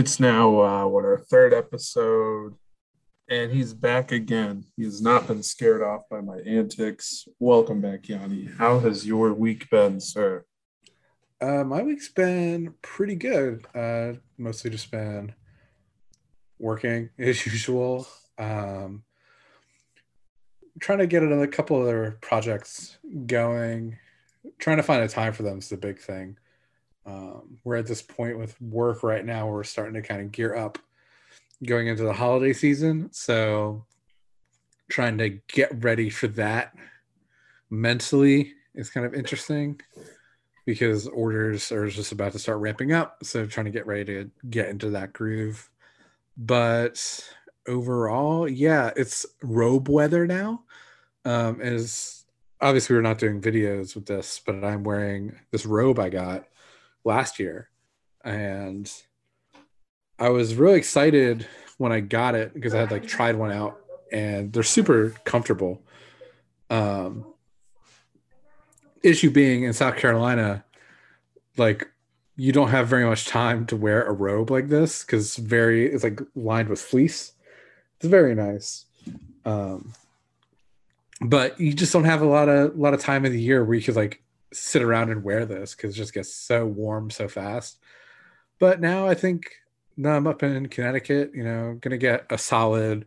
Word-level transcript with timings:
It's 0.00 0.18
now 0.18 0.62
uh, 0.62 0.86
what 0.86 1.04
our 1.04 1.18
third 1.18 1.52
episode, 1.52 2.54
and 3.28 3.52
he's 3.52 3.74
back 3.74 4.12
again. 4.12 4.64
He 4.74 4.84
has 4.84 5.02
not 5.02 5.26
been 5.26 5.42
scared 5.42 5.82
off 5.82 6.08
by 6.10 6.22
my 6.22 6.38
antics. 6.38 7.28
Welcome 7.38 7.82
back, 7.82 8.08
Yanni. 8.08 8.48
How 8.56 8.78
has 8.78 9.06
your 9.06 9.34
week 9.34 9.68
been, 9.68 10.00
sir? 10.00 10.46
Uh, 11.38 11.64
my 11.64 11.82
week's 11.82 12.08
been 12.08 12.72
pretty 12.80 13.14
good. 13.14 13.66
Uh, 13.74 14.14
mostly 14.38 14.70
just 14.70 14.90
been 14.90 15.34
working 16.58 17.10
as 17.18 17.44
usual. 17.44 18.08
Um, 18.38 19.02
trying 20.80 21.00
to 21.00 21.06
get 21.06 21.22
another 21.22 21.46
couple 21.46 21.78
other 21.78 22.16
projects 22.22 22.96
going. 23.26 23.98
Trying 24.58 24.78
to 24.78 24.82
find 24.82 25.02
a 25.02 25.08
time 25.08 25.34
for 25.34 25.42
them 25.42 25.58
is 25.58 25.68
the 25.68 25.76
big 25.76 26.00
thing. 26.00 26.38
Um, 27.10 27.58
we're 27.64 27.76
at 27.76 27.86
this 27.86 28.02
point 28.02 28.38
with 28.38 28.60
work 28.60 29.02
right 29.02 29.24
now 29.24 29.46
where 29.46 29.56
we're 29.56 29.64
starting 29.64 29.94
to 29.94 30.02
kind 30.02 30.20
of 30.20 30.30
gear 30.30 30.54
up 30.54 30.78
going 31.66 31.88
into 31.88 32.04
the 32.04 32.12
holiday 32.12 32.52
season. 32.52 33.08
So 33.12 33.84
trying 34.88 35.18
to 35.18 35.40
get 35.48 35.82
ready 35.82 36.08
for 36.08 36.28
that 36.28 36.74
mentally 37.68 38.54
is 38.74 38.90
kind 38.90 39.06
of 39.06 39.14
interesting 39.14 39.80
because 40.66 41.08
orders 41.08 41.72
are 41.72 41.88
just 41.88 42.12
about 42.12 42.32
to 42.32 42.38
start 42.38 42.58
ramping 42.58 42.92
up. 42.92 43.24
So 43.24 43.46
trying 43.46 43.66
to 43.66 43.72
get 43.72 43.86
ready 43.86 44.04
to 44.04 44.30
get 44.48 44.68
into 44.68 44.90
that 44.90 45.12
groove. 45.12 45.68
But 46.36 47.28
overall, 47.66 48.48
yeah, 48.48 48.92
it's 48.96 49.26
robe 49.42 49.88
weather 49.88 50.26
now. 50.26 50.62
Um, 51.24 51.60
is 51.60 52.24
obviously 52.60 52.94
we're 52.94 53.02
not 53.02 53.18
doing 53.18 53.40
videos 53.40 53.94
with 53.94 54.06
this, 54.06 54.40
but 54.44 54.64
I'm 54.64 54.84
wearing 54.84 55.38
this 55.50 55.66
robe 55.66 55.98
I 55.98 56.08
got 56.08 56.46
last 57.04 57.38
year. 57.38 57.68
And 58.24 58.90
I 60.18 60.28
was 60.28 60.54
really 60.54 60.78
excited 60.78 61.46
when 61.78 61.92
I 61.92 62.00
got 62.00 62.34
it 62.34 62.52
because 62.52 62.74
I 62.74 62.80
had 62.80 62.90
like 62.90 63.06
tried 63.06 63.36
one 63.36 63.52
out 63.52 63.80
and 64.12 64.52
they're 64.52 64.62
super 64.62 65.14
comfortable. 65.24 65.82
Um, 66.68 67.24
issue 69.02 69.30
being 69.30 69.64
in 69.64 69.72
South 69.72 69.96
Carolina, 69.96 70.64
like 71.56 71.90
you 72.36 72.52
don't 72.52 72.68
have 72.68 72.88
very 72.88 73.04
much 73.04 73.26
time 73.26 73.66
to 73.66 73.76
wear 73.76 74.04
a 74.04 74.12
robe 74.12 74.50
like 74.50 74.68
this 74.68 75.04
because 75.04 75.26
it's 75.26 75.36
very 75.36 75.86
it's 75.86 76.04
like 76.04 76.20
lined 76.34 76.68
with 76.68 76.80
fleece. 76.80 77.32
It's 77.98 78.08
very 78.08 78.34
nice. 78.34 78.86
Um, 79.44 79.92
but 81.20 81.60
you 81.60 81.72
just 81.72 81.92
don't 81.92 82.04
have 82.04 82.22
a 82.22 82.26
lot 82.26 82.48
of 82.48 82.74
a 82.74 82.80
lot 82.80 82.94
of 82.94 83.00
time 83.00 83.24
of 83.24 83.32
the 83.32 83.40
year 83.40 83.64
where 83.64 83.74
you 83.74 83.82
could 83.82 83.96
like 83.96 84.22
sit 84.52 84.82
around 84.82 85.10
and 85.10 85.22
wear 85.22 85.46
this 85.46 85.74
because 85.74 85.94
it 85.94 85.98
just 85.98 86.14
gets 86.14 86.34
so 86.34 86.66
warm 86.66 87.10
so 87.10 87.28
fast. 87.28 87.78
But 88.58 88.80
now 88.80 89.06
I 89.06 89.14
think 89.14 89.50
now 89.96 90.16
I'm 90.16 90.26
up 90.26 90.42
in 90.42 90.68
Connecticut, 90.68 91.32
you 91.34 91.44
know, 91.44 91.78
gonna 91.80 91.98
get 91.98 92.26
a 92.30 92.38
solid, 92.38 93.06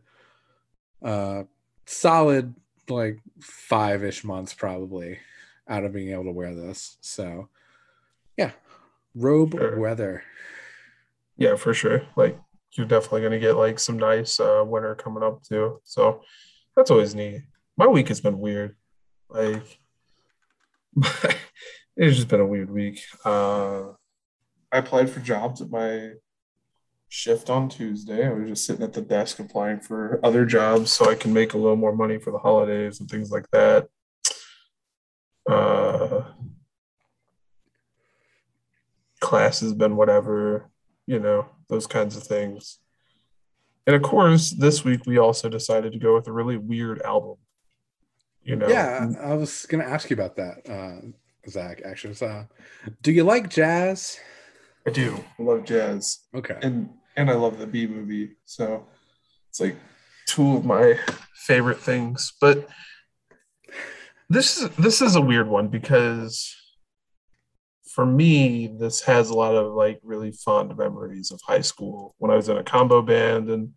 uh, 1.01 1.43
solid 1.85 2.55
like 2.89 3.19
five 3.39 4.03
ish 4.03 4.23
months 4.23 4.53
probably 4.53 5.19
out 5.67 5.83
of 5.83 5.93
being 5.93 6.09
able 6.09 6.25
to 6.25 6.31
wear 6.31 6.53
this. 6.53 6.97
So, 7.01 7.49
yeah, 8.37 8.51
robe 9.15 9.53
sure. 9.53 9.79
weather. 9.79 10.23
Yeah, 11.37 11.55
for 11.55 11.73
sure. 11.73 12.03
Like 12.15 12.39
you're 12.73 12.87
definitely 12.87 13.21
gonna 13.21 13.39
get 13.39 13.57
like 13.57 13.79
some 13.79 13.97
nice 13.97 14.39
uh, 14.39 14.63
winter 14.65 14.95
coming 14.95 15.23
up 15.23 15.43
too. 15.43 15.81
So 15.83 16.21
that's 16.75 16.91
always 16.91 17.15
neat. 17.15 17.41
My 17.77 17.87
week 17.87 18.07
has 18.09 18.21
been 18.21 18.39
weird. 18.39 18.75
Like 19.29 19.79
it's 21.95 22.15
just 22.15 22.27
been 22.27 22.39
a 22.39 22.45
weird 22.45 22.71
week. 22.71 23.01
Uh, 23.25 23.89
I 24.71 24.77
applied 24.77 25.09
for 25.09 25.19
jobs 25.19 25.61
at 25.61 25.69
my 25.69 26.11
shift 27.09 27.49
on 27.49 27.69
Tuesday. 27.69 28.25
I 28.25 28.33
was 28.33 28.49
just 28.49 28.65
sitting 28.65 28.83
at 28.83 28.93
the 28.93 29.01
desk 29.01 29.39
applying 29.39 29.79
for 29.79 30.19
other 30.23 30.45
jobs 30.45 30.91
so 30.91 31.09
I 31.09 31.15
can 31.15 31.33
make 31.33 31.53
a 31.53 31.57
little 31.57 31.75
more 31.75 31.95
money 31.95 32.17
for 32.17 32.31
the 32.31 32.39
holidays 32.39 32.99
and 32.99 33.09
things 33.09 33.31
like 33.31 33.49
that. 33.51 33.87
Uh, 35.49 36.23
class 39.19 39.59
has 39.59 39.73
been 39.73 39.95
whatever, 39.95 40.69
you 41.05 41.19
know, 41.19 41.45
those 41.69 41.87
kinds 41.87 42.17
of 42.17 42.23
things. 42.23 42.79
And 43.85 43.95
of 43.95 44.01
course, 44.01 44.51
this 44.51 44.83
week 44.83 45.01
we 45.05 45.17
also 45.17 45.49
decided 45.49 45.93
to 45.93 45.99
go 45.99 46.15
with 46.15 46.27
a 46.27 46.31
really 46.31 46.57
weird 46.57 47.01
album 47.01 47.37
you 48.43 48.55
know? 48.55 48.67
Yeah 48.67 49.07
i 49.21 49.33
was 49.33 49.65
gonna 49.65 49.85
ask 49.85 50.09
you 50.09 50.15
about 50.15 50.35
that 50.35 50.69
uh 50.69 51.07
zach 51.49 51.81
actually. 51.85 52.13
So 52.13 52.47
do 53.01 53.11
you 53.11 53.23
like 53.23 53.49
jazz? 53.49 54.19
I 54.87 54.91
do. 54.91 55.23
I 55.39 55.43
love 55.43 55.65
jazz. 55.65 56.19
Okay. 56.35 56.57
And 56.61 56.89
and 57.15 57.29
i 57.29 57.33
love 57.33 57.57
the 57.57 57.67
b 57.67 57.87
movie. 57.87 58.31
So 58.45 58.85
it's 59.49 59.59
like 59.59 59.75
two 60.27 60.57
of 60.57 60.65
my 60.65 60.97
favorite 61.35 61.79
things. 61.79 62.33
But 62.39 62.67
this 64.29 64.57
is 64.57 64.69
this 64.77 65.01
is 65.01 65.15
a 65.15 65.21
weird 65.21 65.47
one 65.47 65.67
because 65.67 66.55
for 67.93 68.05
me 68.05 68.67
this 68.79 69.01
has 69.01 69.29
a 69.29 69.35
lot 69.35 69.53
of 69.53 69.73
like 69.73 69.99
really 70.03 70.31
fond 70.31 70.75
memories 70.75 71.29
of 71.31 71.39
high 71.45 71.61
school 71.61 72.15
when 72.17 72.31
i 72.31 72.35
was 72.35 72.49
in 72.49 72.57
a 72.57 72.63
combo 72.63 73.03
band 73.03 73.51
and 73.51 73.69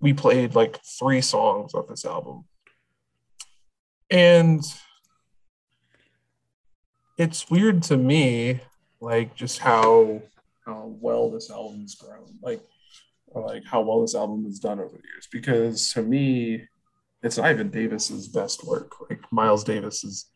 we 0.00 0.12
played 0.12 0.54
like 0.54 0.78
three 0.98 1.22
songs 1.22 1.72
off 1.72 1.88
this 1.88 2.04
album 2.04 2.44
and 4.10 4.62
it's 7.16 7.50
weird 7.50 7.82
to 7.84 7.96
me, 7.96 8.60
like 9.00 9.34
just 9.34 9.58
how 9.58 10.22
how 10.66 10.96
well 11.00 11.30
this 11.30 11.50
album's 11.50 11.94
grown, 11.94 12.38
like 12.42 12.62
or 13.26 13.46
like 13.46 13.64
how 13.64 13.80
well 13.82 14.00
this 14.00 14.14
album 14.14 14.44
has 14.44 14.58
done 14.58 14.80
over 14.80 14.96
the 14.96 15.02
years. 15.12 15.28
Because 15.30 15.92
to 15.92 16.02
me, 16.02 16.66
it's 17.22 17.38
Ivan 17.38 17.70
Davis's 17.70 18.28
best 18.28 18.64
work. 18.64 18.92
Like 19.08 19.20
Miles 19.30 19.64
Davis 19.64 20.04
is 20.04 20.26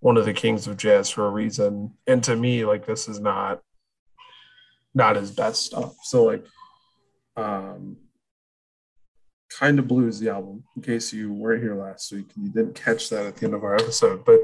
one 0.00 0.16
of 0.16 0.24
the 0.24 0.32
kings 0.32 0.66
of 0.66 0.76
jazz 0.76 1.10
for 1.10 1.26
a 1.26 1.30
reason, 1.30 1.94
and 2.06 2.22
to 2.24 2.36
me, 2.36 2.64
like 2.64 2.86
this 2.86 3.08
is 3.08 3.20
not 3.20 3.60
not 4.94 5.16
his 5.16 5.30
best 5.30 5.66
stuff. 5.66 5.94
So 6.02 6.24
like, 6.24 6.44
um, 7.36 7.96
kind 9.58 9.78
of 9.78 9.88
Blue 9.88 10.08
is 10.08 10.20
the 10.20 10.30
album 10.30 10.64
in 10.76 10.82
case 10.82 11.12
you 11.12 11.32
weren't 11.32 11.62
here 11.62 11.74
last 11.74 12.12
week 12.12 12.26
and 12.34 12.44
you 12.44 12.50
didn't 12.50 12.74
catch 12.74 13.08
that 13.10 13.26
at 13.26 13.36
the 13.36 13.46
end 13.46 13.54
of 13.54 13.64
our 13.64 13.74
episode 13.74 14.24
but 14.24 14.40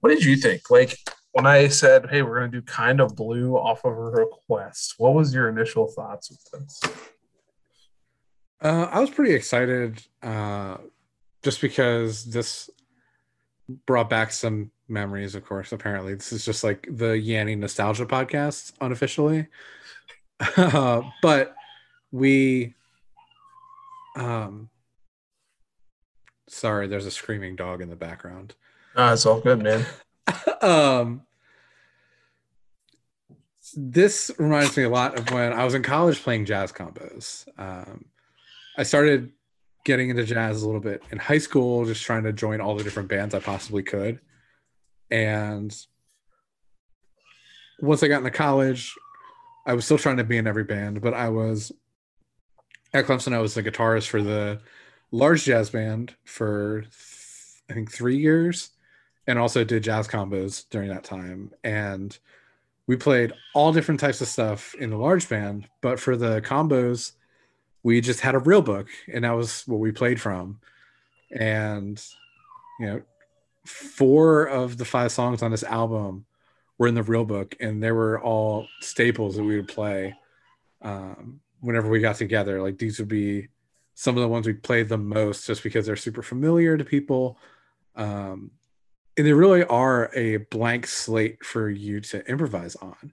what 0.00 0.10
did 0.10 0.24
you 0.24 0.36
think? 0.36 0.70
Like 0.70 0.96
when 1.32 1.46
i 1.46 1.68
said 1.68 2.06
hey 2.10 2.22
we're 2.22 2.38
going 2.38 2.50
to 2.50 2.60
do 2.60 2.62
kind 2.62 3.00
of 3.00 3.14
blue 3.14 3.54
off 3.54 3.84
of 3.84 3.92
a 3.92 3.94
request 3.94 4.94
what 4.96 5.14
was 5.14 5.32
your 5.32 5.48
initial 5.48 5.86
thoughts 5.86 6.30
with 6.30 6.44
this? 6.50 6.80
Uh, 8.60 8.88
i 8.90 8.98
was 8.98 9.10
pretty 9.10 9.34
excited 9.34 10.02
uh, 10.22 10.78
just 11.42 11.60
because 11.60 12.24
this 12.24 12.70
brought 13.86 14.08
back 14.08 14.32
some 14.32 14.70
memories 14.88 15.34
of 15.34 15.44
course 15.44 15.72
apparently. 15.72 16.14
This 16.14 16.32
is 16.32 16.44
just 16.44 16.64
like 16.64 16.88
the 16.90 17.18
yanni 17.18 17.54
nostalgia 17.54 18.06
podcast 18.06 18.72
unofficially. 18.80 19.46
Uh, 20.56 21.02
but 21.20 21.56
we 22.12 22.76
um, 24.18 24.68
sorry, 26.48 26.86
there's 26.86 27.06
a 27.06 27.10
screaming 27.10 27.56
dog 27.56 27.80
in 27.80 27.90
the 27.90 27.96
background. 27.96 28.54
Ah, 28.96 29.12
it's 29.12 29.26
all 29.26 29.40
good, 29.40 29.62
man. 29.62 29.86
um, 30.62 31.22
this 33.76 34.30
reminds 34.38 34.76
me 34.76 34.82
a 34.82 34.88
lot 34.88 35.18
of 35.18 35.30
when 35.30 35.52
I 35.52 35.64
was 35.64 35.74
in 35.74 35.82
college 35.82 36.22
playing 36.22 36.46
jazz 36.46 36.72
combos. 36.72 37.46
Um, 37.58 38.06
I 38.76 38.82
started 38.82 39.32
getting 39.84 40.10
into 40.10 40.24
jazz 40.24 40.62
a 40.62 40.66
little 40.66 40.80
bit 40.80 41.02
in 41.10 41.18
high 41.18 41.38
school, 41.38 41.84
just 41.84 42.02
trying 42.02 42.24
to 42.24 42.32
join 42.32 42.60
all 42.60 42.76
the 42.76 42.84
different 42.84 43.08
bands 43.08 43.34
I 43.34 43.40
possibly 43.40 43.82
could. 43.82 44.20
And 45.10 45.74
once 47.80 48.02
I 48.02 48.08
got 48.08 48.18
into 48.18 48.30
college, 48.30 48.94
I 49.66 49.74
was 49.74 49.84
still 49.84 49.98
trying 49.98 50.16
to 50.16 50.24
be 50.24 50.36
in 50.36 50.46
every 50.46 50.64
band, 50.64 51.00
but 51.00 51.14
I 51.14 51.28
was 51.28 51.72
at 52.92 53.06
Clemson, 53.06 53.34
I 53.34 53.38
was 53.38 53.54
the 53.54 53.62
guitarist 53.62 54.08
for 54.08 54.22
the 54.22 54.60
large 55.10 55.44
jazz 55.44 55.70
band 55.70 56.14
for 56.24 56.84
I 57.70 57.74
think 57.74 57.90
three 57.90 58.16
years, 58.16 58.70
and 59.26 59.38
also 59.38 59.64
did 59.64 59.84
jazz 59.84 60.08
combos 60.08 60.64
during 60.70 60.88
that 60.88 61.04
time. 61.04 61.52
And 61.62 62.16
we 62.86 62.96
played 62.96 63.32
all 63.54 63.72
different 63.72 64.00
types 64.00 64.20
of 64.20 64.28
stuff 64.28 64.74
in 64.76 64.90
the 64.90 64.96
large 64.96 65.28
band, 65.28 65.68
but 65.82 66.00
for 66.00 66.16
the 66.16 66.40
combos, 66.40 67.12
we 67.82 68.00
just 68.00 68.20
had 68.20 68.34
a 68.34 68.40
real 68.40 68.62
book, 68.62 68.88
and 69.12 69.24
that 69.24 69.32
was 69.32 69.66
what 69.66 69.80
we 69.80 69.92
played 69.92 70.20
from. 70.20 70.58
And 71.30 72.02
you 72.80 72.86
know, 72.86 73.02
four 73.64 74.46
of 74.46 74.78
the 74.78 74.84
five 74.84 75.12
songs 75.12 75.42
on 75.42 75.50
this 75.50 75.62
album 75.62 76.24
were 76.78 76.88
in 76.88 76.94
the 76.94 77.02
real 77.02 77.24
book, 77.24 77.54
and 77.60 77.82
they 77.82 77.92
were 77.92 78.20
all 78.20 78.66
staples 78.80 79.36
that 79.36 79.44
we 79.44 79.56
would 79.56 79.68
play. 79.68 80.14
Um, 80.80 81.40
whenever 81.60 81.88
we 81.88 82.00
got 82.00 82.16
together. 82.16 82.62
Like 82.62 82.78
these 82.78 82.98
would 82.98 83.08
be 83.08 83.48
some 83.94 84.16
of 84.16 84.22
the 84.22 84.28
ones 84.28 84.46
we 84.46 84.52
played 84.52 84.88
the 84.88 84.98
most 84.98 85.46
just 85.46 85.62
because 85.62 85.86
they're 85.86 85.96
super 85.96 86.22
familiar 86.22 86.76
to 86.76 86.84
people. 86.84 87.38
Um, 87.96 88.52
and 89.16 89.26
they 89.26 89.32
really 89.32 89.64
are 89.64 90.10
a 90.14 90.36
blank 90.36 90.86
slate 90.86 91.44
for 91.44 91.68
you 91.68 92.00
to 92.02 92.24
improvise 92.30 92.76
on. 92.76 93.12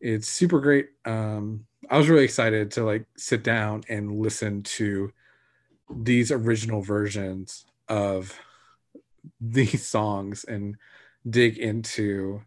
it's 0.00 0.28
super 0.28 0.60
great. 0.60 0.90
Um, 1.04 1.64
I 1.88 1.96
was 1.96 2.08
really 2.08 2.24
excited 2.24 2.70
to 2.72 2.84
like 2.84 3.06
sit 3.16 3.42
down 3.42 3.84
and 3.88 4.20
listen 4.20 4.62
to 4.64 5.12
these 5.90 6.30
original 6.30 6.82
versions 6.82 7.64
of 7.88 8.38
these 9.40 9.86
songs 9.86 10.44
and 10.44 10.76
dig 11.28 11.58
into 11.58 12.42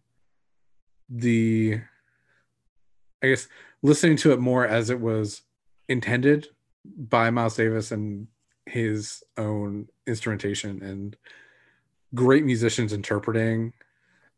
the 1.09 1.79
I 3.23 3.27
guess 3.27 3.47
listening 3.85 4.17
to 4.17 4.33
it 4.33 4.39
more 4.39 4.65
as 4.67 4.89
it 4.89 4.99
was 4.99 5.43
intended 5.87 6.47
by 6.83 7.29
Miles 7.29 7.55
Davis 7.55 7.91
and 7.91 8.27
his 8.65 9.23
own 9.37 9.87
instrumentation 10.07 10.81
and 10.81 11.15
great 12.15 12.43
musicians 12.43 12.93
interpreting 12.93 13.73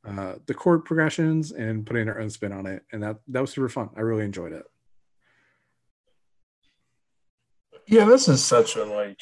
uh, 0.06 0.36
the 0.46 0.54
chord 0.54 0.84
progressions 0.84 1.52
and 1.52 1.86
putting 1.86 2.06
their 2.06 2.20
own 2.20 2.30
spin 2.30 2.52
on 2.52 2.66
it, 2.66 2.84
and 2.92 3.02
that 3.04 3.18
that 3.28 3.42
was 3.42 3.52
super 3.52 3.70
fun. 3.70 3.90
I 3.96 4.02
really 4.02 4.26
enjoyed 4.26 4.54
it. 4.54 4.66
Yeah, 7.88 8.06
this 8.06 8.28
is 8.28 8.44
such 8.44 8.76
a 8.76 8.84
like, 8.84 9.22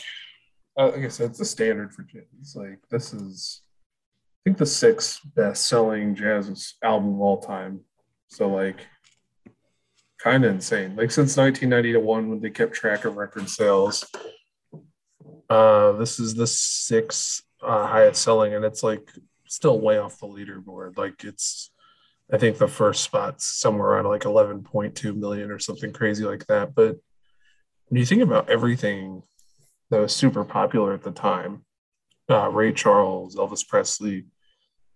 like 0.77 1.05
I 1.05 1.07
said, 1.07 1.31
it's 1.31 1.39
a 1.39 1.45
standard 1.45 1.93
for 1.93 2.03
jazz. 2.03 2.55
Like 2.55 2.79
this 2.89 3.13
is, 3.13 3.61
I 4.39 4.49
think 4.49 4.57
the 4.57 4.65
sixth 4.65 5.21
best-selling 5.35 6.15
jazz 6.15 6.75
album 6.83 7.15
of 7.15 7.21
all 7.21 7.39
time. 7.41 7.81
So 8.27 8.49
like, 8.49 8.87
kind 10.25 10.43
of 10.43 10.51
insane. 10.51 10.95
Like 10.95 11.11
since 11.11 11.37
1991, 11.37 12.29
when 12.29 12.41
they 12.41 12.49
kept 12.49 12.73
track 12.73 13.05
of 13.05 13.15
record 13.15 13.47
sales, 13.47 14.03
uh, 15.51 15.91
this 15.93 16.19
is 16.19 16.33
the 16.33 16.47
sixth 16.47 17.43
uh, 17.61 17.85
highest 17.85 18.23
selling, 18.23 18.55
and 18.55 18.65
it's 18.65 18.81
like 18.81 19.07
still 19.47 19.79
way 19.79 19.99
off 19.99 20.19
the 20.19 20.25
leaderboard. 20.25 20.97
Like 20.97 21.23
it's, 21.23 21.69
I 22.33 22.39
think 22.39 22.57
the 22.57 22.67
first 22.67 23.03
spot's 23.03 23.45
somewhere 23.45 23.91
around 23.91 24.05
like 24.05 24.23
11.2 24.23 25.15
million 25.15 25.51
or 25.51 25.59
something 25.59 25.93
crazy 25.93 26.25
like 26.25 26.47
that. 26.47 26.73
But 26.73 26.97
when 27.87 27.99
you 27.99 28.05
think 28.07 28.23
about 28.23 28.49
everything 28.49 29.21
that 29.91 30.01
was 30.01 30.15
super 30.15 30.43
popular 30.43 30.93
at 30.93 31.03
the 31.03 31.11
time, 31.11 31.65
uh, 32.31 32.49
Ray 32.49 32.73
Charles, 32.73 33.35
Elvis 33.35 33.67
Presley, 33.67 34.25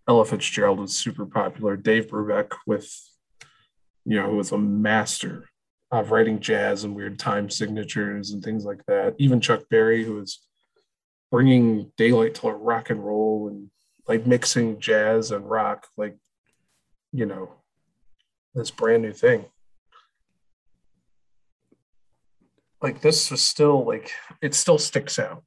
Ella 0.08 0.26
Fitzgerald 0.26 0.80
was 0.80 0.98
super 0.98 1.28
popular. 1.28 1.78
Dave 1.78 2.08
Brubeck 2.08 2.54
with, 2.66 2.92
you 4.10 4.20
know, 4.20 4.28
who 4.28 4.38
was 4.38 4.52
a 4.52 4.58
master 4.58 5.48
of 5.92 6.10
writing 6.10 6.40
jazz 6.40 6.84
and 6.84 6.96
weird 6.96 7.20
time 7.20 7.48
signatures 7.48 8.32
and 8.32 8.44
things 8.44 8.66
like 8.66 8.84
that. 8.88 9.14
Even 9.20 9.40
Chuck 9.40 9.62
Berry, 9.70 10.04
who 10.04 10.16
was 10.16 10.40
bringing 11.32 11.92
daylight 11.96 12.34
to 12.34 12.50
rock 12.50 12.90
and 12.90 13.06
roll 13.06 13.50
and 13.50 13.70
like 14.08 14.26
mixing 14.26 14.80
jazz 14.80 15.30
and 15.30 15.48
rock, 15.48 15.86
like, 15.96 16.18
you 17.14 17.28
know, 17.28 17.52
this 18.56 18.72
brand 18.72 19.04
new 19.04 19.14
thing. 19.14 19.46
Like 22.82 23.02
this 23.02 23.32
is 23.32 23.44
still 23.44 23.86
like 23.86 24.12
it 24.42 24.56
still 24.56 24.80
sticks 24.80 25.20
out. 25.20 25.44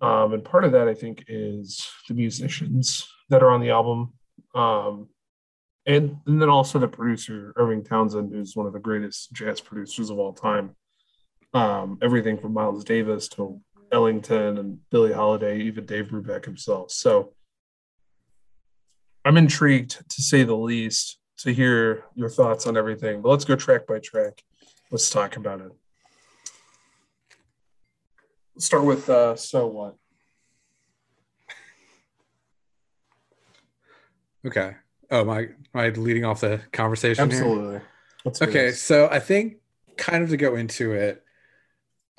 Um, 0.00 0.34
and 0.34 0.44
part 0.44 0.64
of 0.64 0.70
that 0.70 0.86
I 0.86 0.94
think 0.94 1.24
is 1.26 1.84
the 2.06 2.14
musicians 2.14 3.08
that 3.28 3.42
are 3.42 3.50
on 3.50 3.60
the 3.60 3.70
album. 3.70 4.12
Um, 4.54 5.08
and, 5.86 6.16
and 6.26 6.40
then 6.40 6.48
also 6.48 6.78
the 6.78 6.88
producer 6.88 7.52
Irving 7.56 7.84
Townsend, 7.84 8.32
who's 8.32 8.56
one 8.56 8.66
of 8.66 8.72
the 8.72 8.80
greatest 8.80 9.32
jazz 9.32 9.60
producers 9.60 10.10
of 10.10 10.18
all 10.18 10.32
time. 10.32 10.76
Um, 11.52 11.98
everything 12.02 12.38
from 12.38 12.52
Miles 12.52 12.84
Davis 12.84 13.28
to 13.30 13.60
Ellington 13.92 14.58
and 14.58 14.78
Billie 14.90 15.12
Holiday, 15.12 15.60
even 15.60 15.86
Dave 15.86 16.06
Brubeck 16.06 16.44
himself. 16.44 16.90
So 16.90 17.32
I'm 19.24 19.36
intrigued 19.36 20.08
to 20.10 20.22
say 20.22 20.42
the 20.42 20.56
least 20.56 21.18
to 21.38 21.52
hear 21.52 22.04
your 22.14 22.28
thoughts 22.28 22.66
on 22.66 22.76
everything. 22.76 23.22
But 23.22 23.30
let's 23.30 23.44
go 23.44 23.56
track 23.56 23.86
by 23.86 23.98
track. 23.98 24.42
Let's 24.90 25.10
talk 25.10 25.36
about 25.36 25.60
it. 25.60 25.72
Let's 28.54 28.66
start 28.66 28.84
with 28.84 29.08
uh, 29.08 29.36
so 29.36 29.66
what. 29.66 29.96
Okay. 34.46 34.74
Oh 35.10 35.24
my, 35.24 35.48
my 35.72 35.88
leading 35.90 36.24
off 36.24 36.40
the 36.40 36.60
conversation. 36.72 37.24
Absolutely. 37.24 37.80
Okay, 38.40 38.72
so 38.72 39.08
I 39.10 39.20
think 39.20 39.56
kind 39.96 40.22
of 40.22 40.30
to 40.30 40.36
go 40.36 40.56
into 40.56 40.92
it, 40.92 41.22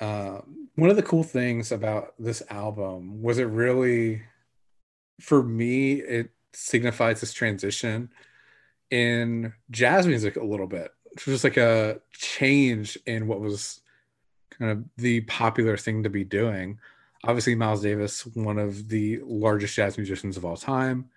um, 0.00 0.68
one 0.76 0.90
of 0.90 0.96
the 0.96 1.02
cool 1.02 1.22
things 1.22 1.72
about 1.72 2.14
this 2.18 2.42
album 2.50 3.22
was 3.22 3.38
it 3.38 3.44
really, 3.44 4.22
for 5.20 5.42
me, 5.42 5.94
it 5.94 6.30
signifies 6.52 7.20
this 7.20 7.32
transition 7.32 8.10
in 8.90 9.52
jazz 9.70 10.06
music 10.06 10.36
a 10.36 10.44
little 10.44 10.66
bit. 10.66 10.92
It 11.06 11.26
was 11.26 11.34
just 11.34 11.44
like 11.44 11.56
a 11.56 12.00
change 12.12 12.98
in 13.06 13.26
what 13.26 13.40
was 13.40 13.80
kind 14.50 14.70
of 14.70 14.84
the 14.96 15.22
popular 15.22 15.76
thing 15.76 16.02
to 16.02 16.10
be 16.10 16.24
doing. 16.24 16.78
Obviously, 17.24 17.54
Miles 17.54 17.82
Davis, 17.82 18.26
one 18.26 18.58
of 18.58 18.88
the 18.88 19.20
largest 19.24 19.74
jazz 19.74 19.96
musicians 19.96 20.36
of 20.36 20.44
all 20.44 20.56
time, 20.56 21.10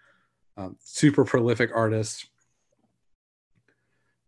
um, 0.59 0.75
super 0.83 1.23
prolific 1.23 1.71
artist. 1.73 2.27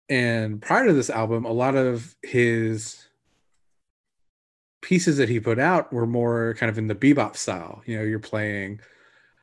And 0.09 0.61
prior 0.61 0.87
to 0.87 0.93
this 0.93 1.09
album, 1.09 1.45
a 1.45 1.51
lot 1.51 1.75
of 1.75 2.15
his 2.23 3.07
pieces 4.81 5.17
that 5.17 5.29
he 5.29 5.39
put 5.39 5.59
out 5.59 5.93
were 5.93 6.07
more 6.07 6.55
kind 6.57 6.69
of 6.69 6.77
in 6.77 6.87
the 6.87 6.95
bebop 6.95 7.35
style. 7.35 7.81
You 7.85 7.97
know, 7.97 8.03
you're 8.03 8.19
playing 8.19 8.79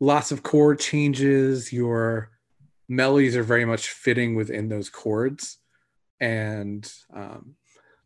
lots 0.01 0.33
of 0.33 0.43
chord 0.43 0.81
changes. 0.81 1.73
Your 1.73 2.31
melodies 2.89 3.37
are 3.37 3.43
very 3.43 3.65
much 3.65 3.89
fitting 3.91 4.35
within 4.35 4.69
those 4.69 4.89
chords. 4.89 5.59
And 6.21 6.91
um, 7.15 7.55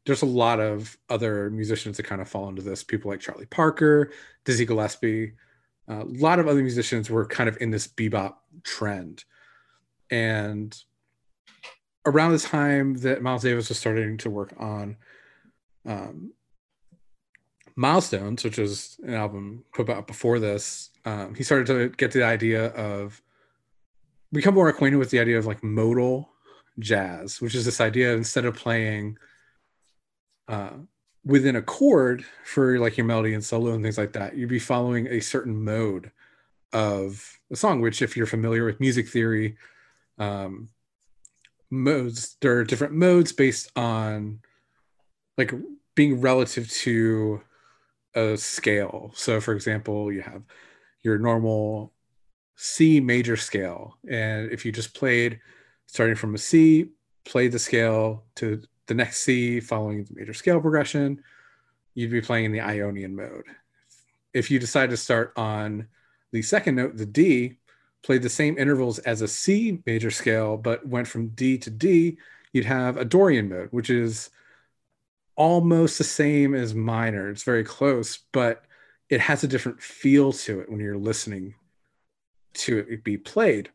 there's 0.05 0.23
a 0.23 0.26
lot 0.26 0.61
of 0.61 0.99
other 1.08 1.50
musicians 1.50 1.96
that 1.96 2.05
kind 2.05 2.20
of 2.20 2.29
fall 2.29 2.49
into 2.49 2.62
this. 2.62 2.84
People 2.84 3.11
like 3.11 3.20
Charlie 3.20 3.46
Parker, 3.46 4.11
Dizzy 4.44 4.67
Gillespie, 4.67 5.32
a 5.88 6.05
lot 6.05 6.38
of 6.38 6.49
other 6.49 6.62
musicians 6.62 7.11
were 7.11 7.26
kind 7.26 7.49
of 7.49 7.58
in 7.61 7.70
this 7.70 7.87
bebop 7.87 8.34
trend. 8.62 9.25
And 10.11 10.76
around 12.06 12.32
the 12.32 12.38
time 12.38 12.94
that 12.99 13.23
Miles 13.23 13.43
Davis 13.43 13.69
was 13.69 13.79
starting 13.79 14.17
to 14.19 14.31
work 14.31 14.55
on 14.58 14.96
um, 15.87 16.32
Milestones, 17.76 18.44
which 18.44 18.58
was 18.58 18.99
an 19.05 19.14
album 19.14 19.64
put 19.73 19.88
out 19.88 20.06
before 20.06 20.38
this, 20.38 20.90
um, 21.05 21.34
he 21.34 21.43
started 21.43 21.67
to 21.67 21.88
get 21.96 22.12
the 22.12 22.23
idea 22.23 22.67
of 22.69 23.23
become 24.32 24.55
more 24.55 24.69
acquainted 24.69 24.99
with 24.99 25.11
the 25.11 25.20
idea 25.20 25.38
of 25.38 25.46
like 25.46 25.62
modal 25.62 26.31
jazz, 26.79 27.40
which 27.40 27.55
is 27.55 27.64
this 27.64 27.81
idea 27.81 28.14
instead 28.14 28.44
of 28.44 28.55
playing 28.55 29.17
uh, 30.48 30.70
within 31.24 31.56
a 31.56 31.62
chord 31.62 32.24
for 32.44 32.79
like 32.79 32.96
your 32.96 33.06
melody 33.06 33.34
and 33.34 33.44
solo 33.44 33.72
and 33.72 33.82
things 33.82 33.98
like 33.98 34.12
that, 34.12 34.36
you'd 34.36 34.48
be 34.48 34.58
following 34.58 35.06
a 35.06 35.20
certain 35.20 35.62
mode 35.62 36.10
of 36.72 37.38
a 37.50 37.56
song. 37.56 37.81
Which, 37.81 38.02
if 38.02 38.17
you're 38.17 38.26
familiar 38.26 38.64
with 38.64 38.81
music 38.81 39.08
theory, 39.08 39.56
um, 40.19 40.69
modes 41.70 42.36
there 42.41 42.58
are 42.58 42.64
different 42.64 42.94
modes 42.94 43.32
based 43.32 43.70
on 43.76 44.41
like 45.38 45.52
being 45.94 46.20
relative 46.20 46.69
to 46.70 47.43
a 48.14 48.36
scale. 48.36 49.12
So, 49.14 49.41
for 49.41 49.55
example, 49.55 50.12
you 50.12 50.22
have 50.22 50.43
your 51.02 51.19
normal 51.19 51.93
C 52.56 53.00
major 53.00 53.36
scale. 53.36 53.96
And 54.08 54.50
if 54.52 54.64
you 54.64 54.72
just 54.72 54.94
played 54.94 55.41
starting 55.86 56.17
from 56.17 56.34
a 56.34 56.38
C, 56.38 56.91
played 57.24 57.52
the 57.52 57.58
scale 57.58 58.24
to 58.36 58.62
the 58.86 58.94
next 58.94 59.19
C 59.19 59.60
following 59.60 60.05
the 60.05 60.15
major 60.15 60.34
scale 60.34 60.60
progression, 60.60 61.22
you'd 61.94 62.10
be 62.10 62.20
playing 62.20 62.46
in 62.46 62.53
the 62.53 62.60
Ionian 62.60 63.15
mode. 63.15 63.44
If 64.32 64.51
you 64.51 64.58
decide 64.58 64.91
to 64.91 64.96
start 64.96 65.32
on 65.36 65.89
the 66.32 66.43
second 66.43 66.77
note, 66.77 66.96
the 66.96 67.06
D, 67.06 67.58
played 68.03 68.22
the 68.22 68.29
same 68.29 68.58
intervals 68.58 68.98
as 69.01 69.20
a 69.20 69.29
C 69.29 69.81
major 69.86 70.10
scale, 70.10 70.56
but 70.56 70.86
went 70.86 71.06
from 71.06 71.29
D 71.29 71.58
to 71.58 71.70
D, 71.70 72.19
you'd 72.53 72.65
have 72.65 72.96
a 72.96 73.05
Dorian 73.05 73.48
mode, 73.48 73.69
which 73.70 73.91
is 73.91 74.31
almost 75.36 75.98
the 75.98 76.05
same 76.05 76.55
as 76.55 76.74
minor. 76.74 77.31
It's 77.31 77.44
very 77.44 77.65
close, 77.65 78.19
but 78.32 78.65
it 79.08 79.20
has 79.20 79.44
a 79.44 79.48
different 79.48 79.82
feel 79.82 80.32
to 80.32 80.60
it 80.60 80.70
when 80.70 80.81
you're 80.81 80.96
listening 80.96 81.55
to 82.55 82.79
it 82.79 83.05
be 83.05 83.17
played. 83.17 83.70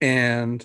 And 0.00 0.64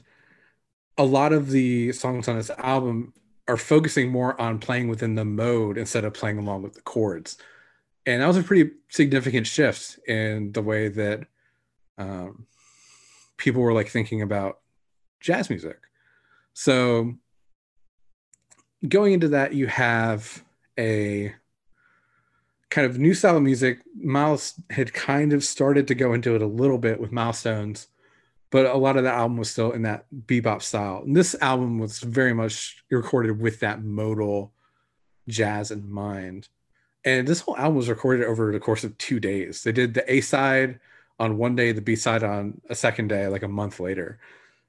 a 0.97 1.03
lot 1.03 1.33
of 1.33 1.51
the 1.51 1.91
songs 1.91 2.27
on 2.27 2.37
this 2.37 2.49
album 2.51 3.13
are 3.47 3.57
focusing 3.57 4.09
more 4.09 4.39
on 4.41 4.59
playing 4.59 4.87
within 4.87 5.15
the 5.15 5.25
mode 5.25 5.77
instead 5.77 6.03
of 6.03 6.13
playing 6.13 6.37
along 6.37 6.63
with 6.63 6.73
the 6.73 6.81
chords. 6.81 7.37
And 8.05 8.21
that 8.21 8.27
was 8.27 8.37
a 8.37 8.43
pretty 8.43 8.71
significant 8.89 9.47
shift 9.47 9.99
in 10.07 10.51
the 10.51 10.61
way 10.61 10.89
that 10.89 11.25
um, 11.97 12.45
people 13.37 13.61
were 13.61 13.73
like 13.73 13.89
thinking 13.89 14.21
about 14.21 14.59
jazz 15.19 15.49
music. 15.49 15.77
So 16.53 17.15
going 18.87 19.13
into 19.13 19.29
that, 19.29 19.53
you 19.53 19.67
have 19.67 20.43
a 20.77 21.33
kind 22.69 22.85
of 22.85 22.99
new 22.99 23.13
style 23.13 23.37
of 23.37 23.43
music. 23.43 23.79
Miles 23.95 24.53
had 24.69 24.93
kind 24.93 25.33
of 25.33 25.43
started 25.43 25.87
to 25.87 25.95
go 25.95 26.13
into 26.13 26.35
it 26.35 26.41
a 26.41 26.47
little 26.47 26.77
bit 26.77 26.99
with 26.99 27.11
milestones, 27.11 27.87
but 28.55 28.67
a 28.67 28.77
lot 28.77 28.95
of 28.95 29.03
the 29.03 29.11
album 29.11 29.35
was 29.35 29.49
still 29.49 29.73
in 29.73 29.81
that 29.81 30.05
bebop 30.27 30.61
style. 30.61 31.03
And 31.05 31.13
this 31.13 31.35
album 31.41 31.77
was 31.77 31.99
very 31.99 32.31
much 32.31 32.85
recorded 32.89 33.41
with 33.41 33.59
that 33.59 33.83
modal 33.83 34.53
jazz 35.27 35.71
in 35.71 35.91
mind. 35.91 36.47
And 37.03 37.27
this 37.27 37.41
whole 37.41 37.57
album 37.57 37.75
was 37.75 37.89
recorded 37.89 38.25
over 38.25 38.53
the 38.53 38.59
course 38.61 38.85
of 38.85 38.97
two 38.97 39.19
days. 39.19 39.63
They 39.63 39.73
did 39.73 39.93
the 39.93 40.09
A 40.09 40.21
side 40.21 40.79
on 41.19 41.37
one 41.37 41.57
day, 41.57 41.73
the 41.73 41.81
B 41.81 41.97
side 41.97 42.23
on 42.23 42.61
a 42.69 42.75
second 42.75 43.09
day, 43.09 43.27
like 43.27 43.43
a 43.43 43.49
month 43.49 43.81
later. 43.81 44.19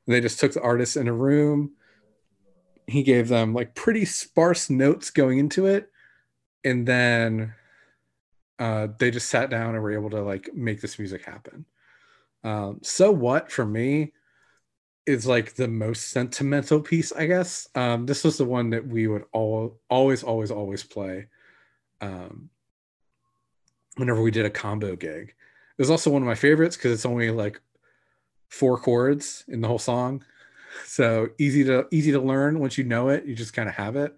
And 0.05 0.17
they 0.17 0.21
just 0.21 0.41
took 0.41 0.53
the 0.53 0.63
artists 0.63 0.97
in 0.97 1.07
a 1.07 1.13
room. 1.13 1.71
He 2.89 3.05
gave 3.05 3.29
them 3.29 3.55
like 3.55 3.77
pretty 3.77 4.05
sparse 4.05 4.69
notes 4.69 5.11
going 5.11 5.39
into 5.39 5.67
it. 5.67 5.93
And 6.65 6.89
then 6.89 7.55
uh, 8.59 8.89
they 8.99 9.13
just 9.13 9.29
sat 9.29 9.49
down 9.49 9.77
and 9.77 9.83
were 9.85 9.93
able 9.93 10.11
to 10.11 10.23
like 10.23 10.53
make 10.53 10.81
this 10.81 10.99
music 10.99 11.25
happen. 11.25 11.67
Um, 12.45 12.81
so 12.83 13.11
what 13.11 13.51
for 13.51 13.65
me 13.67 14.13
is 15.07 15.27
like 15.27 15.55
the 15.55 15.69
most 15.69 16.09
sentimental 16.09 16.81
piece, 16.81 17.13
I 17.13 17.27
guess. 17.27 17.69
Um, 17.75 18.07
this 18.07 18.25
was 18.25 18.39
the 18.39 18.45
one 18.45 18.71
that 18.71 18.87
we 18.87 19.07
would 19.07 19.25
all 19.33 19.79
always, 19.89 20.23
always, 20.23 20.51
always 20.51 20.83
play 20.83 21.27
um, 22.01 22.51
whenever 23.97 24.21
we 24.21 24.33
did 24.33 24.45
a 24.45 24.51
combo 24.51 24.97
gig. 24.97 25.29
It 25.79 25.83
was 25.83 25.91
also 25.91 26.11
one 26.11 26.23
of 26.23 26.27
my 26.27 26.35
favorites 26.35 26.77
because 26.77 26.93
it's 26.93 27.07
only 27.07 27.31
like 27.31 27.61
four 28.49 28.79
chords 28.79 29.45
in 29.49 29.61
the 29.61 29.69
whole 29.69 29.79
song, 29.79 30.25
so 30.85 31.29
easy 31.39 31.65
to 31.65 31.87
easy 31.91 32.13
to 32.13 32.21
learn 32.21 32.59
once 32.59 32.79
you 32.79 32.85
know 32.85 33.09
it. 33.09 33.25
You 33.27 33.35
just 33.35 33.53
kind 33.53 33.69
of 33.69 33.75
have 33.75 33.97
it, 33.97 34.15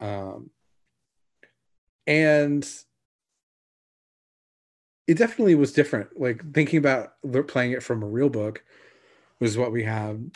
um, 0.00 0.50
and 2.06 2.68
it 5.06 5.16
definitely 5.16 5.54
was 5.54 5.72
different. 5.72 6.18
Like 6.18 6.52
thinking 6.52 6.78
about 6.78 7.14
playing 7.46 7.72
it 7.72 7.82
from 7.82 8.02
a 8.02 8.06
real 8.06 8.28
book 8.28 8.64
was 9.40 9.56
what 9.56 9.72
we 9.72 9.84
had 9.84 10.30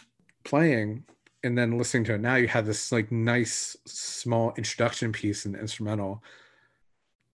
playing, 0.44 1.04
and 1.42 1.56
then 1.56 1.78
listening 1.78 2.04
to 2.04 2.14
it 2.14 2.20
now, 2.20 2.36
you 2.36 2.48
have 2.48 2.66
this 2.66 2.92
like 2.92 3.10
nice 3.10 3.76
small 3.86 4.52
introduction 4.56 5.12
piece 5.12 5.46
in 5.46 5.52
the 5.52 5.58
instrumental, 5.58 6.22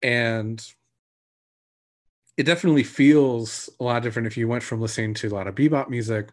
and 0.01 0.65
it 2.37 2.43
definitely 2.43 2.83
feels 2.83 3.69
a 3.79 3.83
lot 3.83 4.03
different 4.03 4.27
if 4.27 4.37
you 4.37 4.47
went 4.47 4.63
from 4.63 4.81
listening 4.81 5.13
to 5.13 5.27
a 5.27 5.35
lot 5.35 5.47
of 5.47 5.55
bebop 5.55 5.87
music 5.89 6.31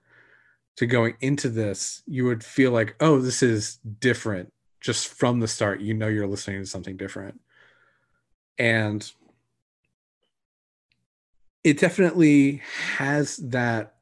to 0.76 0.86
going 0.86 1.14
into 1.20 1.48
this. 1.48 2.02
You 2.06 2.24
would 2.24 2.42
feel 2.42 2.72
like, 2.72 2.96
oh, 3.00 3.20
this 3.20 3.42
is 3.42 3.76
different 4.00 4.52
just 4.80 5.08
from 5.08 5.40
the 5.40 5.48
start. 5.48 5.80
You 5.80 5.94
know, 5.94 6.08
you're 6.08 6.26
listening 6.26 6.60
to 6.60 6.66
something 6.66 6.96
different, 6.96 7.40
and 8.58 9.10
it 11.64 11.78
definitely 11.78 12.62
has 12.96 13.36
that 13.36 13.94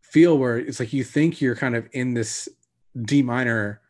feel 0.00 0.38
where 0.38 0.58
it's 0.58 0.78
like 0.78 0.92
you 0.92 1.02
think 1.02 1.40
you're 1.40 1.56
kind 1.56 1.74
of 1.74 1.88
in 1.92 2.14
this 2.14 2.48
D 3.02 3.22
minor 3.22 3.80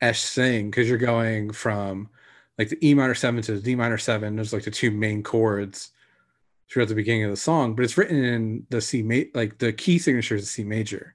esh 0.00 0.24
thing 0.30 0.70
because 0.70 0.88
you're 0.88 0.96
going 0.96 1.52
from 1.52 2.08
like 2.56 2.70
the 2.70 2.86
E 2.86 2.94
minor 2.94 3.14
seven 3.14 3.42
to 3.42 3.52
the 3.52 3.60
D 3.60 3.74
minor 3.74 3.98
seven. 3.98 4.34
There's 4.34 4.52
like 4.52 4.64
the 4.64 4.70
two 4.70 4.90
main 4.90 5.22
chords 5.22 5.90
throughout 6.70 6.88
the 6.88 6.94
beginning 6.94 7.24
of 7.24 7.30
the 7.30 7.36
song, 7.36 7.74
but 7.74 7.84
it's 7.84 7.98
written 7.98 8.22
in 8.24 8.66
the 8.70 8.80
C 8.80 9.02
ma- 9.02 9.30
like 9.34 9.58
the 9.58 9.72
key 9.72 9.98
signature 9.98 10.36
is 10.36 10.50
C 10.50 10.64
major, 10.64 11.14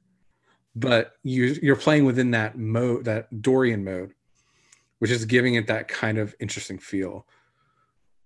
but 0.75 1.13
you 1.23 1.57
you're 1.61 1.75
playing 1.75 2.05
within 2.05 2.31
that 2.31 2.57
mode, 2.57 3.05
that 3.05 3.41
Dorian 3.41 3.83
mode, 3.83 4.13
which 4.99 5.11
is 5.11 5.25
giving 5.25 5.55
it 5.55 5.65
that 5.67 5.87
kind 5.87 6.19
of 6.19 6.35
interesting 6.39 6.77
feel. 6.77 7.25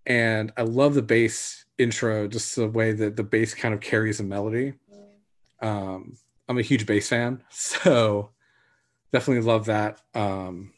And 0.06 0.52
I 0.58 0.64
love 0.64 0.94
the 0.94 1.02
bass 1.02 1.66
intro, 1.78 2.28
just 2.28 2.56
the 2.56 2.68
way 2.68 2.92
that 2.92 3.16
the 3.16 3.24
bass 3.24 3.54
kind 3.54 3.74
of 3.74 3.82
carries 3.82 4.20
a 4.20 4.24
melody. 4.24 4.74
Um, 5.62 6.16
I'm 6.48 6.58
a 6.58 6.64
huge 6.64 6.86
bass 6.86 7.10
fan, 7.10 7.44
so 7.50 8.32
definitely 9.12 9.44
love 9.44 9.66
that. 9.66 10.02
Um, 10.14 10.74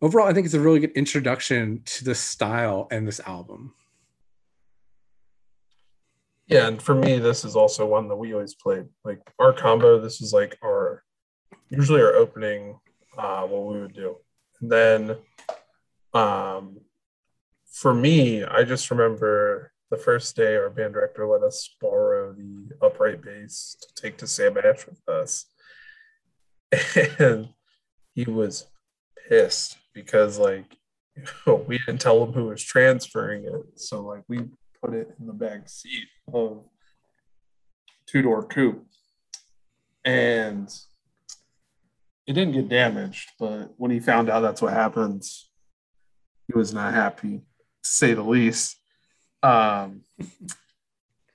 overall, 0.00 0.28
I 0.28 0.32
think 0.32 0.46
it's 0.46 0.54
a 0.54 0.60
really 0.60 0.80
good 0.80 0.92
introduction 0.92 1.82
to 1.84 2.04
the 2.04 2.14
style 2.14 2.88
and 2.90 3.06
this 3.06 3.20
album. 3.20 3.74
Yeah, 6.48 6.66
and 6.66 6.82
for 6.82 6.94
me, 6.94 7.18
this 7.18 7.44
is 7.44 7.56
also 7.56 7.86
one 7.86 8.08
that 8.08 8.16
we 8.16 8.34
always 8.34 8.54
played. 8.54 8.84
Like 9.04 9.20
our 9.38 9.52
combo, 9.52 10.00
this 10.00 10.20
is 10.20 10.32
like 10.32 10.58
our 10.62 11.02
usually 11.70 12.02
our 12.02 12.14
opening, 12.14 12.78
uh, 13.16 13.46
what 13.46 13.72
we 13.72 13.80
would 13.80 13.94
do. 13.94 14.16
And 14.60 14.70
then 14.70 15.16
um 16.14 16.80
for 17.70 17.94
me, 17.94 18.44
I 18.44 18.64
just 18.64 18.90
remember 18.90 19.71
the 19.92 19.98
first 19.98 20.34
day 20.34 20.56
our 20.56 20.70
band 20.70 20.94
director 20.94 21.26
let 21.26 21.42
us 21.42 21.76
borrow 21.78 22.32
the 22.32 22.66
upright 22.80 23.20
bass 23.20 23.76
to 23.78 24.02
take 24.02 24.16
to 24.16 24.26
Sam 24.26 24.56
Ash 24.56 24.86
with 24.86 25.06
us. 25.06 25.44
And 27.18 27.50
he 28.14 28.24
was 28.24 28.66
pissed 29.28 29.76
because 29.92 30.38
like 30.38 30.78
we 31.66 31.76
didn't 31.76 32.00
tell 32.00 32.24
him 32.24 32.32
who 32.32 32.46
was 32.46 32.64
transferring 32.64 33.44
it. 33.44 33.78
So 33.78 34.00
like 34.00 34.22
we 34.28 34.48
put 34.82 34.94
it 34.94 35.14
in 35.20 35.26
the 35.26 35.34
back 35.34 35.68
seat 35.68 36.08
of 36.32 36.64
two 38.06 38.22
door 38.22 38.46
coupe. 38.46 38.86
And 40.06 40.74
it 42.26 42.32
didn't 42.32 42.54
get 42.54 42.70
damaged, 42.70 43.28
but 43.38 43.74
when 43.76 43.90
he 43.90 44.00
found 44.00 44.30
out 44.30 44.40
that's 44.40 44.62
what 44.62 44.72
happened, 44.72 45.22
he 46.46 46.54
was 46.54 46.72
not 46.72 46.94
happy, 46.94 47.42
to 47.82 47.90
say 47.90 48.14
the 48.14 48.22
least. 48.22 48.78
Um, 49.42 50.02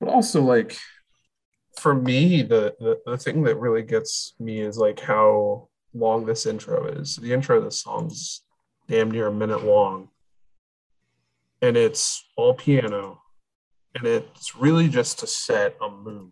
but 0.00 0.08
also, 0.08 0.42
like, 0.42 0.76
for 1.78 1.94
me, 1.94 2.42
the, 2.42 2.74
the, 2.80 3.00
the 3.06 3.18
thing 3.18 3.42
that 3.44 3.56
really 3.56 3.82
gets 3.82 4.34
me 4.40 4.60
is 4.60 4.76
like 4.76 5.00
how 5.00 5.68
long 5.94 6.26
this 6.26 6.46
intro 6.46 6.86
is. 6.86 7.16
The 7.16 7.32
intro 7.32 7.58
of 7.58 7.64
the 7.64 7.70
song's 7.70 8.42
damn 8.88 9.10
near 9.10 9.28
a 9.28 9.32
minute 9.32 9.64
long. 9.64 10.08
And 11.62 11.76
it's 11.76 12.24
all 12.36 12.54
piano. 12.54 13.22
And 13.94 14.06
it's 14.06 14.54
really 14.54 14.88
just 14.88 15.20
to 15.20 15.26
set 15.26 15.76
a 15.80 15.90
mood. 15.90 16.30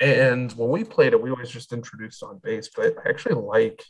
And 0.00 0.52
when 0.52 0.70
we 0.70 0.84
played 0.84 1.12
it 1.12 1.22
we 1.22 1.30
always 1.30 1.50
just 1.50 1.72
introduced 1.72 2.22
on 2.22 2.40
bass 2.42 2.68
but 2.74 2.94
i 3.06 3.08
actually 3.08 3.36
like 3.36 3.82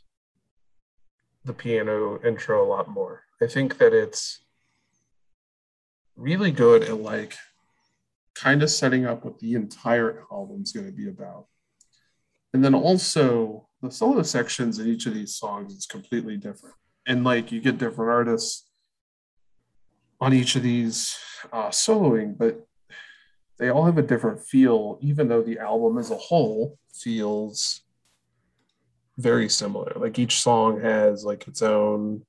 the 1.44 1.52
piano 1.52 2.20
intro 2.22 2.62
a 2.62 2.68
lot 2.68 2.88
more 2.88 3.22
i 3.44 3.46
think 3.46 3.78
that 3.78 3.92
it's 3.92 4.40
really 6.16 6.50
good 6.50 6.82
at 6.82 7.00
like 7.00 7.36
kind 8.34 8.62
of 8.62 8.70
setting 8.70 9.06
up 9.06 9.24
what 9.24 9.38
the 9.38 9.54
entire 9.54 10.24
album's 10.32 10.72
going 10.72 10.86
to 10.86 10.92
be 10.92 11.08
about 11.08 11.46
and 12.52 12.64
then 12.64 12.74
also 12.74 13.68
the 13.82 13.90
solo 13.90 14.22
sections 14.22 14.78
in 14.78 14.88
each 14.88 15.06
of 15.06 15.14
these 15.14 15.34
songs 15.34 15.72
is 15.74 15.86
completely 15.86 16.36
different 16.36 16.74
and 17.06 17.24
like 17.24 17.52
you 17.52 17.60
get 17.60 17.78
different 17.78 18.10
artists 18.10 18.68
on 20.20 20.32
each 20.32 20.56
of 20.56 20.62
these 20.62 21.18
uh, 21.52 21.68
soloing, 21.68 22.36
but 22.36 22.66
they 23.58 23.68
all 23.68 23.84
have 23.84 23.98
a 23.98 24.02
different 24.02 24.40
feel, 24.40 24.98
even 25.02 25.28
though 25.28 25.42
the 25.42 25.58
album 25.58 25.98
as 25.98 26.10
a 26.10 26.16
whole 26.16 26.78
feels 26.92 27.82
very 29.18 29.48
similar. 29.48 29.92
Like 29.96 30.18
each 30.18 30.40
song 30.40 30.80
has 30.80 31.24
like 31.24 31.46
its 31.46 31.62
own. 31.62 32.24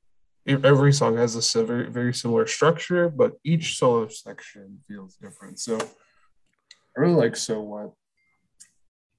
Every 0.48 0.94
song 0.94 1.18
has 1.18 1.56
a 1.56 1.64
very 1.64 1.90
very 1.90 2.14
similar 2.14 2.46
structure, 2.46 3.10
but 3.10 3.34
each 3.44 3.78
solo 3.78 4.08
section 4.08 4.80
feels 4.88 5.16
different. 5.16 5.60
So 5.60 5.78
I 5.78 7.02
really 7.02 7.16
like 7.16 7.36
So 7.36 7.62
What, 7.62 7.94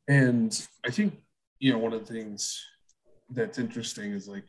and 0.07 0.67
I 0.85 0.91
think 0.91 1.15
you 1.59 1.73
know 1.73 1.79
one 1.79 1.93
of 1.93 2.07
the 2.07 2.13
things 2.13 2.65
that's 3.29 3.59
interesting 3.59 4.13
is 4.13 4.29
like 4.29 4.45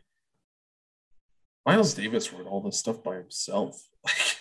Miles 1.66 1.94
Davis 1.94 2.32
wrote 2.32 2.48
all 2.48 2.62
this 2.62 2.78
stuff 2.78 3.04
by 3.04 3.16
himself. 3.18 3.82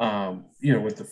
Like, 0.00 0.12
um, 0.12 0.44
you 0.60 0.72
know, 0.72 0.80
with 0.80 0.98
the 0.98 1.10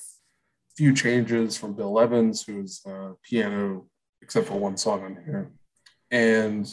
few 0.76 0.94
changes 0.94 1.56
from 1.56 1.72
Bill 1.72 1.98
Evans, 1.98 2.44
who's 2.44 2.80
uh, 2.86 3.14
piano, 3.20 3.86
except 4.22 4.46
for 4.46 4.54
one 4.54 4.76
song 4.76 5.04
on 5.04 5.18
here, 5.24 5.50
and 6.12 6.72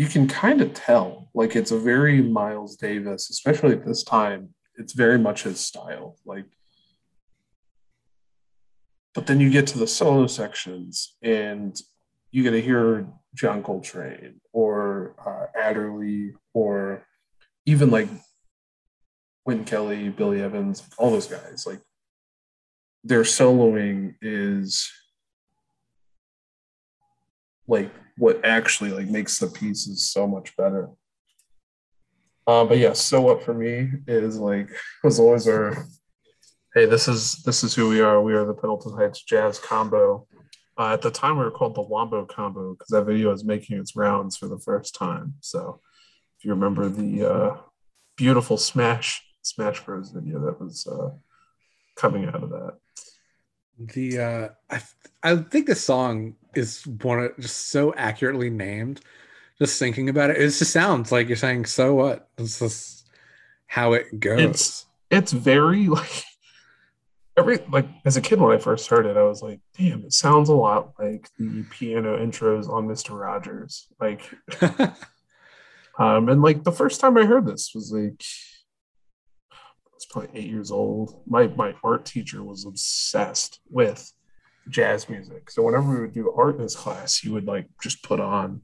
you 0.00 0.08
can 0.08 0.26
kind 0.26 0.62
of 0.62 0.72
tell, 0.72 1.28
like, 1.34 1.54
it's 1.54 1.72
a 1.72 1.78
very 1.78 2.22
Miles 2.22 2.74
Davis, 2.74 3.28
especially 3.28 3.72
at 3.72 3.84
this 3.84 4.02
time. 4.02 4.54
It's 4.76 4.94
very 4.94 5.18
much 5.18 5.42
his 5.42 5.60
style, 5.60 6.16
like. 6.24 6.46
But 9.12 9.26
then 9.26 9.40
you 9.40 9.50
get 9.50 9.66
to 9.66 9.78
the 9.78 9.86
solo 9.86 10.26
sections, 10.26 11.18
and 11.22 11.78
you 12.30 12.42
get 12.42 12.52
to 12.52 12.62
hear 12.62 13.08
John 13.34 13.62
Coltrane 13.62 14.40
or 14.54 15.16
uh, 15.22 15.48
Adderley 15.54 16.32
or 16.54 17.06
even 17.66 17.90
like 17.90 18.08
Wynton 19.44 19.66
Kelly, 19.66 20.08
Billy 20.08 20.40
Evans, 20.40 20.82
all 20.96 21.10
those 21.10 21.26
guys. 21.26 21.66
Like 21.66 21.82
their 23.04 23.24
soloing 23.24 24.14
is 24.22 24.90
like 27.68 27.92
what 28.16 28.44
actually 28.44 28.90
like 28.90 29.08
makes 29.08 29.38
the 29.38 29.46
pieces 29.46 30.10
so 30.10 30.26
much 30.26 30.56
better. 30.56 30.90
Uh, 32.46 32.64
but 32.64 32.78
yeah, 32.78 32.92
so 32.92 33.20
what 33.20 33.42
for 33.42 33.54
me 33.54 33.90
is 34.06 34.38
like 34.38 34.70
was 35.04 35.20
always 35.20 35.46
our 35.46 35.86
Hey, 36.72 36.86
this 36.86 37.08
is 37.08 37.42
this 37.42 37.64
is 37.64 37.74
who 37.74 37.88
we 37.88 38.00
are. 38.00 38.22
We 38.22 38.32
are 38.32 38.44
the 38.44 38.54
Pendleton 38.54 38.92
Heights 38.92 39.24
Jazz 39.24 39.58
Combo. 39.58 40.28
Uh, 40.78 40.92
at 40.92 41.02
the 41.02 41.10
time, 41.10 41.36
we 41.36 41.42
were 41.42 41.50
called 41.50 41.74
the 41.74 41.82
Wombo 41.82 42.24
Combo 42.26 42.74
because 42.74 42.90
that 42.90 43.06
video 43.06 43.32
is 43.32 43.44
making 43.44 43.78
its 43.78 43.96
rounds 43.96 44.36
for 44.36 44.46
the 44.46 44.58
first 44.60 44.94
time. 44.94 45.34
So, 45.40 45.80
if 46.38 46.44
you 46.44 46.52
remember 46.52 46.88
the 46.88 47.28
uh, 47.28 47.56
beautiful 48.16 48.56
Smash 48.56 49.20
Smash 49.42 49.84
Bros 49.84 50.12
video 50.12 50.38
that 50.46 50.60
was 50.60 50.86
uh, 50.86 51.10
coming 51.96 52.26
out 52.26 52.44
of 52.44 52.50
that, 52.50 52.76
the 53.76 54.18
uh, 54.20 54.48
I 54.70 54.80
I 55.24 55.36
think 55.38 55.66
the 55.66 55.74
song 55.74 56.36
is 56.54 56.86
one 56.86 57.20
of 57.20 57.36
just 57.38 57.68
so 57.68 57.94
accurately 57.94 58.50
named. 58.50 59.00
Just 59.58 59.78
thinking 59.78 60.08
about 60.08 60.30
it, 60.30 60.38
it 60.38 60.46
just 60.46 60.72
sounds 60.72 61.12
like 61.12 61.28
you're 61.28 61.36
saying, 61.36 61.66
"So 61.66 61.94
what?" 61.94 62.28
It's 62.38 62.58
just 62.58 63.00
how 63.66 63.92
it 63.92 64.18
goes. 64.18 64.40
it's 64.40 64.86
it's 65.10 65.32
very 65.32 65.86
like 65.88 66.24
every 67.36 67.58
like 67.70 67.86
as 68.04 68.16
a 68.16 68.20
kid 68.20 68.40
when 68.40 68.54
I 68.54 68.58
first 68.58 68.88
heard 68.88 69.06
it, 69.06 69.16
I 69.16 69.22
was 69.22 69.42
like, 69.42 69.60
damn, 69.76 70.04
it 70.04 70.12
sounds 70.12 70.48
a 70.48 70.54
lot 70.54 70.92
like 70.98 71.28
the 71.38 71.64
piano 71.70 72.18
intros 72.18 72.68
on 72.68 72.88
Mr. 72.88 73.18
Rogers. 73.18 73.86
Like 74.00 74.22
um 75.98 76.28
and 76.28 76.42
like 76.42 76.64
the 76.64 76.72
first 76.72 77.00
time 77.00 77.16
I 77.16 77.26
heard 77.26 77.46
this 77.46 77.72
was 77.74 77.92
like 77.92 78.22
I 79.52 79.94
was 79.94 80.06
probably 80.10 80.30
eight 80.34 80.50
years 80.50 80.70
old. 80.70 81.22
My 81.26 81.46
my 81.48 81.74
art 81.84 82.04
teacher 82.04 82.42
was 82.42 82.66
obsessed 82.66 83.60
with 83.68 84.12
jazz 84.70 85.08
music. 85.08 85.50
So 85.50 85.62
whenever 85.62 85.90
we 85.90 86.00
would 86.00 86.14
do 86.14 86.32
art 86.36 86.56
in 86.56 86.62
his 86.62 86.76
class, 86.76 87.18
he 87.18 87.28
would 87.28 87.46
like 87.46 87.66
just 87.82 88.02
put 88.02 88.20
on 88.20 88.62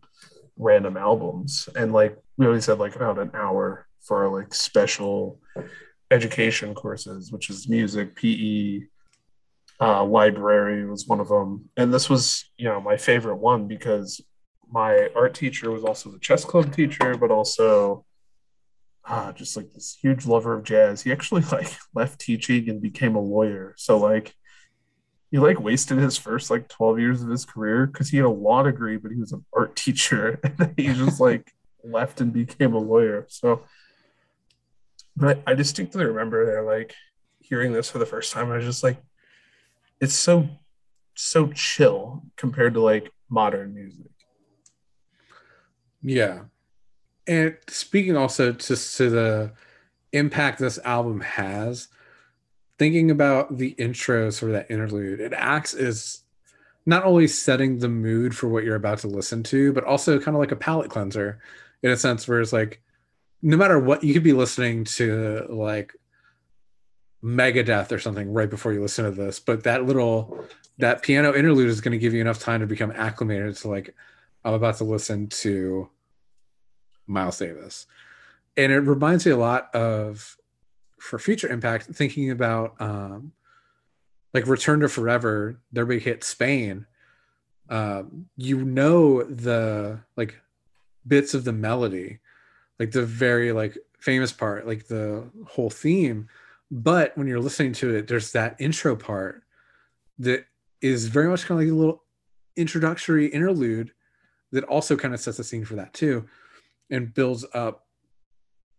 random 0.56 0.96
albums. 0.96 1.68
And 1.76 1.92
like 1.92 2.16
we 2.36 2.46
always 2.46 2.66
had 2.66 2.78
like 2.78 2.96
about 2.96 3.18
an 3.18 3.30
hour 3.34 3.86
for 4.02 4.24
our 4.24 4.32
like 4.32 4.54
special 4.54 5.40
education 6.10 6.74
courses, 6.74 7.32
which 7.32 7.50
is 7.50 7.68
music, 7.68 8.14
PE, 8.16 8.82
uh, 9.80 10.04
library 10.04 10.86
was 10.86 11.06
one 11.06 11.20
of 11.20 11.28
them. 11.28 11.68
And 11.76 11.92
this 11.92 12.08
was, 12.08 12.50
you 12.56 12.64
know, 12.66 12.80
my 12.80 12.96
favorite 12.96 13.36
one 13.36 13.66
because 13.66 14.20
my 14.70 15.08
art 15.14 15.34
teacher 15.34 15.70
was 15.70 15.84
also 15.84 16.10
the 16.10 16.18
chess 16.18 16.44
club 16.44 16.74
teacher, 16.74 17.16
but 17.16 17.30
also 17.30 18.04
uh, 19.04 19.32
just 19.32 19.56
like 19.56 19.72
this 19.72 19.96
huge 20.00 20.26
lover 20.26 20.54
of 20.54 20.64
jazz. 20.64 21.02
He 21.02 21.12
actually 21.12 21.42
like 21.52 21.68
left 21.94 22.20
teaching 22.20 22.68
and 22.68 22.80
became 22.80 23.16
a 23.16 23.20
lawyer. 23.20 23.74
So 23.76 23.98
like 23.98 24.34
he 25.30 25.38
like 25.38 25.60
wasted 25.60 25.98
his 25.98 26.16
first 26.16 26.50
like 26.50 26.68
12 26.68 27.00
years 27.00 27.22
of 27.22 27.28
his 27.28 27.44
career 27.44 27.86
because 27.86 28.08
he 28.08 28.16
had 28.16 28.26
a 28.26 28.30
law 28.30 28.62
degree, 28.62 28.96
but 28.96 29.10
he 29.10 29.18
was 29.18 29.32
an 29.32 29.44
art 29.54 29.76
teacher. 29.76 30.40
And 30.42 30.74
he 30.76 30.92
just 30.92 31.20
like 31.20 31.52
left 31.84 32.20
and 32.20 32.32
became 32.32 32.74
a 32.74 32.78
lawyer. 32.78 33.26
So 33.28 33.62
but 35.16 35.42
I, 35.46 35.54
distinctly 35.54 36.04
remember 36.04 36.44
there 36.44 36.62
like 36.62 36.94
hearing 37.40 37.72
this 37.72 37.90
for 37.90 37.98
the 37.98 38.06
first 38.06 38.32
time. 38.32 38.52
I 38.52 38.56
was 38.56 38.64
just 38.64 38.82
like, 38.82 38.98
it's 40.00 40.14
so 40.14 40.48
so 41.14 41.50
chill 41.52 42.22
compared 42.36 42.74
to 42.74 42.80
like 42.80 43.10
modern 43.30 43.74
music. 43.74 44.10
Yeah. 46.02 46.42
And 47.26 47.56
speaking 47.68 48.16
also 48.16 48.52
to, 48.52 48.76
to 48.76 49.10
the 49.10 49.52
impact 50.12 50.58
this 50.58 50.78
album 50.84 51.20
has, 51.20 51.88
thinking 52.78 53.10
about 53.10 53.56
the 53.56 53.68
intro, 53.70 54.30
sort 54.30 54.50
of 54.50 54.56
that 54.56 54.70
interlude, 54.70 55.20
it 55.20 55.32
acts 55.32 55.74
as 55.74 56.22
not 56.84 57.04
only 57.04 57.26
setting 57.26 57.78
the 57.78 57.88
mood 57.88 58.36
for 58.36 58.48
what 58.48 58.64
you're 58.64 58.76
about 58.76 58.98
to 58.98 59.08
listen 59.08 59.42
to, 59.42 59.72
but 59.72 59.84
also 59.84 60.18
kind 60.18 60.36
of 60.36 60.40
like 60.40 60.52
a 60.52 60.56
palate 60.56 60.90
cleanser 60.90 61.40
in 61.82 61.90
a 61.90 61.96
sense 61.96 62.28
where 62.28 62.40
it's 62.40 62.52
like, 62.52 62.80
no 63.42 63.56
matter 63.56 63.78
what, 63.78 64.04
you 64.04 64.14
could 64.14 64.22
be 64.22 64.32
listening 64.32 64.84
to 64.84 65.46
like 65.48 65.94
Megadeth 67.22 67.90
or 67.90 67.98
something 67.98 68.32
right 68.32 68.48
before 68.48 68.72
you 68.72 68.80
listen 68.80 69.04
to 69.04 69.10
this, 69.10 69.40
but 69.40 69.64
that 69.64 69.84
little 69.84 70.44
that 70.78 71.02
piano 71.02 71.34
interlude 71.34 71.68
is 71.68 71.80
going 71.80 71.92
to 71.92 71.98
give 71.98 72.12
you 72.12 72.20
enough 72.20 72.38
time 72.38 72.60
to 72.60 72.66
become 72.66 72.92
acclimated 72.92 73.56
to 73.56 73.68
like 73.68 73.94
I'm 74.44 74.54
about 74.54 74.76
to 74.76 74.84
listen 74.84 75.28
to 75.28 75.90
Miles 77.06 77.38
Davis. 77.38 77.86
And 78.56 78.70
it 78.70 78.80
reminds 78.80 79.26
me 79.26 79.32
a 79.32 79.36
lot 79.36 79.74
of 79.74 80.36
for 81.06 81.18
future 81.18 81.48
impact 81.48 81.86
thinking 81.86 82.30
about 82.30 82.74
um 82.80 83.32
like 84.34 84.46
Return 84.46 84.80
to 84.80 84.88
Forever, 84.88 85.58
their 85.72 85.86
big 85.86 86.02
hit 86.02 86.22
Spain. 86.22 86.84
Um, 87.70 88.26
you 88.36 88.64
know 88.64 89.22
the 89.22 90.00
like 90.16 90.38
bits 91.06 91.32
of 91.32 91.44
the 91.44 91.52
melody, 91.52 92.18
like 92.78 92.90
the 92.90 93.04
very 93.04 93.52
like 93.52 93.78
famous 93.98 94.32
part, 94.32 94.66
like 94.66 94.86
the 94.88 95.24
whole 95.46 95.70
theme. 95.70 96.28
But 96.70 97.16
when 97.16 97.26
you're 97.26 97.40
listening 97.40 97.72
to 97.74 97.94
it, 97.94 98.08
there's 98.08 98.32
that 98.32 98.56
intro 98.58 98.94
part 98.94 99.42
that 100.18 100.44
is 100.82 101.06
very 101.06 101.28
much 101.28 101.46
kind 101.46 101.60
of 101.60 101.66
like 101.66 101.72
a 101.72 101.76
little 101.76 102.02
introductory 102.56 103.28
interlude 103.28 103.92
that 104.52 104.64
also 104.64 104.96
kind 104.96 105.14
of 105.14 105.20
sets 105.20 105.38
the 105.38 105.44
scene 105.44 105.64
for 105.64 105.76
that 105.76 105.94
too 105.94 106.26
and 106.90 107.14
builds 107.14 107.44
up. 107.54 107.85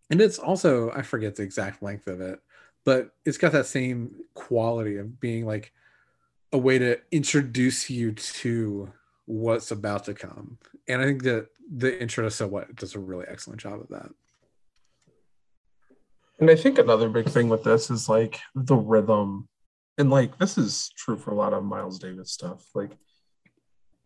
And 0.09 0.21
it's 0.21 0.39
also, 0.39 0.91
I 0.91 1.01
forget 1.01 1.35
the 1.35 1.43
exact 1.43 1.83
length 1.83 2.07
of 2.07 2.21
it, 2.21 2.39
but 2.85 3.11
it's 3.25 3.37
got 3.37 3.51
that 3.51 3.65
same 3.65 4.15
quality 4.33 4.97
of 4.97 5.19
being 5.19 5.45
like 5.45 5.73
a 6.53 6.57
way 6.57 6.79
to 6.79 6.99
introduce 7.11 7.89
you 7.89 8.13
to 8.13 8.91
what's 9.25 9.71
about 9.71 10.05
to 10.05 10.13
come. 10.13 10.57
And 10.87 11.01
I 11.01 11.05
think 11.05 11.23
that 11.23 11.47
the 11.69 12.01
intro 12.01 12.23
to 12.23 12.31
So 12.31 12.47
What 12.47 12.75
does 12.75 12.95
a 12.95 12.99
really 12.99 13.25
excellent 13.27 13.59
job 13.59 13.81
of 13.81 13.89
that. 13.89 14.09
And 16.39 16.49
I 16.49 16.55
think 16.55 16.77
another 16.77 17.09
big 17.09 17.27
thing 17.27 17.49
with 17.49 17.63
this 17.63 17.89
is 17.89 18.07
like 18.07 18.39
the 18.55 18.75
rhythm. 18.75 19.47
And 19.97 20.09
like 20.09 20.37
this 20.37 20.57
is 20.57 20.91
true 20.95 21.17
for 21.17 21.31
a 21.31 21.35
lot 21.35 21.53
of 21.53 21.63
Miles 21.63 21.99
Davis 21.99 22.31
stuff. 22.31 22.63
Like 22.75 22.91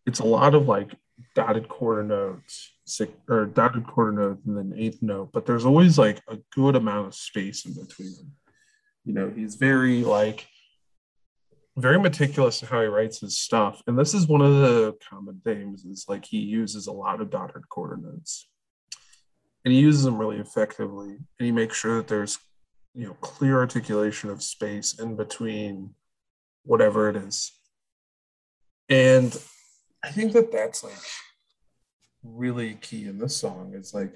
it's 0.06 0.20
a 0.20 0.26
lot 0.26 0.56
of 0.56 0.68
like 0.68 0.96
dotted 1.36 1.68
quarter 1.68 2.04
notes, 2.04 2.72
six, 2.86 3.12
or 3.30 3.46
dotted 3.46 3.86
quarter 3.86 4.12
notes 4.12 4.42
and 4.46 4.58
then 4.58 4.74
eighth 4.78 5.02
note, 5.02 5.32
but 5.34 5.46
there's 5.46 5.66
always 5.66 5.98
like 5.98 6.22
a 6.28 6.38
good 6.54 6.76
amount 6.76 7.08
of 7.08 7.16
space 7.16 7.66
in 7.66 7.74
between 7.74 8.16
them. 8.16 8.32
You 9.06 9.14
know, 9.14 9.32
he's 9.36 9.56
very 9.56 10.04
like 10.04 10.48
very 11.78 12.00
meticulous 12.00 12.62
in 12.62 12.68
how 12.68 12.82
he 12.82 12.88
writes 12.88 13.22
his 13.22 13.40
stuff. 13.40 13.82
And 13.88 13.98
this 13.98 14.14
is 14.14 14.28
one 14.28 14.42
of 14.42 14.54
the 14.56 14.96
common 15.10 15.42
themes 15.46 15.86
is 15.86 16.06
like 16.08 16.26
he 16.26 16.40
uses 16.40 16.88
a 16.88 16.92
lot 16.92 17.22
of 17.22 17.30
dotted 17.30 17.68
quarter 17.70 17.98
notes. 17.98 18.48
And 19.64 19.74
he 19.74 19.80
uses 19.80 20.04
them 20.04 20.18
really 20.18 20.38
effectively. 20.38 21.10
And 21.10 21.46
he 21.46 21.52
makes 21.52 21.78
sure 21.78 21.98
that 21.98 22.08
there's 22.08 22.38
you 22.94 23.08
know 23.08 23.14
clear 23.22 23.58
articulation 23.58 24.30
of 24.30 24.44
space 24.44 25.00
in 25.00 25.16
between 25.16 25.96
whatever 26.64 27.10
it 27.10 27.16
is. 27.16 27.54
And 28.90 29.36
I 30.04 30.12
think 30.12 30.34
that 30.34 30.52
that's 30.52 30.84
like 30.84 30.94
really 32.24 32.76
key 32.76 33.08
in 33.08 33.18
this 33.18 33.38
song. 33.38 33.74
It's 33.76 33.94
like 33.94 34.14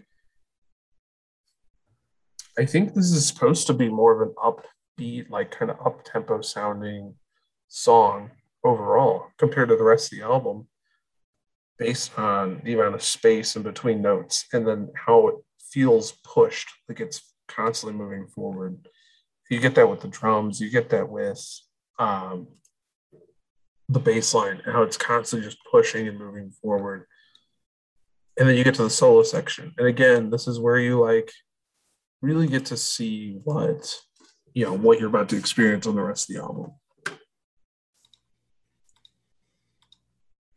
I 2.58 2.66
think 2.66 2.94
this 2.94 3.12
is 3.12 3.28
supposed 3.28 3.68
to 3.68 3.74
be 3.74 3.90
more 3.90 4.22
of 4.22 4.30
an 4.30 4.36
upbeat, 4.38 5.30
like 5.30 5.52
kind 5.52 5.72
of 5.72 5.86
up 5.86 6.04
tempo 6.06 6.42
sounding 6.42 7.16
song 7.68 8.32
overall 8.64 9.28
compared 9.38 9.70
to 9.70 9.76
the 9.76 9.84
rest 9.84 10.12
of 10.12 10.20
the 10.20 10.26
album 10.26 10.68
based 11.78 12.18
on 12.18 12.62
the 12.64 12.74
amount 12.74 12.96
of 12.96 13.04
space 13.04 13.56
in 13.56 13.64
between 13.64 14.02
notes 14.02 14.46
and 14.54 14.66
then 14.66 14.90
how 14.96 15.28
it 15.28 15.36
feels 15.60 16.14
pushed 16.24 16.70
like 16.88 17.00
it's 17.00 17.34
constantly 17.48 17.98
moving 17.98 18.26
forward 18.28 18.88
you 19.50 19.60
get 19.60 19.76
that 19.76 19.90
with 19.90 20.02
the 20.02 20.08
drums 20.08 20.60
you 20.60 20.70
get 20.70 20.90
that 20.90 21.08
with 21.08 21.44
um, 22.00 22.48
the 23.90 24.00
bass 24.00 24.34
line 24.34 24.62
and 24.66 24.74
how 24.74 24.82
it's 24.82 24.98
constantly 24.98 25.48
just 25.48 25.64
pushing 25.72 26.08
and 26.08 26.18
moving 26.18 26.52
forward 26.62 27.06
and 28.38 28.50
then 28.50 28.56
you 28.56 28.64
get 28.64 28.76
to 28.76 28.84
the 28.84 28.90
solo 28.90 29.24
section 29.24 29.74
and 29.78 29.88
again 29.88 30.30
this 30.30 30.48
is 30.48 30.60
where 30.60 30.78
you 30.78 31.00
like 31.00 31.32
really 32.22 32.48
get 32.48 32.66
to 32.66 32.78
see 32.78 33.40
what 33.44 33.96
you 34.54 34.66
know 34.66 34.74
what 34.74 35.00
you're 35.00 35.10
about 35.10 35.30
to 35.30 35.38
experience 35.38 35.86
on 35.86 35.96
the 35.96 36.02
rest 36.02 36.30
of 36.30 36.36
the 36.36 36.42
album 36.42 36.72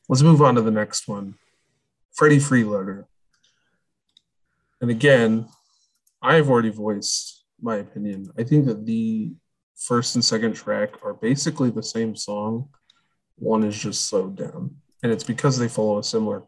Let's 0.09 0.23
move 0.23 0.41
on 0.41 0.55
to 0.55 0.63
the 0.63 0.71
next 0.71 1.07
one. 1.07 1.35
Freddie 2.15 2.39
Freeloader. 2.39 3.05
And 4.81 4.91
again, 4.91 5.49
I've 6.23 6.49
already 6.49 6.71
voiced 6.71 7.45
my 7.61 7.77
opinion. 7.77 8.31
I 8.39 8.45
think 8.45 8.65
that 8.67 8.87
the 8.87 9.33
first 9.77 10.15
and 10.15 10.25
second 10.25 10.55
track 10.55 11.05
are 11.05 11.13
basically 11.13 11.69
the 11.69 11.83
same 11.83 12.17
song. 12.17 12.71
One 13.39 13.65
is 13.65 13.79
just 13.79 14.07
slowed 14.07 14.37
down. 14.37 14.77
And 15.03 15.13
it's 15.13 15.25
because 15.25 15.59
they 15.59 15.69
follow 15.69 15.99
a 15.99 16.05
similar 16.05 16.43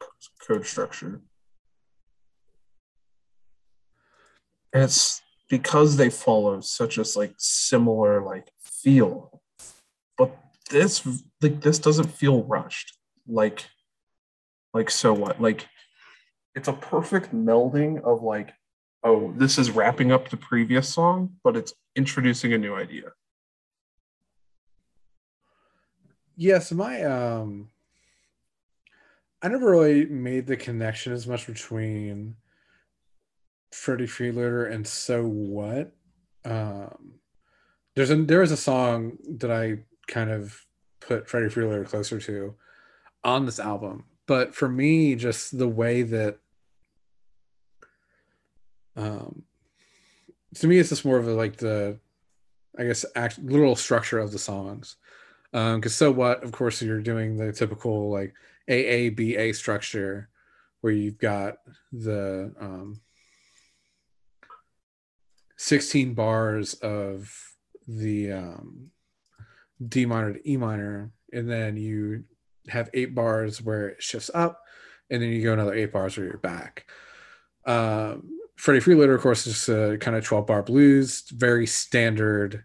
chord 0.45 0.67
structure. 0.67 1.21
And 4.73 4.83
it's 4.85 5.21
because 5.49 5.97
they 5.97 6.11
follow 6.11 6.61
such 6.61 6.99
a 6.99 7.05
like 7.17 7.35
similar 7.39 8.23
like 8.23 8.51
feel. 8.63 9.43
But 10.17 10.37
this 10.71 11.07
like 11.41 11.61
this 11.61 11.79
doesn't 11.79 12.09
feel 12.09 12.45
rushed 12.45 12.97
like 13.27 13.67
like 14.75 14.91
so 14.91 15.13
what 15.13 15.41
like 15.41 15.67
it's 16.55 16.69
a 16.69 16.73
perfect 16.73 17.35
melding 17.35 18.03
of 18.03 18.23
like 18.23 18.53
oh 19.05 19.33
this 19.37 19.59
is 19.59 19.71
wrapping 19.71 20.13
up 20.13 20.29
the 20.29 20.37
previous 20.37 20.89
song 20.89 21.31
but 21.43 21.57
it's 21.57 21.73
introducing 21.97 22.53
a 22.53 22.59
new 22.59 22.75
idea 22.75 23.11
Yes, 26.41 26.73
my 26.73 27.03
um 27.03 27.69
I 29.43 29.49
never 29.49 29.73
really 29.73 30.07
made 30.07 30.47
the 30.47 30.57
connection 30.57 31.13
as 31.13 31.27
much 31.27 31.47
between 31.47 32.37
Freddie 33.73 34.07
Freeloader 34.07 34.73
and 34.73 34.87
So 34.87 35.23
What. 35.23 35.93
Um 36.47 37.17
there's 37.95 38.11
a 38.11 38.17
there 38.17 38.41
is 38.41 38.53
a 38.53 38.57
song 38.57 39.19
that 39.37 39.51
I 39.51 39.81
kind 40.07 40.31
of 40.31 40.65
put 41.01 41.29
Freddie 41.29 41.55
Freeloader 41.55 41.87
closer 41.87 42.19
to 42.19 42.55
on 43.23 43.45
this 43.45 43.61
album. 43.61 44.07
But 44.27 44.55
for 44.55 44.67
me, 44.67 45.17
just 45.17 45.59
the 45.59 45.69
way 45.69 46.01
that 46.05 46.39
um 48.97 49.43
to 50.55 50.67
me 50.67 50.79
it's 50.79 50.89
just 50.89 51.05
more 51.05 51.19
of 51.19 51.29
a 51.29 51.35
like 51.35 51.59
the 51.59 51.99
I 52.79 52.85
guess 52.85 53.05
act 53.15 53.39
literal 53.41 53.77
structure 53.77 54.19
of 54.19 54.33
the 54.33 54.39
songs. 54.39 54.97
Um 55.53 55.81
because 55.81 55.95
so 55.95 56.11
what, 56.11 56.43
of 56.43 56.53
course, 56.53 56.81
you're 56.83 57.01
doing 57.01 57.37
the 57.37 57.53
typical 57.53 58.11
like 58.11 58.35
AABA 58.69 59.55
structure 59.55 60.29
where 60.81 60.93
you've 60.93 61.19
got 61.19 61.57
the 61.93 62.55
um 62.61 63.01
16 65.57 66.15
bars 66.15 66.75
of 66.75 67.33
the 67.87 68.33
um 68.33 68.91
D 69.87 70.07
minor 70.07 70.35
to 70.35 70.51
E 70.51 70.57
minor, 70.57 71.13
and 71.33 71.51
then 71.51 71.77
you 71.77 72.25
have 72.69 72.91
eight 72.95 73.15
bars 73.15 73.63
where 73.63 73.89
it 73.89 74.03
shifts 74.03 74.31
up, 74.35 74.61
and 75.11 75.23
then 75.23 75.31
you 75.31 75.43
go 75.43 75.53
another 75.53 75.75
eight 75.75 75.93
bars 75.93 76.17
where 76.17 76.27
you're 76.27 76.39
back. 76.39 76.87
Um, 77.67 78.39
Freddie 78.57 78.81
Freeloader, 78.81 79.15
of 79.15 79.23
course, 79.23 79.47
is 79.47 79.69
a 79.69 79.97
kind 79.99 80.17
of 80.17 80.25
12 80.25 80.47
bar 80.47 80.63
blues, 80.63 81.25
very 81.31 81.67
standard 81.67 82.65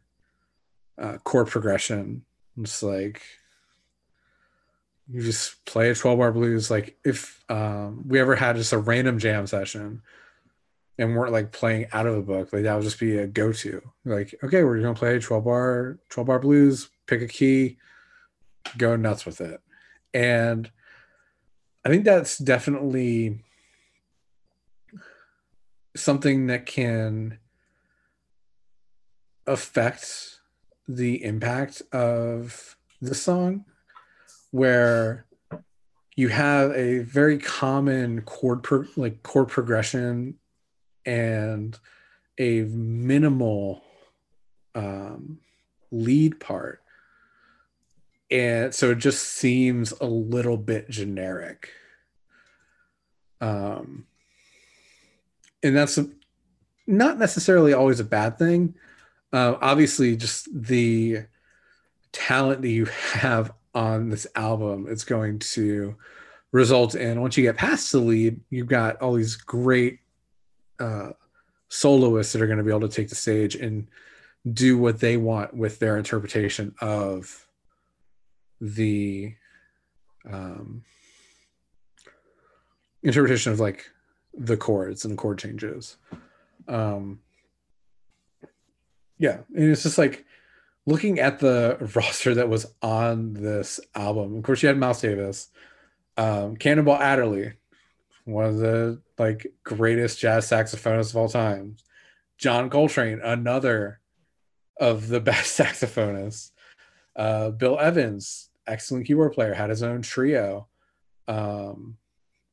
uh, 0.98 1.18
chord 1.24 1.48
progression. 1.48 2.26
It's 2.58 2.82
like 2.82 3.22
you 5.12 5.22
just 5.22 5.64
play 5.66 5.90
a 5.90 5.96
12 5.96 6.18
bar 6.18 6.32
blues. 6.32 6.72
Like 6.72 6.98
if 7.04 7.44
um, 7.50 8.08
we 8.08 8.20
ever 8.20 8.36
had 8.36 8.56
just 8.56 8.74
a 8.74 8.78
random 8.78 9.20
jam 9.20 9.46
session 9.48 10.02
and 10.98 11.16
weren't 11.16 11.34
like 11.34 11.52
playing 11.52 11.88
out 11.92 12.08
of 12.08 12.16
a 12.16 12.22
book, 12.22 12.52
like 12.54 12.64
that 12.64 12.76
would 12.76 12.84
just 12.84 13.00
be 13.00 13.18
a 13.18 13.28
go 13.28 13.52
to. 13.52 13.82
Like, 14.04 14.34
okay, 14.44 14.64
we're 14.64 14.82
gonna 14.82 14.96
play 14.96 15.20
12 15.20 15.44
bar, 15.44 16.00
12 16.10 16.28
bar 16.28 16.40
blues, 16.40 16.90
pick 17.08 17.22
a 17.22 17.28
key, 17.28 17.78
go 18.78 18.96
nuts 18.96 19.26
with 19.26 19.42
it. 19.42 19.62
And 20.14 20.72
I 21.84 21.90
think 21.90 22.06
that's 22.06 22.38
definitely 22.38 23.44
something 25.96 26.48
that 26.48 26.66
can 26.66 27.38
affect 29.46 30.35
the 30.88 31.24
impact 31.24 31.82
of 31.92 32.78
the 33.02 33.16
song 33.16 33.66
where 34.52 35.26
you 36.16 36.30
have 36.30 36.72
a 36.72 37.00
very 37.00 37.38
common 37.38 38.22
chord 38.22 38.64
pro- 38.64 38.86
like 38.96 39.22
chord 39.24 39.48
progression 39.48 40.36
and 41.06 41.78
a 42.38 42.62
minimal 42.62 43.84
um, 44.74 45.40
lead 45.92 46.40
part. 46.40 46.82
And 48.32 48.74
so 48.74 48.92
it 48.92 48.98
just 48.98 49.24
seems 49.24 49.92
a 50.00 50.06
little 50.06 50.58
bit 50.58 50.90
generic. 50.90 51.70
Um 53.42 54.08
and 55.62 55.76
that's 55.76 55.98
a, 55.98 56.08
not 56.86 57.18
necessarily 57.18 57.74
always 57.74 58.00
a 58.00 58.04
bad 58.04 58.38
thing 58.38 58.76
uh, 59.34 59.56
obviously 59.62 60.16
just 60.16 60.48
the 60.54 61.26
talent 62.12 62.62
that 62.62 62.70
you 62.70 62.86
have 62.86 63.52
on 63.74 64.10
this 64.10 64.26
album 64.36 64.86
it's 64.90 65.04
going 65.04 65.38
to 65.40 65.96
result 66.52 66.96
in 66.96 67.20
once 67.20 67.36
you 67.36 67.44
get 67.44 67.58
past 67.58 67.92
the 67.92 68.00
lead 68.00 68.40
you've 68.50 68.68
got 68.68 69.02
all 69.02 69.14
these 69.14 69.36
great 69.36 70.00
uh, 70.80 71.10
soloists 71.68 72.34
that 72.34 72.42
are 72.42 72.48
going 72.48 72.58
to 72.58 72.64
be 72.64 72.70
able 72.70 72.88
to 72.88 72.88
take 72.88 73.10
the 73.10 73.16
stage 73.16 73.56
and 73.56 73.88
do 74.54 74.78
what 74.78 75.00
they 75.00 75.18
want 75.18 75.54
with 75.54 75.80
their 75.80 75.98
interpretation 75.98 76.74
of 76.80 77.48
the 78.62 79.34
um, 80.30 80.84
interpretation 83.04 83.52
of 83.52 83.60
like 83.60 83.90
the 84.34 84.58
chords 84.58 85.06
and 85.06 85.18
chord 85.18 85.40
changes. 85.40 85.98
Um, 86.68 87.20
yeah, 89.18 89.40
and 89.56 89.72
it's 89.72 89.84
just 89.84 89.98
like 89.98 90.26
looking 90.86 91.20
at 91.20 91.40
the 91.40 91.78
roster 91.96 92.36
that 92.36 92.50
was 92.50 92.66
on 92.82 93.34
this 93.34 93.80
album. 93.96 94.38
Of 94.38 94.44
course, 94.44 94.62
you 94.62 94.68
had 94.68 94.78
Miles 94.78 95.02
Davis, 95.02 95.50
um, 96.18 96.56
Cannonball 96.58 96.98
Adderley, 96.98 97.54
one 98.26 98.46
of 98.46 98.58
the 98.58 99.02
like 99.18 99.48
greatest 99.64 100.20
jazz 100.20 100.48
saxophonists 100.50 101.12
of 101.12 101.18
all 101.18 101.30
time. 101.30 101.78
John 102.38 102.70
Coltrane, 102.70 103.22
another 103.24 104.00
of 104.80 105.08
the 105.08 105.20
best 105.22 105.58
saxophonists. 105.58 106.52
Uh, 107.16 107.50
Bill 107.52 107.80
Evans, 107.80 108.50
excellent 108.68 109.08
keyboard 109.08 109.34
player, 109.34 109.54
had 109.54 109.70
his 109.70 109.84
own 109.84 110.02
trio. 110.02 110.68
Um, 111.28 111.98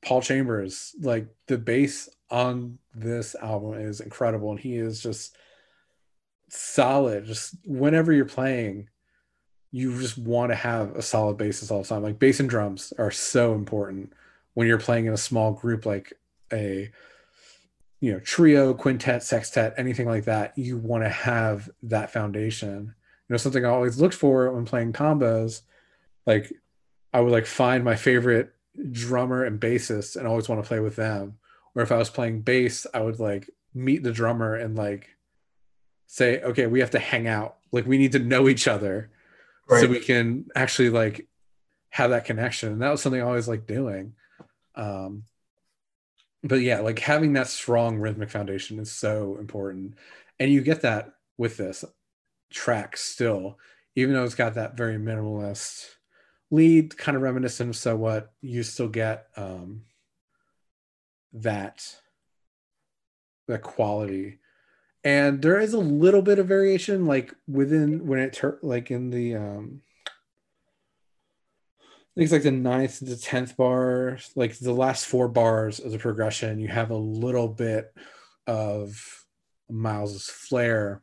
Paul 0.05 0.23
Chambers, 0.23 0.95
like 1.01 1.27
the 1.47 1.59
bass 1.59 2.09
on 2.31 2.79
this 2.95 3.35
album 3.35 3.75
is 3.75 4.01
incredible, 4.01 4.51
and 4.51 4.61
he 4.61 4.77
is 4.77 5.03
just 5.03 5.37
solid. 6.53 7.27
Just 7.27 7.57
whenever 7.65 8.13
you're 8.13 8.25
playing, 8.25 8.89
you 9.71 9.99
just 9.99 10.19
want 10.19 10.53
to 10.53 10.57
have 10.57 10.95
a 10.95 11.03
solid 11.03 11.39
bassist 11.39 11.71
all 11.71 11.83
the 11.83 11.89
time. 11.89 12.03
Like 12.03 12.19
bass 12.19 12.41
and 12.41 12.49
drums 12.49 12.93
are 12.99 13.11
so 13.11 13.55
important 13.55 14.13
when 14.55 14.69
you're 14.69 14.79
playing 14.79 15.07
in 15.07 15.15
a 15.15 15.19
small 15.19 15.53
group, 15.53 15.87
like 15.87 16.13
a 16.53 16.91
you 18.01 18.13
know 18.13 18.21
trio, 18.21 18.75
quintet, 18.75 19.23
sextet, 19.23 19.75
anything 19.77 20.07
like 20.07 20.25
that. 20.25 20.57
You 20.59 20.77
want 20.77 21.05
to 21.05 21.09
have 21.09 21.71
that 21.85 22.13
foundation. 22.13 22.95
You 23.29 23.35
know, 23.35 23.37
something 23.39 23.65
I 23.65 23.71
always 23.71 23.99
looked 23.99 24.15
for 24.15 24.53
when 24.53 24.67
playing 24.67 24.93
combos, 24.93 25.63
like 26.27 26.53
I 27.15 27.21
would 27.21 27.33
like 27.33 27.47
find 27.47 27.83
my 27.83 27.97
favorite 27.97 28.53
drummer 28.91 29.45
and 29.45 29.61
bassist 29.61 30.17
and 30.17 30.27
always 30.27 30.49
want 30.49 30.63
to 30.63 30.69
play 30.69 30.81
with 30.81 30.97
them. 30.97 31.39
Or 31.75 31.83
if 31.83 31.93
I 31.93 31.97
was 31.97 32.11
playing 32.11 32.43
bass, 32.43 32.87
I 32.93 33.01
would 33.01 33.19
like 33.19 33.49
meet 33.73 34.03
the 34.03 34.13
drummer 34.13 34.55
and 34.55 34.77
like 34.77 35.09
say, 36.13 36.43
okay, 36.43 36.67
we 36.67 36.81
have 36.81 36.91
to 36.91 36.99
hang 36.99 37.27
out. 37.27 37.57
Like 37.73 37.87
we 37.87 37.97
need 37.97 38.13
to 38.13 38.19
know 38.19 38.47
each 38.47 38.69
other 38.69 39.11
right. 39.67 39.81
so 39.81 39.89
we 39.89 39.99
can 39.99 40.45
actually 40.55 40.91
like 40.91 41.27
have 41.89 42.11
that 42.11 42.27
connection. 42.27 42.71
And 42.71 42.83
that 42.83 42.91
was 42.91 43.01
something 43.01 43.19
I 43.19 43.25
always 43.25 43.49
like 43.49 43.67
doing. 43.67 44.13
Um, 44.75 45.23
but 46.45 46.57
yeah, 46.57 46.81
like 46.81 46.99
having 46.99 47.33
that 47.33 47.47
strong 47.47 47.97
rhythmic 47.97 48.29
foundation 48.29 48.79
is 48.79 48.93
so 48.93 49.39
important. 49.41 49.95
And 50.39 50.53
you 50.53 50.61
get 50.61 50.83
that 50.83 51.15
with 51.39 51.57
this 51.57 51.83
track 52.51 52.99
still, 52.99 53.59
even 53.97 54.13
though 54.15 54.25
it's 54.25 54.35
got 54.35 54.53
that 54.57 54.77
very 54.77 54.99
minimalist 54.99 55.87
lead, 56.51 56.95
kind 56.99 57.17
of 57.17 57.23
reminiscent 57.23 57.71
of 57.71 57.77
so 57.77 57.97
what 57.97 58.35
you 58.43 58.63
still 58.63 58.89
get 58.89 59.29
um 59.39 59.85
that 61.33 61.97
that 63.49 63.63
quality 63.63 64.41
and 65.05 65.43
there 65.43 65.61
is 65.61 65.75
a 65.75 65.79
little 65.79 66.23
bit 66.23 66.39
of 66.39 66.47
variation 66.47 67.07
like 67.07 67.35
within 67.49 68.07
when 68.07 68.21
it 68.21 68.33
tur- 68.33 68.59
like 68.63 68.91
in 68.91 69.11
the 69.11 69.35
um 69.37 69.83
I 72.13 72.21
think 72.21 72.25
it's 72.25 72.33
like 72.33 72.43
the 72.43 72.51
ninth 72.51 72.99
to 72.99 73.07
the 73.07 73.17
tenth 73.17 73.57
bar, 73.57 74.19
like 74.37 74.59
the 74.59 74.75
last 74.75 75.07
four 75.07 75.29
bars 75.29 75.81
of 75.81 75.93
the 75.93 75.99
progression, 75.99 76.61
you 76.61 76.69
have 76.69 76.91
a 76.91 76.97
little 76.97 77.49
bit 77.49 77.91
of 78.47 79.25
Miles's 79.71 80.29
flair 80.29 81.03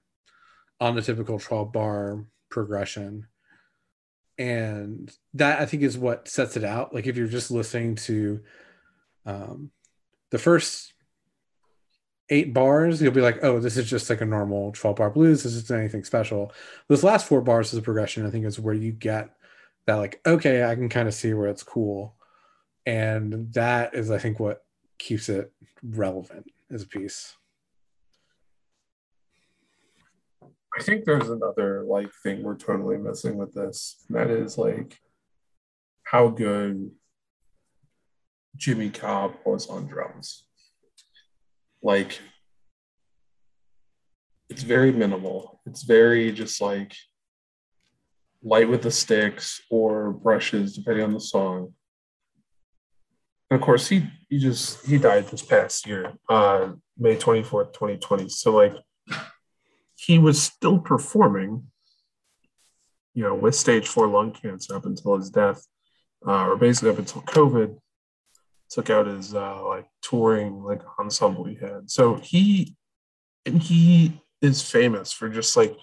on 0.80 0.94
the 0.94 1.02
typical 1.02 1.40
12 1.40 1.72
bar 1.74 2.26
progression. 2.52 3.26
And 4.38 5.12
that 5.34 5.60
I 5.60 5.66
think 5.66 5.82
is 5.82 5.98
what 5.98 6.28
sets 6.28 6.56
it 6.56 6.64
out. 6.64 6.94
Like 6.94 7.08
if 7.08 7.18
you're 7.18 7.26
just 7.26 7.50
listening 7.50 7.96
to 7.96 8.42
um, 9.26 9.72
the 10.30 10.38
first 10.38 10.94
eight 12.30 12.54
bars, 12.54 13.02
you'll 13.02 13.12
be 13.12 13.22
like, 13.22 13.44
oh, 13.44 13.60
this 13.60 13.78
is 13.78 13.90
just 13.90 14.10
like 14.10 14.22
a 14.22 14.26
normal 14.26 14.72
12 14.72 14.96
bar 14.96 15.10
blues. 15.10 15.44
This 15.44 15.56
isn't 15.56 15.78
anything 15.78 16.04
special. 16.04 16.52
Those 16.88 17.04
last 17.04 17.28
four 17.28 17.42
bars 17.42 17.74
is 17.74 17.80
a 17.80 17.82
progression, 17.82 18.26
I 18.26 18.30
think, 18.30 18.46
is 18.46 18.60
where 18.60 18.76
you 18.76 18.92
get 18.92 19.36
that, 19.86 19.96
like, 19.96 20.22
okay, 20.26 20.64
I 20.64 20.76
can 20.76 20.90
kind 20.90 21.08
of 21.08 21.14
see 21.14 21.34
where 21.34 21.48
it's 21.48 21.64
cool. 21.64 22.16
And 22.86 23.52
that 23.54 23.94
is, 23.96 24.12
I 24.12 24.20
think, 24.20 24.40
what 24.40 24.64
keeps 24.98 25.30
it 25.30 25.52
relevant 25.84 26.52
as 26.72 26.84
a 26.84 26.88
piece. 26.88 27.36
I 30.78 30.84
think 30.84 31.04
there's 31.04 31.30
another 31.30 31.84
like 31.84 32.12
thing 32.24 32.44
we're 32.44 32.56
totally 32.56 32.98
missing 32.98 33.38
with 33.38 33.54
this. 33.54 34.04
That 34.10 34.30
is 34.30 34.58
like 34.58 35.00
how 36.04 36.28
good 36.28 36.92
Jimmy 38.56 38.90
Cobb 38.90 39.34
was 39.46 39.68
on 39.68 39.88
drums 39.88 40.44
like 41.82 42.20
it's 44.50 44.64
very 44.64 44.92
minimal. 44.92 45.62
It's 45.66 45.84
very 45.84 46.32
just 46.32 46.60
like 46.62 46.96
light 48.42 48.70
with 48.70 48.82
the 48.82 48.92
sticks 48.92 49.62
or 49.70 50.12
brushes, 50.12 50.76
depending 50.76 51.04
on 51.04 51.14
the 51.14 51.20
song. 51.20 51.74
And 53.50 53.60
of 53.60 53.66
course, 53.66 53.88
he 53.88 54.08
he 54.30 54.40
just 54.40 54.86
he 54.86 54.98
died 54.98 55.28
this 55.28 55.42
past 55.42 55.88
year, 55.88 56.14
uh, 56.30 56.74
May 56.98 57.18
twenty 57.18 57.44
fourth, 57.44 57.74
twenty 57.74 57.98
twenty. 57.98 58.30
So 58.30 58.56
like, 58.56 58.74
he 59.96 60.20
was 60.20 60.42
still 60.42 60.80
performing, 60.80 61.68
you 63.14 63.24
know, 63.24 63.36
with 63.36 63.56
stage 63.56 63.88
four 63.88 64.08
lung 64.08 64.32
cancer 64.32 64.76
up 64.76 64.86
until 64.86 65.18
his 65.18 65.30
death, 65.30 65.66
uh, 66.28 66.48
or 66.48 66.58
basically 66.58 66.92
up 66.92 67.00
until 67.00 67.22
COVID. 67.24 67.78
Took 68.70 68.90
out 68.90 69.08
his 69.08 69.34
uh, 69.34 69.66
like 69.68 69.88
touring 70.02 70.64
like 70.64 70.82
ensemble 71.00 71.46
he 71.46 71.56
had. 71.56 71.90
So 71.90 72.16
he 72.16 72.76
and 73.46 73.62
he 73.62 74.22
is 74.42 74.62
famous 74.62 75.12
for 75.12 75.30
just 75.30 75.58
like 75.58 75.76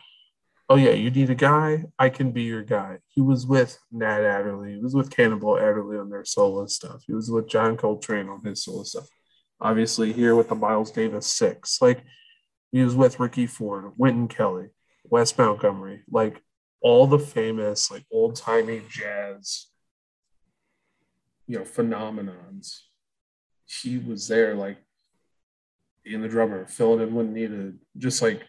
oh 0.69 0.77
yeah, 0.77 0.91
you 0.91 1.11
need 1.11 1.31
a 1.31 1.35
guy, 1.35 1.85
I 1.99 2.09
can 2.09 2.33
be 2.33 2.43
your 2.43 2.63
guy. 2.63 2.99
He 3.09 3.21
was 3.21 3.47
with 3.47 3.79
Nat 3.93 4.25
Adderley, 4.25 4.75
he 4.75 4.83
was 4.83 4.95
with 4.95 5.11
Cannonball 5.11 5.59
Adderley 5.59 5.99
on 5.99 6.11
their 6.11 6.25
solo 6.25 6.67
stuff. 6.67 7.03
He 7.07 7.13
was 7.13 7.31
with 7.31 7.49
John 7.49 7.77
Coltrane 7.77 8.29
on 8.29 8.45
his 8.45 8.65
solo 8.65 8.83
stuff. 8.83 9.09
Obviously, 9.61 10.13
here 10.13 10.35
with 10.35 10.49
the 10.49 10.55
Miles 10.55 10.91
Davis 10.91 11.27
Six, 11.27 11.81
like 11.81 12.03
he 12.73 12.83
was 12.83 12.95
with 12.95 13.21
Ricky 13.21 13.47
Ford, 13.47 13.93
Wynton 13.97 14.29
Kelly, 14.29 14.69
Wes 15.05 15.37
Montgomery, 15.37 16.03
like 16.11 16.43
all 16.83 17.07
the 17.07 17.19
famous, 17.19 17.91
like 17.91 18.05
old 18.13 18.37
timey 18.37 18.83
jazz, 18.91 19.67
you 21.47 21.59
know, 21.59 21.65
phenomenons. 21.65 22.81
He 23.67 23.99
was 23.99 24.29
there, 24.29 24.55
like 24.55 24.79
being 26.05 26.23
the 26.23 26.29
drummer, 26.29 26.67
filling 26.67 27.07
in 27.07 27.15
when 27.15 27.33
needed, 27.33 27.79
just 27.97 28.23
like 28.23 28.43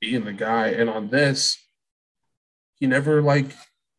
being 0.00 0.24
the 0.24 0.32
guy. 0.32 0.68
And 0.68 0.90
on 0.90 1.08
this, 1.08 1.56
he 2.74 2.86
never 2.86 3.22
like 3.22 3.46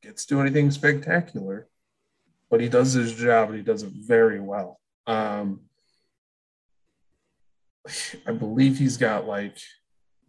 gets 0.01 0.25
to 0.25 0.41
anything 0.41 0.71
spectacular, 0.71 1.67
but 2.49 2.59
he 2.59 2.67
does 2.67 2.93
his 2.93 3.13
job 3.13 3.49
and 3.49 3.57
he 3.57 3.63
does 3.63 3.83
it 3.83 3.91
very 3.93 4.39
well. 4.39 4.79
Um, 5.07 5.61
I 8.27 8.31
believe 8.31 8.77
he's 8.77 8.97
got 8.97 9.27
like 9.27 9.57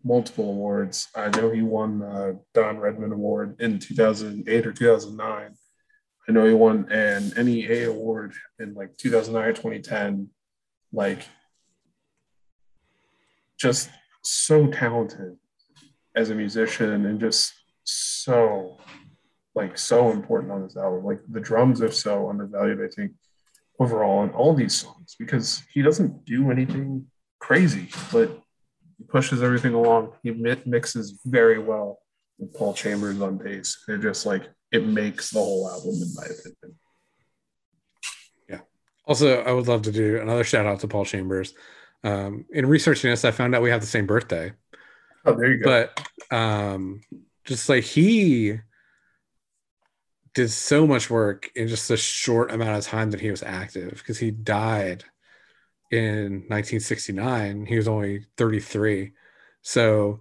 multiple 0.05 0.51
awards. 0.51 1.09
I 1.17 1.29
know 1.31 1.51
he 1.51 1.63
won 1.63 2.01
the 2.01 2.41
Don 2.55 2.79
Redman 2.79 3.13
Award 3.13 3.61
in 3.61 3.79
2008 3.79 4.67
or 4.67 4.73
2009. 4.73 5.55
I 6.29 6.33
know 6.33 6.47
he 6.47 6.55
won 6.55 6.91
an 6.91 7.33
NEA 7.37 7.91
award 7.91 8.33
in 8.61 8.75
like 8.75 8.97
2009 8.97 9.49
or 9.49 9.53
2010. 9.53 10.29
Like, 10.93 11.27
just 13.59 13.91
so 14.23 14.67
talented 14.67 15.37
as 16.15 16.31
a 16.31 16.35
musician 16.35 17.07
and 17.07 17.21
just 17.21 17.53
so 17.85 18.79
like 19.55 19.77
so 19.77 20.11
important 20.11 20.53
on 20.53 20.63
this 20.63 20.77
album. 20.77 21.05
Like 21.05 21.21
the 21.29 21.41
drums 21.41 21.83
are 21.83 21.91
so 21.91 22.29
undervalued, 22.29 22.81
I 22.83 22.89
think, 22.89 23.13
overall 23.79 24.19
on 24.19 24.31
all 24.31 24.55
these 24.55 24.75
songs 24.75 25.17
because 25.19 25.63
he 25.73 25.83
doesn't 25.83 26.25
do 26.25 26.51
anything 26.51 27.07
crazy, 27.39 27.89
but 28.13 28.41
he 28.99 29.05
pushes 29.05 29.43
everything 29.43 29.75
along. 29.75 30.13
He 30.23 30.31
mixes 30.31 31.21
very 31.25 31.59
well 31.59 31.99
with 32.39 32.55
Paul 32.55 32.75
Chambers 32.75 33.21
on 33.21 33.39
bass. 33.39 33.83
They're 33.87 33.99
just 33.99 34.25
like 34.25 34.49
it 34.73 34.87
makes 34.87 35.31
the 35.31 35.39
whole 35.39 35.69
album, 35.69 35.95
in 36.03 36.15
my 36.15 36.25
opinion. 36.25 36.79
Yeah. 38.49 38.61
Also, 39.07 39.43
I 39.43 39.53
would 39.53 39.69
love 39.69 39.83
to 39.83 39.93
do 39.93 40.21
another 40.21 40.45
shout 40.45 40.67
out 40.67 40.81
to 40.81 40.89
Paul 40.89 41.05
Chambers. 41.05 41.55
Um, 42.05 42.47
in 42.51 42.67
researching 42.67 43.11
this, 43.11 43.25
I 43.25 43.31
found 43.31 43.55
out 43.55 43.63
we 43.63 43.71
have 43.71 43.81
the 43.81 43.87
same 43.87 44.07
birthday. 44.07 44.53
Oh, 45.25 45.35
there 45.35 45.53
you 45.53 45.63
go. 45.63 45.87
But 46.31 46.37
um, 46.37 47.03
just 47.45 47.69
like 47.69 47.85
he 47.85 48.59
did 50.35 50.51
so 50.51 50.87
much 50.87 51.11
work 51.11 51.51
in 51.55 51.69
just 51.69 51.91
a 51.91 51.97
short 51.97 52.51
amount 52.51 52.79
of 52.79 52.85
time 52.85 53.11
that 53.11 53.21
he 53.21 53.31
was 53.31 53.43
active 53.43 53.95
because 53.99 54.19
he 54.19 54.31
died 54.31 55.05
in 55.91 56.45
1969. 56.49 57.67
He 57.67 57.77
was 57.77 57.87
only 57.87 58.27
33. 58.37 59.13
So 59.61 60.21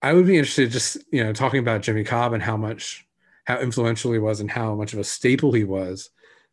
I 0.00 0.12
would 0.12 0.26
be 0.26 0.38
interested 0.38 0.70
just, 0.70 0.98
you 1.10 1.24
know, 1.24 1.32
talking 1.32 1.60
about 1.60 1.82
Jimmy 1.82 2.04
Cobb 2.04 2.32
and 2.32 2.42
how 2.42 2.56
much, 2.56 3.05
how 3.46 3.58
influential 3.60 4.12
he 4.12 4.18
was 4.18 4.40
and 4.40 4.50
how 4.50 4.74
much 4.74 4.92
of 4.92 4.98
a 4.98 5.04
staple 5.04 5.52
he 5.52 5.64
was 5.64 6.10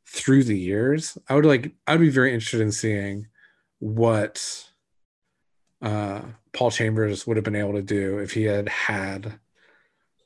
through 0.08 0.43
the 0.43 0.58
years. 0.58 1.17
I 1.27 1.36
would 1.36 1.45
like, 1.45 1.73
I 1.88 1.93
would 1.93 2.01
be 2.01 2.10
very 2.10 2.34
interested 2.34 2.62
in 2.62 2.71
seeing 2.71 3.27
what 3.79 4.65
uh, 5.82 6.21
Paul 6.53 6.71
Chambers 6.71 7.27
would 7.27 7.38
have 7.38 7.43
been 7.43 7.56
able 7.56 7.73
to 7.73 7.82
do 7.82 8.19
if 8.19 8.32
he 8.32 8.43
had 8.43 8.69
had 8.69 9.39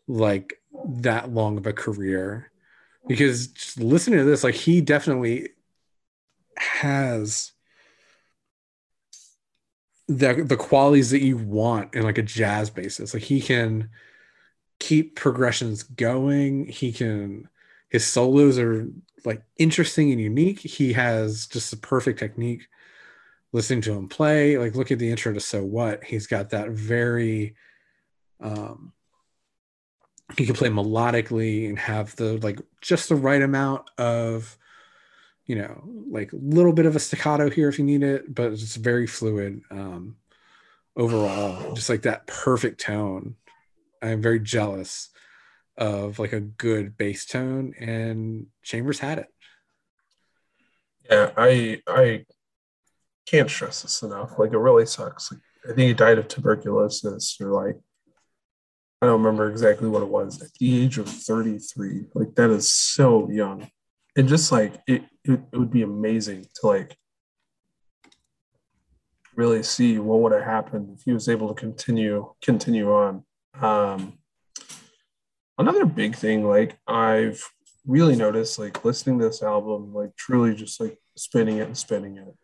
like 0.08 0.62
that 0.86 1.32
long 1.32 1.58
of 1.58 1.66
a 1.66 1.74
career. 1.74 2.52
Because 3.08 3.48
just 3.48 3.80
listening 3.80 4.20
to 4.20 4.26
this, 4.26 4.44
like 4.44 4.56
he 4.56 4.82
definitely 4.82 5.50
has 6.58 7.54
the 10.08 10.44
the 10.44 10.58
qualities 10.58 11.12
that 11.12 11.22
you 11.22 11.38
want 11.38 11.96
in 11.96 12.04
like 12.04 12.18
a 12.18 12.24
jazz 12.24 12.70
bassist. 12.70 13.14
Like 13.14 13.24
he 13.24 13.42
can 13.42 13.90
keep 14.80 15.16
progressions 15.16 15.84
going. 15.84 16.68
He 16.68 16.92
can 16.92 17.50
his 17.90 18.06
solos 18.06 18.60
are 18.60 18.88
like 19.26 19.44
interesting 19.58 20.12
and 20.12 20.22
unique. 20.22 20.60
He 20.60 20.94
has 20.94 21.48
just 21.48 21.72
the 21.72 21.78
perfect 21.78 22.20
technique 22.20 22.68
listening 23.54 23.82
to 23.82 23.94
him 23.94 24.08
play 24.08 24.58
like 24.58 24.76
look 24.76 24.92
at 24.92 25.00
the 25.00 25.10
intro 25.10 25.34
to 25.34 25.40
so 25.40 25.64
what 25.64 26.04
he's 26.04 26.28
got 26.28 26.50
that 26.50 26.70
very 26.70 27.56
um 28.42 28.92
he 30.38 30.46
can 30.46 30.56
play 30.56 30.70
melodically 30.70 31.70
and 31.70 31.80
have 31.80 32.16
the 32.18 32.38
like 32.40 32.60
just 32.82 33.10
the 33.10 33.16
right 33.16 33.42
amount 33.42 33.90
of 33.98 34.58
you 35.46 35.56
know 35.56 35.82
like 36.10 36.34
a 36.34 36.38
little 36.38 36.74
bit 36.74 36.86
of 36.86 36.96
a 36.96 37.00
staccato 37.00 37.50
here 37.50 37.70
if 37.70 37.80
you 37.80 37.86
need 37.86 38.04
it 38.04 38.34
but 38.34 38.52
it's 38.52 38.76
very 38.76 39.08
fluid 39.08 39.62
um 39.72 40.18
overall 40.98 41.74
just 41.74 41.90
like 41.90 42.02
that 42.02 42.28
perfect 42.28 42.82
tone 42.82 43.36
i'm 44.02 44.22
very 44.22 44.40
jealous 44.40 45.10
of 45.78 46.20
like 46.20 46.34
a 46.34 46.40
good 46.40 46.98
bass 46.98 47.26
tone 47.26 47.74
and 47.80 48.48
chambers 48.64 49.00
had 49.00 49.20
it 49.20 49.28
yeah 51.10 51.32
i 51.38 51.82
i 51.88 52.26
can't 53.28 53.50
stress 53.50 53.82
this 53.82 54.02
enough. 54.02 54.40
Like 54.40 54.54
it 54.54 54.58
really 54.58 54.86
sucks. 54.86 55.32
Like, 55.32 55.42
I 55.66 55.74
think 55.74 55.88
he 55.88 55.94
died 55.94 56.18
of 56.18 56.28
tuberculosis 56.28 57.38
or 57.42 57.52
like 57.52 57.78
I 59.02 59.06
don't 59.06 59.22
remember 59.22 59.50
exactly 59.50 59.90
what 59.90 60.02
it 60.02 60.08
was 60.08 60.42
at 60.42 60.52
the 60.60 60.82
age 60.82 60.98
of 60.98 61.08
33. 61.08 62.06
Like 62.16 62.34
that 62.36 62.50
is 62.50 62.74
so 62.74 63.30
young. 63.30 63.70
And 64.16 64.28
just 64.28 64.52
like 64.52 64.74
it, 64.88 65.04
it, 65.24 65.42
it 65.52 65.58
would 65.58 65.70
be 65.70 65.84
amazing 65.84 66.48
to 66.56 66.68
like 66.68 66.98
really 69.36 69.62
see 69.62 70.00
what 70.00 70.22
would 70.22 70.32
have 70.32 70.44
happened 70.44 70.98
if 70.98 71.04
he 71.04 71.12
was 71.12 71.30
able 71.30 71.50
to 71.50 71.54
continue 71.54 72.34
continue 72.42 72.92
on. 72.92 73.24
Um 73.62 74.20
another 75.58 75.86
big 75.86 76.16
thing 76.16 76.48
like 76.48 76.78
I've 76.88 77.44
really 77.86 78.16
noticed 78.16 78.60
like 78.60 78.84
listening 78.84 79.20
to 79.20 79.26
this 79.26 79.42
album, 79.42 79.94
like 79.94 80.16
truly 80.16 80.56
just 80.56 80.80
like 80.80 80.98
spinning 81.16 81.58
it 81.58 81.68
and 81.68 81.78
spinning 81.78 82.18
it 82.18 82.36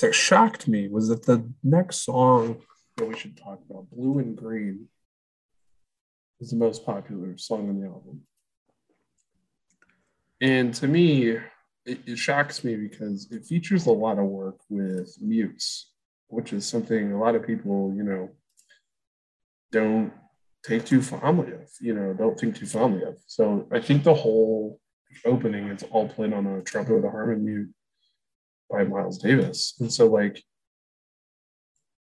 that 0.00 0.14
shocked 0.14 0.68
me 0.68 0.88
was 0.88 1.08
that 1.08 1.24
the 1.24 1.48
next 1.62 2.04
song 2.04 2.60
that 2.96 3.06
we 3.06 3.16
should 3.16 3.36
talk 3.36 3.60
about, 3.68 3.90
Blue 3.90 4.18
and 4.18 4.36
Green, 4.36 4.88
is 6.40 6.50
the 6.50 6.56
most 6.56 6.84
popular 6.84 7.36
song 7.38 7.68
on 7.68 7.80
the 7.80 7.86
album. 7.86 8.22
And 10.40 10.74
to 10.74 10.86
me, 10.86 11.30
it, 11.86 12.00
it 12.06 12.18
shocks 12.18 12.62
me 12.62 12.76
because 12.76 13.30
it 13.30 13.46
features 13.46 13.86
a 13.86 13.92
lot 13.92 14.18
of 14.18 14.26
work 14.26 14.56
with 14.68 15.16
mutes, 15.20 15.90
which 16.28 16.52
is 16.52 16.66
something 16.66 17.12
a 17.12 17.18
lot 17.18 17.34
of 17.34 17.46
people, 17.46 17.92
you 17.96 18.02
know, 18.02 18.30
don't 19.76 20.12
take 20.64 20.84
too 20.84 21.02
fondly 21.02 21.52
of, 21.52 21.68
you 21.80 21.94
know, 21.94 22.14
don't 22.14 22.38
think 22.38 22.56
too 22.56 22.66
fondly 22.66 23.02
of. 23.04 23.16
So 23.26 23.68
I 23.70 23.80
think 23.80 24.02
the 24.02 24.14
whole 24.14 24.80
opening 25.24 25.68
is 25.68 25.82
all 25.90 26.08
played 26.08 26.32
on 26.32 26.46
a 26.46 26.62
trumpet 26.62 26.94
with 26.94 27.04
a 27.04 27.10
Harmon 27.10 27.44
mute 27.44 27.72
by 28.70 28.84
Miles 28.84 29.18
Davis. 29.18 29.74
And 29.80 29.92
so 29.92 30.06
like 30.06 30.42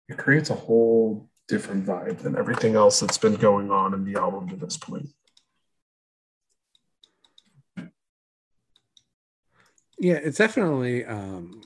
it 0.09 0.17
creates 0.17 0.51
a 0.51 0.55
whole 0.55 1.29
different 1.49 1.85
vibe 1.85 2.19
than 2.19 2.37
everything 2.37 2.75
else 2.75 3.01
that's 3.01 3.19
been 3.19 3.37
going 3.37 3.71
on 3.71 3.93
in 3.93 4.05
the 4.05 4.19
album 4.19 4.49
to 4.49 4.57
this 4.57 4.77
point. 4.77 5.09
Yeah, 9.99 10.21
it's 10.27 10.39
definitely 10.39 11.05
um 11.05 11.63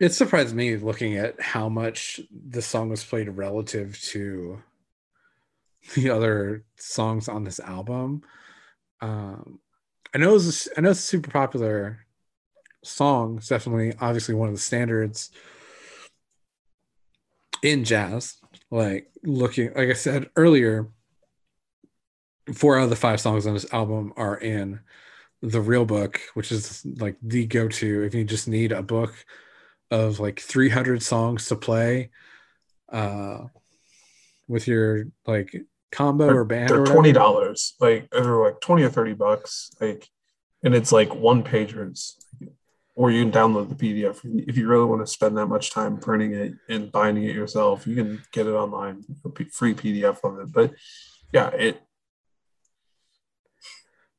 it 0.00 0.14
surprised 0.14 0.54
me 0.54 0.76
looking 0.76 1.16
at 1.16 1.40
how 1.40 1.68
much 1.68 2.20
the 2.30 2.62
song 2.62 2.88
was 2.88 3.04
played 3.04 3.28
relative 3.28 4.00
to 4.00 4.62
the 5.94 6.10
other 6.10 6.64
songs 6.76 7.28
on 7.28 7.44
this 7.44 7.60
album. 7.60 8.22
Um 9.00 9.60
I 10.14 10.18
know 10.18 10.36
it's 10.36 10.68
I 10.76 10.80
know 10.80 10.90
it's 10.90 11.00
a 11.00 11.02
super 11.02 11.30
popular 11.30 12.06
song 12.84 13.36
It's 13.38 13.48
definitely 13.48 13.94
obviously 14.00 14.34
one 14.34 14.48
of 14.48 14.54
the 14.54 14.60
standards 14.60 15.30
in 17.62 17.84
jazz 17.84 18.38
like 18.70 19.10
looking 19.24 19.72
like 19.74 19.88
I 19.88 19.94
said 19.94 20.30
earlier, 20.36 20.88
four 22.54 22.78
out 22.78 22.84
of 22.84 22.90
the 22.90 22.96
five 22.96 23.20
songs 23.20 23.46
on 23.46 23.54
this 23.54 23.72
album 23.72 24.12
are 24.16 24.36
in 24.36 24.80
the 25.40 25.60
real 25.60 25.84
book, 25.84 26.20
which 26.34 26.50
is 26.52 26.84
like 26.98 27.16
the 27.22 27.46
go-to 27.46 28.02
if 28.02 28.14
you 28.14 28.24
just 28.24 28.48
need 28.48 28.72
a 28.72 28.82
book 28.82 29.14
of 29.90 30.20
like 30.20 30.38
300 30.40 31.02
songs 31.02 31.48
to 31.48 31.56
play 31.56 32.10
uh 32.92 33.38
with 34.46 34.66
your 34.66 35.04
like 35.26 35.54
combo 35.92 36.26
They're- 36.26 36.40
or 36.40 36.44
band 36.44 36.68
They're 36.70 36.82
or 36.82 36.86
twenty 36.86 37.12
dollars, 37.12 37.74
like 37.80 38.08
they're 38.10 38.24
like 38.44 38.60
twenty 38.60 38.82
or 38.82 38.88
thirty 38.90 39.12
bucks, 39.14 39.70
like, 39.80 40.08
and 40.62 40.74
it's 40.74 40.90
like 40.92 41.14
one 41.14 41.42
pagers, 41.42 42.14
or 42.94 43.10
you 43.10 43.22
can 43.22 43.32
download 43.32 43.68
the 43.68 43.74
PDF 43.74 44.20
if 44.48 44.56
you 44.56 44.66
really 44.68 44.86
want 44.86 45.02
to 45.02 45.06
spend 45.06 45.36
that 45.36 45.46
much 45.46 45.70
time 45.70 45.98
printing 45.98 46.32
it 46.32 46.52
and 46.68 46.90
binding 46.90 47.24
it 47.24 47.34
yourself. 47.36 47.86
You 47.86 47.94
can 47.94 48.22
get 48.32 48.46
it 48.46 48.52
online, 48.52 49.04
free 49.52 49.74
PDF 49.74 50.18
of 50.24 50.40
it. 50.40 50.52
But 50.52 50.72
yeah, 51.32 51.48
it. 51.48 51.80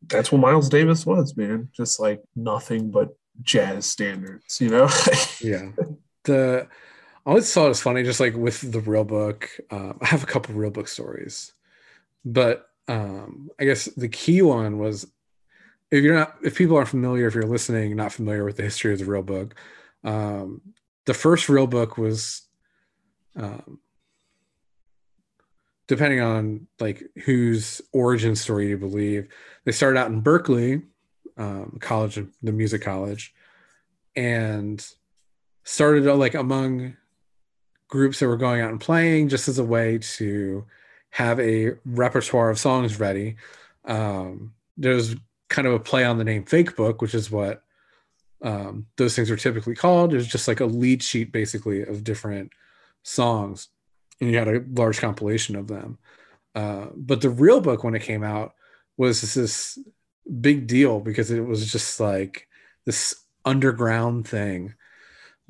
That's 0.07 0.31
what 0.31 0.41
Miles 0.41 0.69
Davis 0.69 1.05
was, 1.05 1.35
man. 1.35 1.69
Just 1.75 1.99
like 1.99 2.21
nothing 2.35 2.89
but 2.91 3.09
jazz 3.41 3.85
standards, 3.85 4.59
you 4.61 4.69
know. 4.69 4.89
yeah 5.41 5.71
the 6.23 6.67
I 7.25 7.29
always 7.29 7.53
thought 7.53 7.65
it 7.65 7.69
was 7.69 7.81
funny 7.81 8.03
just 8.03 8.19
like 8.19 8.35
with 8.35 8.71
the 8.71 8.79
real 8.79 9.03
book 9.03 9.49
um, 9.71 9.97
i 10.01 10.05
have 10.05 10.23
a 10.23 10.27
couple 10.27 10.55
real 10.55 10.71
book 10.71 10.87
stories 10.87 11.51
but 12.25 12.69
um 12.87 13.49
i 13.59 13.65
guess 13.65 13.85
the 13.85 14.09
key 14.09 14.41
one 14.41 14.79
was 14.79 15.05
if 15.91 16.03
you're 16.03 16.15
not 16.15 16.37
if 16.43 16.57
people 16.57 16.75
aren't 16.75 16.89
familiar 16.89 17.27
if 17.27 17.35
you're 17.35 17.43
listening 17.43 17.95
not 17.95 18.11
familiar 18.11 18.45
with 18.45 18.57
the 18.57 18.63
history 18.63 18.93
of 18.93 18.99
the 18.99 19.05
real 19.05 19.21
book 19.21 19.55
um 20.03 20.61
the 21.05 21.13
first 21.13 21.49
real 21.49 21.67
book 21.67 21.97
was 21.97 22.43
um 23.35 23.79
depending 25.87 26.21
on 26.21 26.67
like 26.79 27.03
whose 27.25 27.81
origin 27.93 28.35
story 28.35 28.69
you 28.69 28.77
believe 28.77 29.27
they 29.65 29.71
started 29.71 29.99
out 29.99 30.11
in 30.11 30.21
Berklee 30.21 30.83
um, 31.39 31.77
college 31.79 32.19
the 32.43 32.51
music 32.51 32.83
college 32.83 33.33
and 34.15 34.85
started 35.63 36.07
uh, 36.07 36.15
like 36.15 36.35
among 36.35 36.95
groups 37.87 38.19
that 38.19 38.27
were 38.27 38.37
going 38.37 38.61
out 38.61 38.69
and 38.69 38.81
playing 38.81 39.29
just 39.29 39.47
as 39.47 39.57
a 39.57 39.63
way 39.63 39.97
to 39.97 40.65
have 41.11 41.39
a 41.39 41.71
repertoire 41.85 42.49
of 42.49 42.59
songs 42.59 42.99
ready. 42.99 43.35
Um, 43.85 44.53
there's 44.77 45.15
kind 45.47 45.67
of 45.67 45.73
a 45.73 45.79
play 45.79 46.03
on 46.03 46.17
the 46.17 46.23
name 46.23 46.43
Fake 46.43 46.75
Book, 46.75 47.01
which 47.01 47.15
is 47.15 47.31
what 47.31 47.63
um, 48.41 48.85
those 48.97 49.15
things 49.15 49.31
are 49.31 49.35
typically 49.37 49.75
called. 49.75 50.11
There's 50.11 50.27
just 50.27 50.47
like 50.47 50.59
a 50.59 50.65
lead 50.65 51.01
sheet 51.01 51.31
basically 51.31 51.81
of 51.81 52.03
different 52.03 52.51
songs, 53.03 53.69
and 54.19 54.29
you 54.29 54.37
had 54.37 54.47
a 54.47 54.63
large 54.73 54.99
compilation 54.99 55.55
of 55.55 55.67
them. 55.67 55.97
Uh, 56.53 56.87
but 56.95 57.21
the 57.21 57.29
real 57.29 57.61
book, 57.61 57.83
when 57.83 57.95
it 57.95 58.03
came 58.03 58.23
out, 58.23 58.53
was 58.97 59.33
this 59.33 59.79
big 60.41 60.67
deal 60.67 60.99
because 60.99 61.31
it 61.31 61.41
was 61.41 61.71
just 61.71 61.99
like 61.99 62.47
this 62.85 63.15
underground 63.45 64.27
thing 64.27 64.73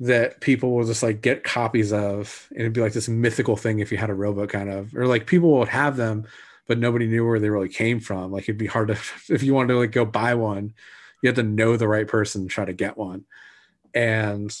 that 0.00 0.40
people 0.40 0.74
will 0.74 0.86
just 0.86 1.02
like 1.02 1.20
get 1.20 1.44
copies 1.44 1.92
of 1.92 2.48
and 2.50 2.60
it'd 2.60 2.72
be 2.72 2.80
like 2.80 2.94
this 2.94 3.08
mythical 3.08 3.56
thing 3.56 3.80
if 3.80 3.92
you 3.92 3.98
had 3.98 4.10
a 4.10 4.14
robot 4.14 4.48
kind 4.48 4.70
of 4.70 4.94
or 4.96 5.06
like 5.06 5.26
people 5.26 5.58
would 5.58 5.68
have 5.68 5.96
them 5.96 6.26
but 6.66 6.78
nobody 6.78 7.06
knew 7.06 7.26
where 7.26 7.40
they 7.40 7.50
really 7.50 7.68
came 7.68 7.98
from. 7.98 8.30
Like 8.30 8.44
it'd 8.44 8.56
be 8.56 8.66
hard 8.66 8.88
to 8.88 8.92
if 9.28 9.42
you 9.42 9.54
wanted 9.54 9.74
to 9.74 9.78
like 9.80 9.92
go 9.92 10.04
buy 10.04 10.34
one 10.34 10.74
you 11.22 11.28
had 11.28 11.36
to 11.36 11.42
know 11.42 11.76
the 11.76 11.88
right 11.88 12.08
person 12.08 12.42
to 12.42 12.48
try 12.48 12.64
to 12.64 12.72
get 12.72 12.96
one. 12.96 13.24
And 13.94 14.56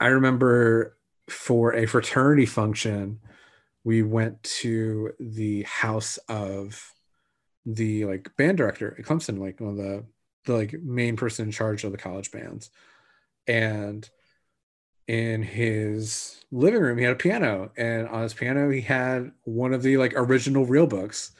i 0.00 0.06
remember 0.06 0.96
for 1.28 1.74
a 1.74 1.86
fraternity 1.86 2.46
function 2.46 3.20
we 3.84 4.02
went 4.02 4.42
to 4.42 5.12
the 5.18 5.62
house 5.62 6.18
of 6.28 6.92
the 7.64 8.04
like 8.06 8.34
band 8.36 8.58
director 8.58 8.96
at 8.98 9.04
clemson 9.04 9.38
like 9.38 9.60
one 9.60 9.70
of 9.70 9.76
the 9.76 10.04
the 10.44 10.54
like 10.54 10.74
main 10.82 11.16
person 11.16 11.46
in 11.46 11.52
charge 11.52 11.84
of 11.84 11.92
the 11.92 11.98
college 11.98 12.30
bands. 12.30 12.70
And 13.46 14.08
in 15.08 15.42
his 15.42 16.42
living 16.50 16.80
room 16.80 16.96
he 16.96 17.04
had 17.04 17.14
a 17.14 17.16
piano 17.16 17.70
and 17.76 18.08
on 18.08 18.22
his 18.22 18.34
piano 18.34 18.70
he 18.70 18.80
had 18.80 19.32
one 19.42 19.74
of 19.74 19.82
the 19.82 19.96
like 19.96 20.12
original 20.14 20.64
real 20.64 20.86
books. 20.86 21.32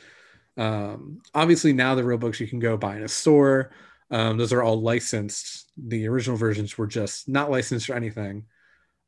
Um 0.56 1.22
obviously 1.34 1.72
now 1.72 1.94
the 1.94 2.04
real 2.04 2.18
books 2.18 2.40
you 2.40 2.46
can 2.46 2.58
go 2.58 2.76
buy 2.76 2.96
in 2.96 3.02
a 3.02 3.08
store. 3.08 3.72
Um 4.10 4.36
those 4.36 4.52
are 4.52 4.62
all 4.62 4.80
licensed. 4.80 5.70
The 5.76 6.08
original 6.08 6.36
versions 6.36 6.76
were 6.76 6.86
just 6.86 7.28
not 7.28 7.50
licensed 7.50 7.88
or 7.88 7.94
anything. 7.94 8.44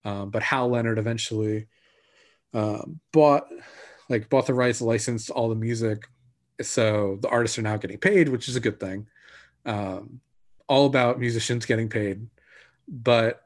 Um 0.05 0.31
but 0.31 0.43
hal 0.43 0.69
leonard 0.69 0.99
eventually 0.99 1.67
um 2.53 3.01
bought 3.13 3.47
like 4.09 4.29
bought 4.29 4.47
the 4.47 4.55
rights 4.55 4.81
licensed 4.81 5.31
all 5.31 5.49
the 5.49 5.55
music 5.55 6.07
so 6.63 7.19
the 7.21 7.29
artists 7.29 7.59
are 7.59 7.63
now 7.63 7.77
getting 7.77 7.99
paid 7.99 8.29
which 8.29 8.49
is 8.49 8.57
a 8.57 8.61
good 8.61 8.81
thing. 8.81 9.07
Um 9.67 10.21
all 10.67 10.87
about 10.87 11.21
musicians 11.21 11.67
getting 11.67 11.89
paid. 11.89 12.27
But 12.89 13.43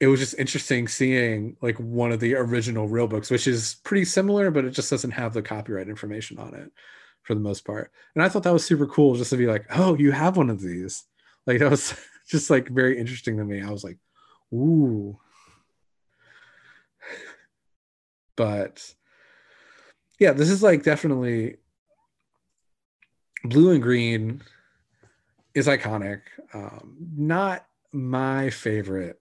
it 0.00 0.06
was 0.06 0.20
just 0.20 0.38
interesting 0.38 0.88
seeing 0.88 1.56
like 1.60 1.78
one 1.78 2.12
of 2.12 2.20
the 2.20 2.34
original 2.34 2.88
real 2.88 3.06
books 3.06 3.30
which 3.30 3.46
is 3.46 3.76
pretty 3.84 4.04
similar 4.04 4.50
but 4.50 4.64
it 4.64 4.70
just 4.70 4.90
doesn't 4.90 5.12
have 5.12 5.32
the 5.32 5.42
copyright 5.42 5.88
information 5.88 6.38
on 6.38 6.54
it 6.54 6.70
for 7.22 7.34
the 7.34 7.40
most 7.40 7.64
part. 7.64 7.90
And 8.14 8.22
i 8.22 8.28
thought 8.28 8.42
that 8.42 8.52
was 8.52 8.64
super 8.64 8.86
cool 8.86 9.14
just 9.14 9.30
to 9.30 9.36
be 9.36 9.46
like 9.46 9.66
oh 9.70 9.96
you 9.96 10.12
have 10.12 10.36
one 10.36 10.50
of 10.50 10.60
these. 10.60 11.04
Like 11.46 11.58
that 11.58 11.70
was 11.70 11.94
just 12.28 12.50
like 12.50 12.68
very 12.68 12.98
interesting 12.98 13.36
to 13.38 13.44
me. 13.44 13.62
I 13.62 13.70
was 13.70 13.84
like 13.84 13.98
ooh. 14.52 15.18
But 18.36 18.94
yeah 20.18 20.32
this 20.32 20.50
is 20.50 20.62
like 20.62 20.82
definitely 20.82 21.56
blue 23.44 23.70
and 23.70 23.82
green 23.82 24.42
is 25.54 25.66
iconic. 25.66 26.22
Um 26.52 26.96
not 27.16 27.66
my 27.92 28.50
favorite 28.50 29.20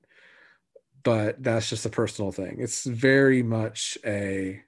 but 1.03 1.43
that's 1.43 1.69
just 1.69 1.85
a 1.85 1.89
personal 1.89 2.31
thing. 2.31 2.57
It's 2.59 2.85
very 2.85 3.43
much 3.43 3.97
a 4.05 4.61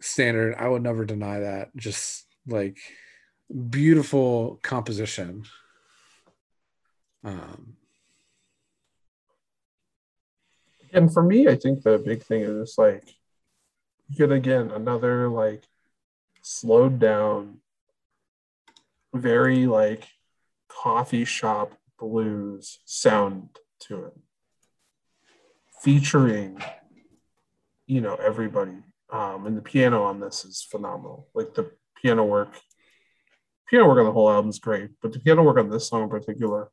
standard. 0.00 0.54
I 0.58 0.68
would 0.68 0.82
never 0.82 1.04
deny 1.04 1.40
that. 1.40 1.74
Just 1.76 2.26
like 2.46 2.76
beautiful 3.70 4.60
composition. 4.62 5.44
Um 7.24 7.76
And 10.92 11.12
for 11.12 11.24
me, 11.24 11.48
I 11.48 11.56
think 11.56 11.82
the 11.82 11.98
big 11.98 12.22
thing 12.22 12.42
is 12.42 12.76
like 12.78 13.16
you 14.08 14.16
get 14.16 14.30
again 14.30 14.70
another 14.70 15.28
like 15.28 15.64
slowed 16.44 16.98
down, 16.98 17.56
very 19.14 19.66
like 19.66 20.06
coffee 20.68 21.24
shop 21.24 21.72
blues 21.98 22.80
sound 22.84 23.48
to 23.80 24.04
it, 24.04 24.12
featuring 25.82 26.60
you 27.86 28.00
know 28.00 28.14
everybody. 28.16 28.76
Um, 29.10 29.46
and 29.46 29.56
the 29.56 29.62
piano 29.62 30.02
on 30.02 30.20
this 30.20 30.44
is 30.44 30.66
phenomenal. 30.70 31.28
Like 31.34 31.54
the 31.54 31.70
piano 32.02 32.24
work, 32.24 32.60
piano 33.68 33.88
work 33.88 33.98
on 33.98 34.04
the 34.04 34.12
whole 34.12 34.30
album 34.30 34.50
is 34.50 34.58
great, 34.58 34.90
but 35.00 35.12
the 35.12 35.20
piano 35.20 35.42
work 35.42 35.56
on 35.56 35.70
this 35.70 35.88
song 35.88 36.02
in 36.02 36.08
particular, 36.10 36.68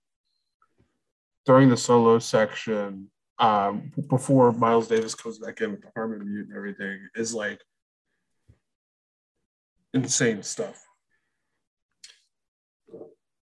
during 1.45 1.69
the 1.69 1.77
solo 1.77 2.19
section, 2.19 3.09
um, 3.39 3.91
before 4.09 4.51
Miles 4.51 4.89
Davis 4.89 5.15
comes 5.15 5.39
back 5.39 5.61
in 5.61 5.71
with 5.71 5.81
the 5.81 5.91
harmon 5.95 6.27
mute 6.27 6.47
and 6.49 6.57
everything, 6.57 7.07
is 7.15 7.33
like 7.33 7.61
insane 9.93 10.43
stuff. 10.43 10.81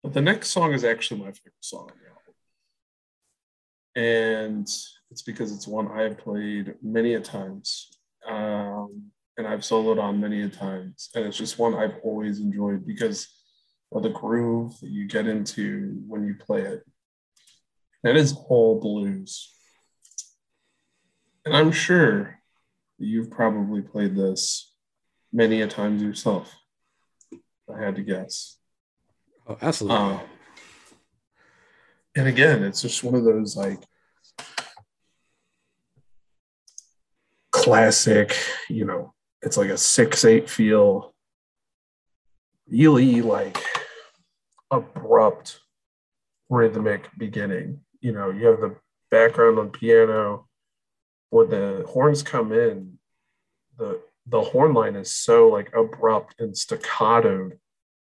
But 0.03 0.13
the 0.13 0.21
next 0.21 0.49
song 0.49 0.73
is 0.73 0.83
actually 0.83 1.19
my 1.19 1.31
favorite 1.31 1.53
song 1.59 1.89
on 1.91 1.97
the 1.97 2.09
album. 2.09 2.33
And 3.95 4.67
it's 5.11 5.21
because 5.23 5.51
it's 5.51 5.67
one 5.67 5.89
I 5.91 6.03
have 6.03 6.17
played 6.17 6.75
many 6.81 7.15
a 7.15 7.19
times. 7.19 7.89
Um, 8.27 9.11
and 9.37 9.47
I've 9.47 9.61
soloed 9.61 10.01
on 10.01 10.21
many 10.21 10.41
a 10.41 10.49
times. 10.49 11.09
And 11.15 11.25
it's 11.25 11.37
just 11.37 11.59
one 11.59 11.75
I've 11.75 11.97
always 12.03 12.39
enjoyed 12.39 12.85
because 12.85 13.27
of 13.91 14.03
the 14.03 14.09
groove 14.09 14.79
that 14.79 14.89
you 14.89 15.07
get 15.07 15.27
into 15.27 16.01
when 16.07 16.25
you 16.25 16.35
play 16.35 16.61
it. 16.61 16.83
That 18.03 18.15
is 18.15 18.33
all 18.47 18.79
blues. 18.79 19.53
And 21.45 21.55
I'm 21.55 21.71
sure 21.71 22.39
you've 22.97 23.31
probably 23.31 23.81
played 23.81 24.15
this 24.15 24.68
many 25.31 25.61
a 25.61 25.67
times 25.67 26.01
yourself. 26.01 26.55
I 27.73 27.83
had 27.83 27.95
to 27.95 28.01
guess. 28.01 28.57
oh, 29.47 29.57
absolutely 29.61 29.97
Uh, 29.97 30.19
and 32.15 32.27
again, 32.27 32.63
it's 32.63 32.81
just 32.81 33.03
one 33.03 33.15
of 33.15 33.23
those 33.23 33.55
like 33.55 33.79
classic, 37.51 38.35
you 38.69 38.85
know, 38.85 39.13
it's 39.41 39.57
like 39.57 39.69
a 39.69 39.77
six 39.77 40.25
eight 40.25 40.49
feel, 40.49 41.13
really 42.67 43.21
like 43.21 43.63
abrupt 44.71 45.59
rhythmic 46.49 47.07
beginning. 47.17 47.81
You 48.01 48.11
know, 48.11 48.31
you 48.31 48.47
have 48.47 48.59
the 48.59 48.75
background 49.11 49.59
on 49.59 49.69
piano, 49.69 50.47
when 51.29 51.49
the 51.49 51.85
horns 51.87 52.23
come 52.23 52.51
in, 52.51 52.97
the 53.77 54.01
the 54.29 54.41
horn 54.41 54.73
line 54.73 54.95
is 54.95 55.11
so 55.11 55.47
like 55.49 55.73
abrupt 55.75 56.35
and 56.39 56.55
staccato 56.55 57.51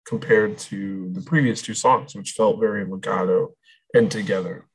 compared 0.05 0.57
to 0.57 1.09
the 1.13 1.21
previous 1.21 1.61
two 1.61 1.73
songs, 1.73 2.15
which 2.15 2.31
felt 2.31 2.59
very 2.59 2.85
legato 2.85 3.53
and 3.93 4.09
together. 4.09 4.67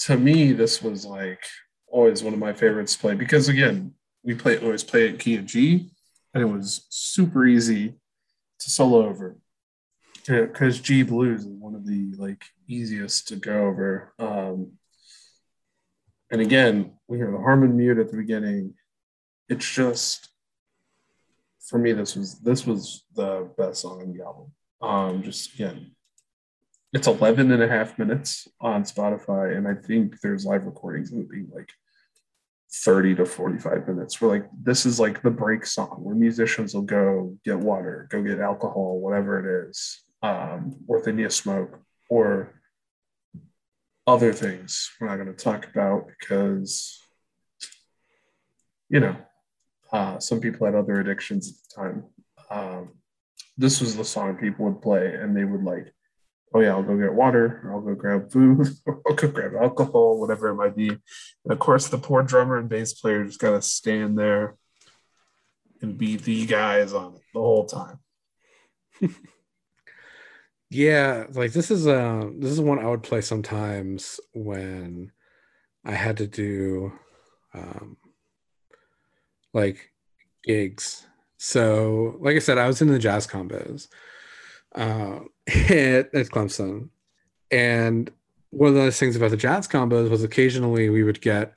To 0.00 0.16
me, 0.16 0.52
this 0.52 0.82
was 0.82 1.04
like 1.04 1.44
always 1.88 2.22
one 2.22 2.34
of 2.34 2.40
my 2.40 2.52
favorites 2.52 2.94
to 2.94 3.00
play 3.00 3.14
because 3.14 3.48
again, 3.48 3.94
we 4.22 4.34
play 4.34 4.58
always 4.58 4.82
play 4.82 5.08
it 5.08 5.18
key 5.18 5.36
of 5.36 5.46
G, 5.46 5.90
and 6.32 6.42
it 6.42 6.46
was 6.46 6.86
super 6.88 7.46
easy 7.46 7.94
to 8.58 8.70
solo 8.70 9.06
over 9.06 9.36
because 10.26 10.80
G 10.80 11.02
blues 11.02 11.42
is 11.42 11.46
one 11.46 11.74
of 11.74 11.86
the 11.86 12.14
like 12.16 12.44
easiest 12.66 13.28
to 13.28 13.36
go 13.36 13.66
over. 13.66 14.12
Um, 14.18 14.72
and 16.30 16.40
again, 16.40 16.94
we 17.06 17.18
hear 17.18 17.30
the 17.30 17.38
harmon 17.38 17.76
mute 17.76 17.98
at 17.98 18.10
the 18.10 18.16
beginning. 18.16 18.74
It's 19.48 19.68
just 19.68 20.28
for 21.68 21.78
me, 21.78 21.92
this 21.92 22.14
was 22.14 22.38
this 22.40 22.66
was 22.66 23.04
the 23.14 23.50
best 23.56 23.82
song 23.82 24.02
on 24.02 24.12
the 24.12 24.24
album. 24.24 24.52
Um, 24.80 25.22
just 25.22 25.54
again, 25.54 25.92
it's 26.92 27.06
11 27.06 27.50
and 27.50 27.62
a 27.62 27.68
half 27.68 27.98
minutes 27.98 28.46
on 28.60 28.84
Spotify, 28.84 29.56
and 29.56 29.66
I 29.66 29.74
think 29.74 30.20
there's 30.20 30.44
live 30.44 30.64
recordings 30.64 31.12
of 31.12 31.20
it 31.20 31.30
being 31.30 31.48
like 31.54 31.70
30 32.72 33.16
to 33.16 33.26
45 33.26 33.88
minutes. 33.88 34.20
We're 34.20 34.28
like, 34.28 34.48
this 34.62 34.84
is 34.84 35.00
like 35.00 35.22
the 35.22 35.30
break 35.30 35.64
song 35.64 36.00
where 36.02 36.14
musicians 36.14 36.74
will 36.74 36.82
go 36.82 37.36
get 37.44 37.58
water, 37.58 38.08
go 38.10 38.22
get 38.22 38.40
alcohol, 38.40 38.98
whatever 38.98 39.40
it 39.40 39.68
is, 39.68 40.02
um, 40.22 40.76
or 40.86 41.00
they 41.00 41.12
need 41.12 41.26
a 41.26 41.30
smoke, 41.30 41.80
or 42.10 42.52
other 44.06 44.34
things 44.34 44.90
we're 45.00 45.08
not 45.08 45.16
going 45.16 45.34
to 45.34 45.44
talk 45.44 45.66
about 45.66 46.08
because, 46.08 47.00
you 48.90 49.00
know, 49.00 49.16
uh, 49.94 50.18
some 50.18 50.40
people 50.40 50.66
had 50.66 50.74
other 50.74 50.98
addictions 50.98 51.48
at 51.48 51.54
the 51.54 51.82
time. 51.82 52.04
Um, 52.50 52.88
this 53.56 53.80
was 53.80 53.96
the 53.96 54.04
song 54.04 54.36
people 54.36 54.64
would 54.64 54.82
play, 54.82 55.14
and 55.14 55.36
they 55.36 55.44
would 55.44 55.62
like, 55.62 55.94
oh 56.52 56.58
yeah, 56.58 56.70
I'll 56.70 56.82
go 56.82 56.98
get 56.98 57.14
water, 57.14 57.60
or 57.62 57.74
I'll 57.74 57.80
go 57.80 57.94
grab 57.94 58.32
food, 58.32 58.66
or 58.86 59.00
I'll 59.06 59.14
go 59.14 59.28
grab 59.28 59.52
alcohol, 59.54 60.18
whatever 60.20 60.48
it 60.48 60.56
might 60.56 60.74
be. 60.74 60.88
And 60.88 61.52
of 61.52 61.60
course, 61.60 61.88
the 61.88 61.98
poor 61.98 62.24
drummer 62.24 62.58
and 62.58 62.68
bass 62.68 62.92
player 62.92 63.24
just 63.24 63.38
got 63.38 63.52
to 63.52 63.62
stand 63.62 64.18
there 64.18 64.56
and 65.80 65.96
be 65.96 66.16
the 66.16 66.44
guys 66.44 66.92
on 66.92 67.14
it 67.14 67.22
the 67.32 67.40
whole 67.40 67.66
time. 67.66 68.00
yeah, 70.70 71.26
like 71.34 71.52
this 71.52 71.70
is 71.70 71.86
uh 71.86 72.30
this 72.36 72.50
is 72.50 72.60
one 72.60 72.80
I 72.80 72.88
would 72.88 73.04
play 73.04 73.20
sometimes 73.20 74.18
when 74.32 75.12
I 75.84 75.92
had 75.92 76.16
to 76.16 76.26
do 76.26 76.92
um 77.52 77.96
like 79.54 79.90
gigs. 80.42 81.06
So, 81.38 82.16
like 82.20 82.36
I 82.36 82.40
said, 82.40 82.58
I 82.58 82.66
was 82.66 82.82
in 82.82 82.88
the 82.88 82.98
jazz 82.98 83.26
combos 83.26 83.88
uh, 84.74 85.20
at, 85.46 86.14
at 86.14 86.26
Clemson, 86.28 86.90
and 87.50 88.10
one 88.50 88.68
of 88.68 88.74
the 88.74 88.84
nice 88.84 88.98
things 88.98 89.16
about 89.16 89.30
the 89.30 89.36
jazz 89.36 89.66
combos 89.66 90.10
was 90.10 90.22
occasionally 90.22 90.88
we 90.90 91.02
would 91.02 91.20
get 91.20 91.54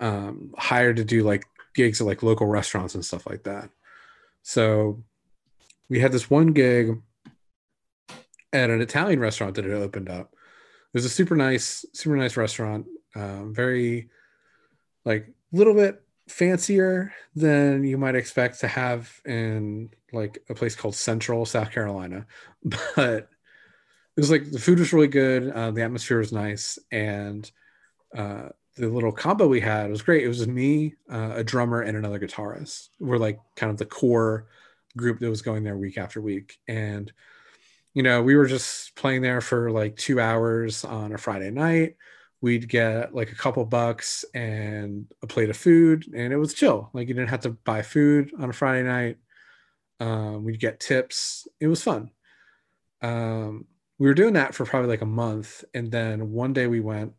um, 0.00 0.54
hired 0.56 0.96
to 0.96 1.04
do 1.04 1.22
like 1.22 1.44
gigs 1.74 2.00
at 2.00 2.06
like 2.06 2.22
local 2.22 2.46
restaurants 2.46 2.94
and 2.94 3.04
stuff 3.04 3.26
like 3.26 3.42
that. 3.44 3.70
So 4.42 5.02
we 5.88 6.00
had 6.00 6.12
this 6.12 6.30
one 6.30 6.52
gig 6.52 7.00
at 8.52 8.70
an 8.70 8.80
Italian 8.80 9.20
restaurant 9.20 9.54
that 9.56 9.64
had 9.64 9.74
opened 9.74 10.08
up. 10.08 10.32
It 10.32 10.94
was 10.94 11.04
a 11.04 11.10
super 11.10 11.36
nice, 11.36 11.84
super 11.92 12.16
nice 12.16 12.36
restaurant. 12.36 12.86
Um, 13.14 13.52
very 13.54 14.08
like 15.04 15.28
little 15.52 15.74
bit 15.74 16.02
fancier 16.28 17.12
than 17.34 17.84
you 17.84 17.98
might 17.98 18.14
expect 18.14 18.60
to 18.60 18.68
have 18.68 19.20
in 19.24 19.90
like 20.12 20.38
a 20.48 20.54
place 20.54 20.74
called 20.76 20.94
Central 20.94 21.44
South 21.44 21.70
Carolina, 21.70 22.26
but 22.96 23.28
it 24.16 24.20
was 24.20 24.30
like 24.30 24.50
the 24.50 24.58
food 24.58 24.78
was 24.78 24.92
really 24.92 25.08
good, 25.08 25.50
uh, 25.50 25.70
the 25.70 25.82
atmosphere 25.82 26.18
was 26.18 26.32
nice, 26.32 26.78
and 26.90 27.50
uh, 28.16 28.48
the 28.76 28.88
little 28.88 29.12
combo 29.12 29.46
we 29.46 29.60
had 29.60 29.90
was 29.90 30.02
great. 30.02 30.24
It 30.24 30.28
was 30.28 30.46
me, 30.46 30.94
uh, 31.10 31.32
a 31.36 31.44
drummer, 31.44 31.82
and 31.82 31.96
another 31.96 32.18
guitarist. 32.18 32.88
We're 32.98 33.18
like 33.18 33.40
kind 33.56 33.70
of 33.70 33.78
the 33.78 33.86
core 33.86 34.46
group 34.96 35.20
that 35.20 35.30
was 35.30 35.42
going 35.42 35.64
there 35.64 35.76
week 35.76 35.98
after 35.98 36.20
week, 36.20 36.58
and 36.66 37.12
you 37.94 38.02
know 38.02 38.22
we 38.22 38.36
were 38.36 38.46
just 38.46 38.94
playing 38.96 39.22
there 39.22 39.40
for 39.40 39.70
like 39.70 39.96
two 39.96 40.20
hours 40.20 40.84
on 40.84 41.12
a 41.12 41.18
Friday 41.18 41.50
night 41.50 41.96
we'd 42.40 42.68
get 42.68 43.14
like 43.14 43.32
a 43.32 43.36
couple 43.36 43.64
bucks 43.64 44.24
and 44.34 45.06
a 45.22 45.26
plate 45.26 45.50
of 45.50 45.56
food 45.56 46.06
and 46.14 46.32
it 46.32 46.36
was 46.36 46.54
chill. 46.54 46.90
Like 46.92 47.08
you 47.08 47.14
didn't 47.14 47.30
have 47.30 47.40
to 47.40 47.50
buy 47.50 47.82
food 47.82 48.32
on 48.38 48.50
a 48.50 48.52
friday 48.52 48.86
night. 48.86 49.18
Um, 50.00 50.44
we'd 50.44 50.60
get 50.60 50.78
tips. 50.78 51.48
It 51.60 51.66
was 51.66 51.82
fun. 51.82 52.10
Um, 53.02 53.66
we 53.98 54.06
were 54.06 54.14
doing 54.14 54.34
that 54.34 54.54
for 54.54 54.64
probably 54.64 54.88
like 54.88 55.02
a 55.02 55.06
month 55.06 55.64
and 55.74 55.90
then 55.90 56.30
one 56.30 56.52
day 56.52 56.66
we 56.68 56.80
went 56.80 57.14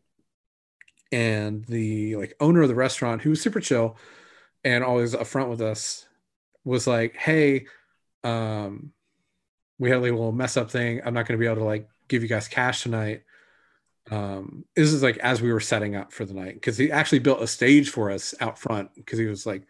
and 1.12 1.66
the 1.66 2.16
like 2.16 2.36
owner 2.40 2.62
of 2.62 2.70
the 2.70 2.76
restaurant 2.76 3.22
who 3.22 3.32
was 3.32 3.42
super 3.42 3.60
chill 3.60 3.98
and 4.64 4.84
always 4.84 5.16
upfront 5.16 5.50
with 5.50 5.62
us 5.62 6.06
was 6.64 6.86
like 6.86 7.16
hey 7.16 7.66
um, 8.24 8.92
we 9.80 9.90
had 9.90 10.02
like 10.02 10.12
a 10.12 10.16
little 10.16 10.32
mess 10.32 10.58
up 10.58 10.70
thing. 10.70 11.02
I'm 11.04 11.14
not 11.14 11.26
going 11.26 11.38
to 11.38 11.42
be 11.42 11.46
able 11.46 11.62
to 11.62 11.64
like 11.64 11.88
give 12.08 12.22
you 12.22 12.30
guys 12.30 12.48
cash 12.48 12.84
tonight 12.84 13.24
um, 14.12 14.66
this 14.76 14.92
is 14.92 15.04
like 15.04 15.18
as 15.18 15.42
we 15.42 15.54
were 15.54 15.60
setting 15.60 15.96
up 15.96 16.12
for 16.12 16.26
the 16.26 16.34
night 16.34 16.56
because 16.56 16.78
he 16.78 16.92
actually 16.92 17.20
built 17.20 17.42
a 17.42 17.48
stage 17.48 17.90
for 17.90 18.10
us 18.10 18.34
out 18.42 18.58
front 18.58 18.90
because 18.96 19.20
he 19.20 19.26
was 19.26 19.46
like 19.46 19.64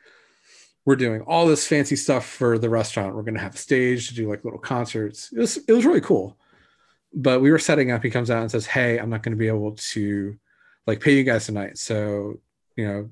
we're 0.86 0.96
doing 0.96 1.22
all 1.22 1.46
this 1.46 1.68
fancy 1.68 1.96
stuff 1.96 2.26
for 2.26 2.58
the 2.58 2.70
restaurant. 2.70 3.16
We're 3.16 3.24
going 3.24 3.36
to 3.36 3.42
have 3.42 3.56
a 3.56 3.60
stage 3.60 4.08
to 4.08 4.16
do 4.16 4.30
like 4.30 4.44
little 4.46 4.60
concerts. 4.60 5.32
It 5.34 5.40
was 5.40 5.58
it 5.58 5.72
was 5.74 5.86
really 5.86 6.02
cool. 6.02 6.38
But 7.14 7.42
we 7.42 7.52
were 7.52 7.60
setting 7.60 7.92
up. 7.92 8.04
He 8.04 8.10
comes 8.10 8.32
out 8.32 8.42
and 8.42 8.52
says 8.52 8.66
hey 8.66 8.98
i'm 8.98 9.10
not 9.10 9.24
going 9.24 9.34
to 9.34 9.38
be 9.38 9.48
able 9.48 9.76
to 9.76 10.38
like 10.88 11.02
pay 11.02 11.16
you 11.16 11.24
guys 11.24 11.46
tonight. 11.46 11.78
So 11.78 12.40
you 12.76 12.88
know 12.88 13.12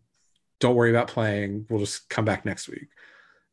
don't 0.60 0.76
worry 0.76 0.90
about 0.90 1.10
playing. 1.10 1.68
We'll 1.70 1.82
just 1.82 2.10
come 2.10 2.26
back 2.26 2.46
next 2.46 2.68
week. 2.68 2.88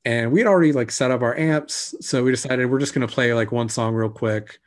And 0.07 0.33
we 0.33 0.41
had 0.41 0.47
already 0.47 0.73
like 0.73 0.91
set 0.91 1.11
up 1.11 1.23
our 1.23 1.37
amps. 1.37 1.95
So 2.01 2.23
we 2.23 2.31
decided 2.31 2.71
we're 2.71 2.79
just 2.79 2.95
going 2.95 3.07
to 3.07 3.13
play 3.13 3.35
like 3.35 3.53
one 3.53 3.69
song 3.69 3.95
real 3.95 4.09
quick 4.11 4.59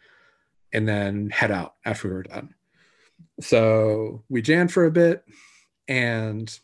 and 0.73 0.87
then 0.87 1.29
head 1.29 1.51
out 1.51 1.75
after 1.85 2.07
we 2.07 2.13
were 2.15 2.23
done 2.23 2.53
so 3.39 4.23
we 4.29 4.41
jammed 4.41 4.71
for 4.71 4.85
a 4.85 4.91
bit, 4.91 5.23
and 5.87 6.59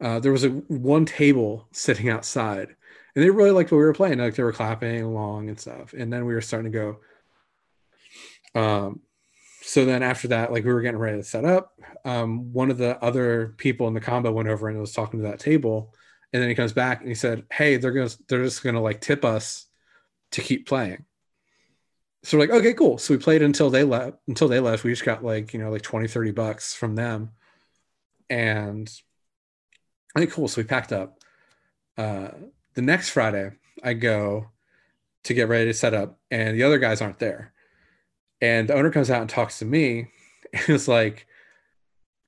uh, 0.00 0.20
there 0.20 0.32
was 0.32 0.44
a 0.44 0.50
one 0.50 1.04
table 1.04 1.68
sitting 1.72 2.08
outside, 2.08 2.74
and 3.14 3.24
they 3.24 3.30
really 3.30 3.50
liked 3.50 3.72
what 3.72 3.78
we 3.78 3.84
were 3.84 3.94
playing. 3.94 4.18
Like 4.18 4.34
they 4.34 4.42
were 4.42 4.52
clapping 4.52 5.02
along 5.02 5.48
and 5.48 5.58
stuff. 5.58 5.92
And 5.92 6.12
then 6.12 6.24
we 6.24 6.34
were 6.34 6.40
starting 6.40 6.70
to 6.70 6.98
go. 8.54 8.60
Um, 8.60 9.00
so 9.62 9.84
then 9.84 10.02
after 10.02 10.28
that, 10.28 10.52
like 10.52 10.64
we 10.64 10.72
were 10.72 10.82
getting 10.82 11.00
ready 11.00 11.18
to 11.18 11.24
set 11.24 11.44
up. 11.44 11.72
Um, 12.04 12.52
one 12.52 12.70
of 12.70 12.78
the 12.78 13.02
other 13.02 13.54
people 13.58 13.88
in 13.88 13.94
the 13.94 14.00
combo 14.00 14.32
went 14.32 14.48
over 14.48 14.68
and 14.68 14.80
was 14.80 14.92
talking 14.92 15.20
to 15.20 15.28
that 15.28 15.40
table, 15.40 15.94
and 16.32 16.40
then 16.42 16.48
he 16.48 16.54
comes 16.54 16.72
back 16.72 17.00
and 17.00 17.08
he 17.08 17.14
said, 17.14 17.44
"Hey, 17.52 17.76
they're 17.76 17.92
gonna 17.92 18.10
they're 18.28 18.44
just 18.44 18.62
gonna 18.62 18.80
like 18.80 19.00
tip 19.00 19.24
us 19.24 19.66
to 20.32 20.40
keep 20.40 20.66
playing." 20.66 21.04
So 22.22 22.36
we're 22.36 22.44
like 22.44 22.50
okay 22.50 22.74
cool. 22.74 22.98
So 22.98 23.14
we 23.14 23.18
played 23.18 23.42
until 23.42 23.70
they 23.70 23.84
left 23.84 24.18
until 24.26 24.48
they 24.48 24.60
left 24.60 24.84
we 24.84 24.92
just 24.92 25.04
got 25.04 25.24
like 25.24 25.52
you 25.52 25.60
know 25.60 25.70
like 25.70 25.82
20 25.82 26.08
30 26.08 26.32
bucks 26.32 26.74
from 26.74 26.94
them. 26.94 27.30
And 28.30 28.90
i 30.16 30.20
think 30.20 30.32
cool. 30.32 30.48
So 30.48 30.60
we 30.60 30.66
packed 30.66 30.92
up. 30.92 31.20
Uh 31.96 32.30
the 32.74 32.82
next 32.82 33.10
friday 33.10 33.50
i 33.82 33.92
go 33.92 34.46
to 35.24 35.34
get 35.34 35.48
ready 35.48 35.66
to 35.66 35.74
set 35.74 35.94
up 35.94 36.18
and 36.30 36.56
the 36.56 36.62
other 36.62 36.78
guys 36.78 37.00
aren't 37.00 37.18
there. 37.18 37.52
And 38.40 38.68
the 38.68 38.74
owner 38.74 38.90
comes 38.90 39.10
out 39.10 39.20
and 39.20 39.30
talks 39.30 39.58
to 39.60 39.64
me 39.64 40.10
and 40.52 40.68
it's 40.68 40.88
like 40.88 41.26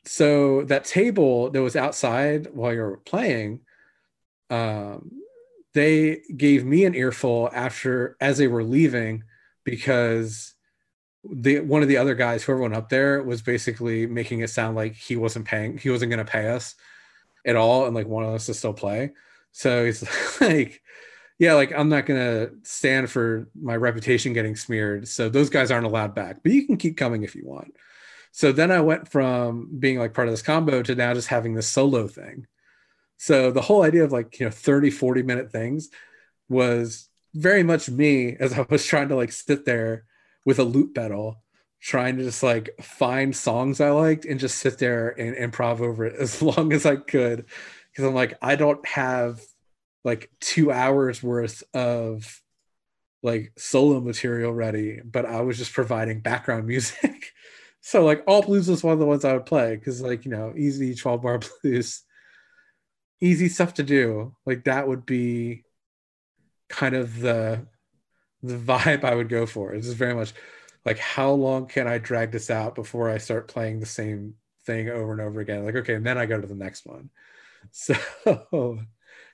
so 0.07 0.63
that 0.65 0.85
table 0.85 1.51
that 1.51 1.63
was 1.63 1.77
outside 1.77 2.49
while 2.53 2.73
you 2.73 2.81
were 2.81 2.97
playing 2.97 3.61
um 4.49 5.11
they 5.75 6.23
gave 6.37 6.65
me 6.65 6.85
an 6.85 6.95
earful 6.95 7.51
after 7.53 8.17
as 8.21 8.39
they 8.39 8.49
were 8.49 8.65
leaving 8.65 9.23
because 9.65 10.55
the 11.25 11.61
one 11.61 11.83
of 11.83 11.89
the 11.89 11.97
other 11.97 12.15
guys, 12.15 12.43
whoever 12.43 12.63
went 12.63 12.75
up 12.75 12.89
there, 12.89 13.23
was 13.23 13.43
basically 13.43 14.07
making 14.07 14.41
it 14.41 14.51
sound 14.51 14.77
like 14.77 14.95
he 14.95 15.17
wasn't 15.17 15.47
paying, 15.47 15.79
he 15.79 15.91
wasn't 15.91 16.11
going 16.11 16.25
to 16.25 16.31
pay 16.31 16.49
us 16.49 16.75
at 17.47 17.57
all, 17.57 17.87
and 17.87 17.95
like 17.95 18.07
wanted 18.07 18.35
us 18.35 18.47
to 18.47 18.55
still 18.55 18.73
play. 18.73 19.13
So 19.53 19.85
he's 19.85 20.05
like, 20.41 20.83
yeah, 21.39 21.55
like 21.55 21.73
I'm 21.73 21.89
not 21.89 22.07
going 22.07 22.21
to 22.21 22.55
stand 22.63 23.11
for 23.11 23.49
my 23.61 23.77
reputation 23.77 24.33
getting 24.33 24.57
smeared. 24.57 25.09
So 25.09 25.29
those 25.29 25.51
guys 25.51 25.71
aren't 25.71 25.87
allowed 25.87 26.15
back, 26.15 26.43
but 26.43 26.53
you 26.53 26.67
can 26.67 26.77
keep 26.77 26.97
coming 26.97 27.23
if 27.23 27.35
you 27.35 27.47
want. 27.47 27.75
So 28.33 28.53
then 28.53 28.71
I 28.71 28.81
went 28.81 29.09
from 29.09 29.69
being 29.79 29.99
like 29.99 30.15
part 30.15 30.29
of 30.29 30.33
this 30.33 30.43
combo 30.43 30.83
to 30.83 30.95
now 30.95 31.15
just 31.15 31.29
having 31.29 31.55
this 31.55 31.67
solo 31.67 32.07
thing. 32.07 32.47
So 33.17 33.51
the 33.51 33.61
whole 33.61 33.83
idea 33.83 34.05
of 34.05 34.13
like, 34.13 34.39
you 34.41 34.47
know, 34.47 34.53
30, 34.53 34.91
40 34.91 35.23
minute 35.23 35.53
things 35.53 35.91
was 36.49 37.10
very 37.35 37.63
much 37.63 37.89
me 37.89 38.37
as 38.39 38.59
I 38.59 38.67
was 38.69 38.85
trying 38.85 39.09
to 39.09 39.17
like 39.17 39.33
sit 39.33 39.65
there 39.65 40.05
with 40.45 40.59
a 40.59 40.65
loop 40.65 40.95
pedal 40.95 41.43
trying 41.81 42.19
to 42.19 42.25
just 42.25 42.43
like 42.43 42.71
find 42.81 43.35
songs 43.35 43.81
I 43.81 43.91
liked 43.91 44.27
and 44.27 44.39
just 44.39 44.59
sit 44.59 44.79
there 44.79 45.09
and 45.19 45.35
improv 45.35 45.81
over 45.81 46.05
it 46.05 46.15
as 46.19 46.43
long 46.43 46.73
as 46.73 46.87
I 46.87 46.97
could. 46.97 47.47
Cause 47.97 48.05
I'm 48.05 48.15
like, 48.15 48.39
I 48.41 48.57
don't 48.57 48.87
have 48.87 49.41
like 50.05 50.31
two 50.41 50.71
hours 50.71 51.23
worth 51.23 51.63
of 51.75 52.41
like 53.23 53.53
solo 53.59 54.01
material 54.01 54.53
ready, 54.53 55.01
but 55.05 55.27
I 55.27 55.41
was 55.41 55.59
just 55.59 55.73
providing 55.73 56.21
background 56.21 56.67
music. 56.69 57.33
so 57.81 58.05
like 58.05 58.23
all 58.27 58.43
blues 58.43 58.69
was 58.69 58.85
one 58.85 58.93
of 58.93 58.99
the 58.99 59.07
ones 59.07 59.25
I 59.25 59.33
would 59.33 59.47
play 59.47 59.77
because 59.77 60.01
like 60.01 60.25
you 60.25 60.31
know 60.31 60.53
easy 60.57 60.95
12 60.95 61.23
bar 61.23 61.41
blues, 61.63 62.03
easy 63.21 63.49
stuff 63.49 63.75
to 63.75 63.83
do. 63.83 64.35
Like 64.47 64.65
that 64.65 64.87
would 64.87 65.05
be 65.05 65.65
kind 66.71 66.95
of 66.95 67.21
the 67.21 67.67
the 68.43 68.57
vibe 68.57 69.05
I 69.05 69.15
would 69.15 69.29
go 69.29 69.45
for. 69.45 69.75
It's 69.75 69.87
just 69.87 69.99
very 69.99 70.15
much 70.15 70.33
like 70.87 70.99
how 70.99 71.33
long 71.33 71.67
can 71.67 71.87
I 71.87 71.99
drag 71.99 72.33
this 72.33 72.51
out 72.51 72.75
before 72.75 73.11
I 73.11 73.19
start 73.19 73.49
playing 73.49 73.81
the 73.81 73.87
same 73.87 74.35
thing 74.65 74.89
over 74.89 75.13
and 75.13 75.21
over 75.21 75.41
again? 75.41 75.65
Like 75.65 75.77
okay, 75.77 75.95
and 75.95 76.07
then 76.07 76.17
I 76.17 76.27
go 76.27 76.41
to 76.41 76.47
the 76.47 76.55
next 76.55 76.87
one. 76.87 77.11
So 77.73 77.95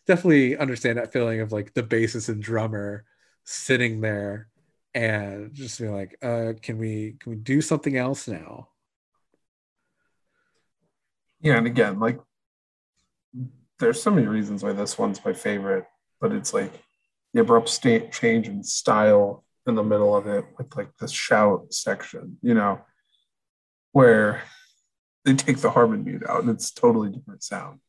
definitely 0.06 0.56
understand 0.56 0.98
that 0.98 1.12
feeling 1.12 1.40
of 1.40 1.52
like 1.52 1.74
the 1.74 1.82
bassist 1.82 2.28
and 2.28 2.42
drummer 2.42 3.04
sitting 3.44 4.00
there 4.00 4.48
and 4.94 5.52
just 5.54 5.78
being 5.78 5.94
like, 5.94 6.16
uh, 6.22 6.54
can 6.60 6.78
we 6.78 7.16
can 7.20 7.30
we 7.30 7.36
do 7.36 7.60
something 7.60 7.96
else 7.96 8.26
now? 8.26 8.68
Yeah, 11.40 11.58
and 11.58 11.66
again, 11.66 12.00
like 12.00 12.18
there's 13.78 14.02
so 14.02 14.10
many 14.10 14.26
reasons 14.26 14.62
why 14.62 14.72
this 14.72 14.98
one's 14.98 15.24
my 15.24 15.32
favorite, 15.32 15.86
but 16.20 16.32
it's 16.32 16.54
like 16.54 16.72
the 17.36 17.42
abrupt 17.42 17.68
state 17.68 18.12
change 18.12 18.48
in 18.48 18.62
style 18.64 19.44
in 19.66 19.74
the 19.74 19.82
middle 19.82 20.16
of 20.16 20.26
it 20.26 20.46
with 20.56 20.74
like 20.74 20.88
the 20.98 21.06
shout 21.06 21.66
section, 21.70 22.38
you 22.40 22.54
know, 22.54 22.80
where 23.92 24.40
they 25.26 25.34
take 25.34 25.58
the 25.58 25.70
harmon 25.70 26.02
mute 26.02 26.22
out 26.26 26.40
and 26.40 26.48
it's 26.48 26.70
totally 26.70 27.10
different 27.10 27.42
sound. 27.42 27.80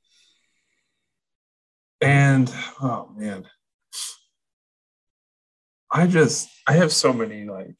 And 2.02 2.54
oh 2.82 3.10
man, 3.16 3.46
I 5.90 6.08
just 6.08 6.50
I 6.68 6.74
have 6.74 6.92
so 6.92 7.14
many 7.14 7.46
like 7.46 7.78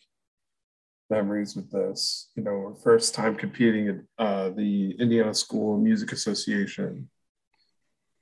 memories 1.10 1.54
with 1.54 1.70
this. 1.70 2.30
You 2.36 2.44
know, 2.44 2.78
first 2.82 3.14
time 3.14 3.36
competing 3.36 3.90
at 3.90 4.26
uh, 4.26 4.50
the 4.52 4.96
Indiana 5.00 5.34
School 5.34 5.78
Music 5.78 6.14
Association. 6.14 7.10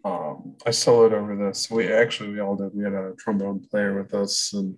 Um, 0.06 0.56
I 0.64 0.70
soloed 0.70 1.14
over 1.14 1.36
this. 1.36 1.70
We 1.70 1.92
actually 1.92 2.30
we 2.30 2.40
all 2.40 2.56
did. 2.56 2.76
We 2.76 2.84
had 2.84 2.94
a 2.94 3.14
trombone 3.18 3.66
player 3.72 4.00
with 4.00 4.14
us, 4.14 4.54
and 4.54 4.78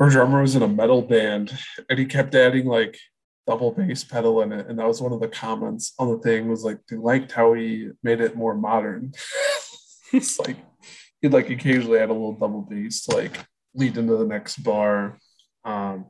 our 0.00 0.10
drummer 0.10 0.42
was 0.42 0.56
in 0.56 0.62
a 0.62 0.68
metal 0.68 1.00
band, 1.00 1.56
and 1.88 1.96
he 1.96 2.06
kept 2.06 2.34
adding 2.34 2.66
like 2.66 2.98
double 3.46 3.70
bass 3.70 4.02
pedal 4.02 4.42
in 4.42 4.50
it. 4.50 4.66
And 4.66 4.80
that 4.80 4.88
was 4.88 5.00
one 5.00 5.12
of 5.12 5.20
the 5.20 5.28
comments 5.28 5.94
on 5.96 6.10
the 6.10 6.18
thing 6.18 6.48
was 6.48 6.64
like 6.64 6.80
they 6.90 6.96
liked 6.96 7.30
how 7.30 7.52
he 7.52 7.90
made 8.02 8.20
it 8.20 8.36
more 8.36 8.54
modern. 8.54 9.12
it's 10.12 10.40
like 10.40 10.56
he'd 11.22 11.32
like 11.32 11.48
occasionally 11.48 12.00
add 12.00 12.10
a 12.10 12.12
little 12.12 12.34
double 12.34 12.62
bass 12.62 13.04
to 13.04 13.16
like 13.16 13.38
lead 13.74 13.96
into 13.96 14.16
the 14.16 14.26
next 14.26 14.56
bar. 14.58 15.20
Um, 15.64 16.06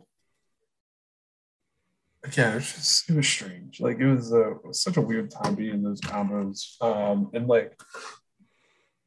yeah, 2.33 2.53
it 2.53 2.55
was 2.57 2.72
just 2.72 3.11
it 3.11 3.16
was 3.16 3.29
strange. 3.29 3.81
Like 3.81 3.99
it 3.99 4.07
was, 4.07 4.33
a, 4.33 4.53
it 4.53 4.66
was 4.66 4.83
such 4.83 4.97
a 4.97 5.01
weird 5.03 5.31
time 5.31 5.55
being 5.55 5.74
in 5.74 5.83
those 5.83 6.01
combos. 6.01 6.81
Um, 6.83 7.31
and 7.35 7.47
like 7.47 7.79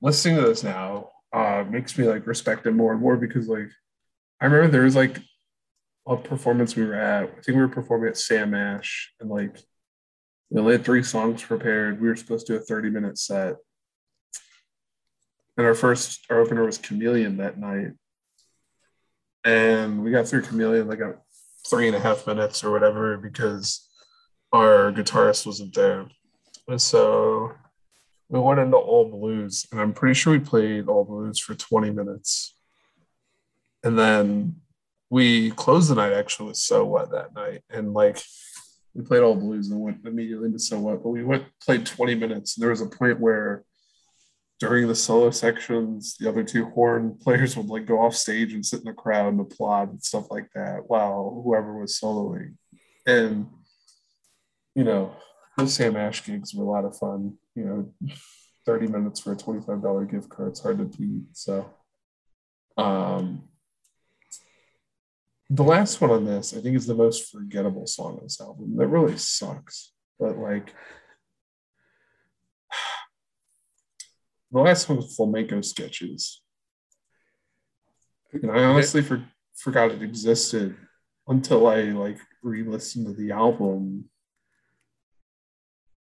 listening 0.02 0.38
to 0.38 0.44
this 0.44 0.64
now 0.64 1.10
uh, 1.34 1.64
makes 1.70 1.98
me 1.98 2.08
like 2.08 2.28
respect 2.28 2.66
it 2.66 2.72
more 2.72 2.92
and 2.92 3.02
more 3.02 3.18
because 3.18 3.48
like 3.48 3.70
I 4.42 4.46
remember 4.46 4.72
there 4.72 4.84
was 4.84 4.96
like 4.96 5.20
a 6.08 6.18
performance 6.18 6.76
we 6.76 6.86
were 6.86 6.96
at. 6.96 7.24
I 7.24 7.42
think 7.42 7.50
we 7.50 7.62
were 7.62 7.68
performing 7.68 8.10
at 8.10 8.18
Sam 8.18 8.54
Ash 8.54 9.14
and 9.20 9.30
like 9.30 9.58
we 10.50 10.60
only 10.60 10.74
had 10.74 10.86
three 10.86 11.04
songs 11.04 11.44
prepared. 11.44 12.02
We 12.02 12.08
were 12.08 12.16
supposed 12.16 12.48
to 12.48 12.54
do 12.54 12.60
a 12.60 12.62
30 12.62 12.90
minute 12.90 13.18
set. 13.18 13.56
And 15.58 15.68
our 15.68 15.76
first, 15.76 16.26
our 16.30 16.40
opener 16.40 16.66
was 16.66 16.78
Chameleon 16.78 17.38
that 17.38 17.60
night. 17.60 17.92
And 19.44 20.04
we 20.04 20.12
got 20.12 20.28
through 20.28 20.42
Chameleon 20.42 20.88
like 20.88 21.02
a 21.02 21.18
three 21.70 21.88
and 21.88 21.96
a 21.96 22.00
half 22.00 22.26
minutes 22.26 22.64
or 22.64 22.72
whatever 22.72 23.18
because 23.18 23.88
our 24.52 24.92
guitarist 24.92 25.46
wasn't 25.46 25.74
there. 25.74 26.08
And 26.68 26.82
so 26.82 27.52
we 28.30 28.40
went 28.40 28.60
into 28.60 28.78
all 28.78 29.10
blues, 29.10 29.66
and 29.72 29.82
I'm 29.82 29.94
pretty 29.94 30.14
sure 30.14 30.34
we 30.34 30.40
played 30.40 30.88
all 30.88 31.04
blues 31.04 31.40
for 31.40 31.56
20 31.56 31.92
minutes. 31.92 32.56
And 33.84 33.98
then 33.98 34.58
we 35.10 35.52
closed 35.52 35.90
the 35.90 35.96
night 35.96 36.14
actually 36.14 36.50
with 36.50 36.58
So 36.58 36.86
What 36.86 37.12
that 37.12 37.34
night. 37.34 37.64
And 37.70 37.94
like 37.94 38.22
we 38.94 39.04
played 39.04 39.24
all 39.24 39.36
blues 39.36 39.72
and 39.72 39.80
went 39.80 40.06
immediately 40.06 40.48
into 40.48 40.60
So 40.60 40.80
What, 40.80 41.04
but 41.04 41.10
we 41.10 41.24
went 41.24 41.46
played 41.66 41.86
20 41.86 42.16
minutes. 42.16 42.56
And 42.56 42.64
there 42.64 42.70
was 42.70 42.82
a 42.82 42.88
point 42.88 43.20
where 43.20 43.64
during 44.60 44.88
the 44.88 44.96
solo 44.96 45.32
sections, 45.32 46.18
the 46.18 46.28
other 46.28 46.44
two 46.44 46.66
horn 46.66 47.18
players 47.22 47.56
would 47.56 47.68
like 47.68 47.86
go 47.86 48.00
off 48.00 48.16
stage 48.16 48.54
and 48.54 48.66
sit 48.66 48.80
in 48.80 48.86
the 48.86 48.94
crowd 48.94 49.34
and 49.34 49.40
applaud 49.40 49.90
and 49.90 50.04
stuff 50.04 50.30
like 50.30 50.50
that 50.54 50.82
while 50.88 51.42
whoever 51.44 51.80
was 51.80 52.00
soloing. 52.00 52.56
And, 53.06 53.48
you 54.76 54.84
know, 54.84 55.16
those 55.58 55.74
Sam 55.74 55.96
Ash 55.96 56.24
gigs 56.26 56.54
were 56.54 56.66
a 56.66 56.70
lot 56.70 56.86
of 56.86 56.98
fun. 56.98 57.38
You 57.56 57.66
know, 57.66 58.14
30 58.66 58.88
minutes 58.88 59.22
for 59.22 59.32
a 59.32 59.36
$25 59.36 60.12
gift 60.12 60.30
card, 60.30 60.50
it's 60.50 60.60
hard 60.60 60.78
to 60.78 60.86
beat. 60.86 61.24
So, 61.34 61.70
um, 62.78 63.44
the 65.50 65.64
last 65.64 66.00
one 66.00 66.12
on 66.12 66.26
this, 66.26 66.56
I 66.56 66.62
think, 66.62 66.76
is 66.76 66.86
the 66.86 66.94
most 66.94 67.32
forgettable 67.32 67.88
song 67.88 68.18
on 68.18 68.24
this 68.24 68.40
album. 68.40 68.76
That 68.78 68.88
really 68.88 69.18
sucks. 69.18 69.94
But 70.20 70.38
like, 70.38 70.76
the 74.52 74.60
last 74.60 74.90
one 74.90 74.98
was 74.98 75.16
flamenco 75.16 75.62
sketches. 75.62 76.42
And 78.34 78.52
I 78.52 78.64
honestly 78.64 79.02
for, 79.02 79.24
forgot 79.56 79.92
it 79.92 80.02
existed 80.02 80.76
until 81.28 81.68
I 81.68 81.82
like 81.84 82.18
re-listened 82.42 83.08
to 83.08 83.14
the 83.14 83.32
album 83.32 84.06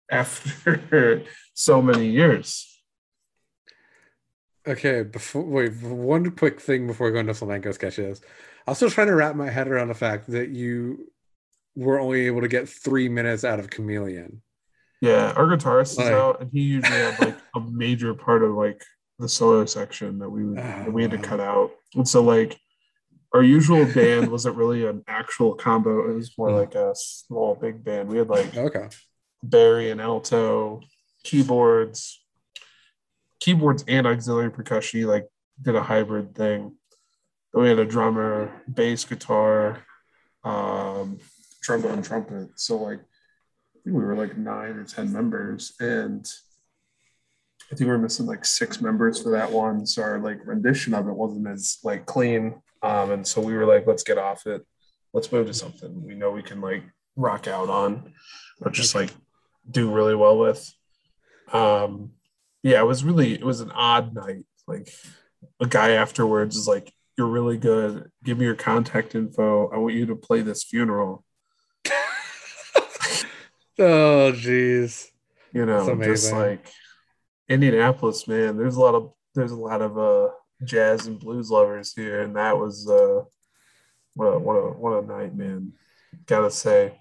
after 0.09 1.23
so 1.53 1.81
many 1.81 2.07
years. 2.09 2.71
Okay, 4.67 5.03
before 5.03 5.43
wait, 5.43 5.75
one 5.81 6.31
quick 6.31 6.59
thing 6.59 6.87
before 6.87 7.11
going 7.11 7.27
to 7.27 7.33
flamenco 7.33 7.71
sketches. 7.71 8.21
I 8.65 8.71
was 8.71 8.79
still 8.79 8.89
trying 8.89 9.07
to 9.07 9.15
wrap 9.15 9.35
my 9.35 9.49
head 9.49 9.67
around 9.67 9.89
the 9.89 9.93
fact 9.93 10.29
that 10.31 10.49
you 10.49 11.11
were 11.75 11.99
only 11.99 12.25
able 12.25 12.41
to 12.41 12.47
get 12.47 12.67
three 12.67 13.07
minutes 13.07 13.43
out 13.43 13.59
of 13.59 13.69
Chameleon. 13.69 14.41
Yeah, 15.05 15.33
our 15.35 15.45
guitarist 15.45 15.93
is 15.93 15.99
out, 15.99 16.41
and 16.41 16.51
he 16.51 16.61
usually 16.61 16.97
had 16.97 17.19
like 17.19 17.37
a 17.55 17.59
major 17.59 18.15
part 18.15 18.43
of 18.43 18.55
like 18.55 18.83
the 19.19 19.29
solo 19.29 19.65
section 19.65 20.17
that 20.19 20.29
we 20.29 20.43
would, 20.43 20.57
oh, 20.57 20.61
that 20.61 20.91
we 20.91 21.03
had 21.03 21.11
to 21.11 21.19
cut 21.19 21.39
out. 21.39 21.71
And 21.93 22.07
so 22.07 22.23
like 22.23 22.59
our 23.33 23.43
usual 23.43 23.85
band 23.93 24.31
wasn't 24.31 24.55
really 24.55 24.87
an 24.87 25.03
actual 25.07 25.53
combo; 25.53 26.09
it 26.09 26.15
was 26.15 26.35
more 26.37 26.49
mm. 26.49 26.59
like 26.59 26.73
a 26.73 26.93
small 26.95 27.53
big 27.53 27.83
band. 27.83 28.09
We 28.09 28.17
had 28.17 28.29
like 28.29 28.57
okay, 28.57 28.87
bari 29.43 29.91
and 29.91 30.01
alto, 30.01 30.81
keyboards, 31.23 32.19
keyboards 33.39 33.85
and 33.87 34.07
auxiliary 34.07 34.51
percussion. 34.51 35.01
He 35.01 35.05
like 35.05 35.27
did 35.61 35.75
a 35.75 35.83
hybrid 35.83 36.33
thing. 36.33 36.75
Then 37.53 37.63
we 37.63 37.69
had 37.69 37.79
a 37.79 37.85
drummer, 37.85 38.63
bass 38.73 39.05
guitar, 39.05 39.85
um, 40.43 41.19
trombone, 41.61 42.01
trumpet. 42.01 42.49
So 42.55 42.77
like 42.77 43.01
we 43.85 43.91
were 43.91 44.15
like 44.15 44.37
nine 44.37 44.77
or 44.77 44.83
10 44.83 45.11
members. 45.11 45.73
And 45.79 46.27
I 47.71 47.75
think 47.75 47.81
we 47.81 47.87
were 47.87 47.97
missing 47.97 48.25
like 48.25 48.45
six 48.45 48.81
members 48.81 49.21
for 49.21 49.31
that 49.31 49.51
one. 49.51 49.85
So 49.85 50.01
our 50.01 50.19
like 50.19 50.45
rendition 50.45 50.93
of 50.93 51.07
it 51.07 51.13
wasn't 51.13 51.47
as 51.47 51.77
like 51.83 52.05
clean. 52.05 52.61
Um, 52.81 53.11
and 53.11 53.27
so 53.27 53.41
we 53.41 53.53
were 53.53 53.65
like, 53.65 53.87
let's 53.87 54.03
get 54.03 54.17
off 54.17 54.45
it. 54.45 54.65
Let's 55.13 55.31
move 55.31 55.47
to 55.47 55.53
something 55.53 56.05
we 56.05 56.15
know 56.15 56.31
we 56.31 56.43
can 56.43 56.61
like 56.61 56.83
rock 57.15 57.47
out 57.47 57.69
on, 57.69 58.13
or 58.61 58.69
just 58.69 58.93
like 58.93 59.09
do 59.69 59.91
really 59.91 60.15
well 60.15 60.37
with. 60.37 60.71
Um, 61.51 62.11
yeah, 62.63 62.81
it 62.81 62.85
was 62.85 63.03
really, 63.03 63.33
it 63.33 63.43
was 63.43 63.61
an 63.61 63.71
odd 63.71 64.13
night. 64.13 64.45
Like 64.67 64.89
a 65.59 65.67
guy 65.67 65.91
afterwards 65.91 66.55
is 66.55 66.67
like, 66.67 66.91
you're 67.17 67.27
really 67.27 67.57
good. 67.57 68.11
Give 68.23 68.37
me 68.37 68.45
your 68.45 68.55
contact 68.55 69.15
info. 69.15 69.69
I 69.69 69.77
want 69.77 69.95
you 69.95 70.05
to 70.07 70.15
play 70.15 70.41
this 70.41 70.63
funeral. 70.63 71.24
Oh, 73.77 74.31
jeez. 74.33 75.07
You 75.51 75.65
know, 75.65 75.95
just 76.03 76.31
like 76.31 76.67
Indianapolis, 77.49 78.27
man. 78.27 78.57
There's 78.57 78.75
a 78.75 78.81
lot 78.81 78.95
of 78.95 79.13
there's 79.33 79.51
a 79.51 79.55
lot 79.55 79.81
of 79.81 79.97
uh 79.97 80.29
jazz 80.63 81.07
and 81.07 81.19
blues 81.19 81.49
lovers 81.49 81.93
here, 81.93 82.21
and 82.21 82.35
that 82.35 82.57
was 82.57 82.89
uh 82.89 83.21
what 84.15 84.25
a 84.25 84.39
what 84.39 84.53
a 84.53 84.69
what 84.71 85.03
a 85.03 85.07
night, 85.07 85.35
man. 85.35 85.73
Gotta 86.25 86.51
say. 86.51 86.99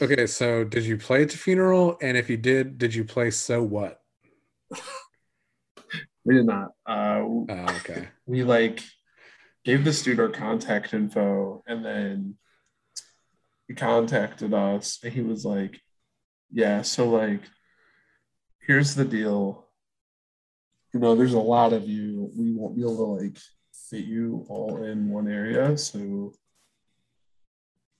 Okay, 0.00 0.26
so 0.26 0.64
did 0.64 0.84
you 0.84 0.96
play 0.96 1.22
at 1.22 1.30
the 1.30 1.36
funeral? 1.36 1.96
And 2.00 2.16
if 2.16 2.28
you 2.28 2.36
did, 2.36 2.78
did 2.78 2.94
you 2.94 3.04
play 3.04 3.30
so 3.30 3.62
what? 3.62 4.00
we 6.24 6.34
did 6.34 6.46
not. 6.46 6.70
Uh, 6.86 7.20
oh, 7.20 7.46
okay. 7.48 8.08
We 8.26 8.42
like 8.42 8.82
gave 9.64 9.84
this 9.84 10.02
dude 10.02 10.18
our 10.18 10.28
contact 10.28 10.92
info, 10.94 11.62
and 11.66 11.84
then 11.84 12.34
he 12.34 12.41
contacted 13.76 14.52
us, 14.54 14.98
and 15.02 15.12
he 15.12 15.22
was 15.22 15.44
like, 15.44 15.80
"Yeah, 16.50 16.82
so 16.82 17.08
like, 17.08 17.42
here's 18.66 18.94
the 18.94 19.04
deal. 19.04 19.68
You 20.92 21.00
know, 21.00 21.14
there's 21.14 21.34
a 21.34 21.38
lot 21.40 21.72
of 21.72 21.88
you. 21.88 22.30
We 22.36 22.52
won't 22.52 22.76
be 22.76 22.82
able 22.82 22.96
to 23.18 23.24
like 23.24 23.38
fit 23.90 24.04
you 24.04 24.44
all 24.48 24.84
in 24.84 25.10
one 25.10 25.28
area, 25.28 25.76
so 25.78 26.32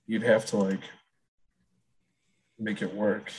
you'd 0.05 0.23
have 0.23 0.45
to 0.47 0.57
like 0.57 0.83
make 2.59 2.81
it 2.81 2.93
work." 2.93 3.31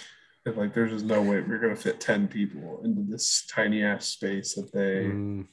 And 0.47 0.57
like, 0.57 0.75
there's 0.75 0.91
just 0.91 1.05
no 1.05 1.23
way 1.23 1.41
we're 1.41 1.59
gonna 1.59 1.77
fit 1.77 2.01
ten 2.01 2.29
people 2.29 2.83
into 2.85 3.03
this 3.03 3.47
tiny 3.47 3.83
ass 3.83 4.07
space 4.07 4.55
that 4.55 4.73
they. 4.73 5.07
Mm, 5.07 5.47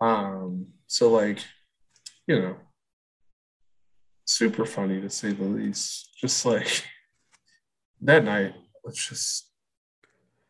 Um, 0.00 0.66
so 0.86 1.10
like, 1.10 1.38
you 2.26 2.38
know, 2.38 2.56
super 4.24 4.64
funny 4.64 5.00
to 5.00 5.10
say 5.10 5.32
the 5.32 5.44
least. 5.44 6.10
Just 6.20 6.44
like 6.44 6.84
that 8.02 8.24
night 8.24 8.54
was 8.84 8.96
just 8.96 9.50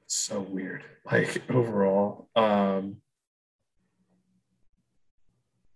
so 0.06 0.40
weird. 0.40 0.84
Like 1.04 1.42
overall. 1.50 2.28
Um 2.36 2.98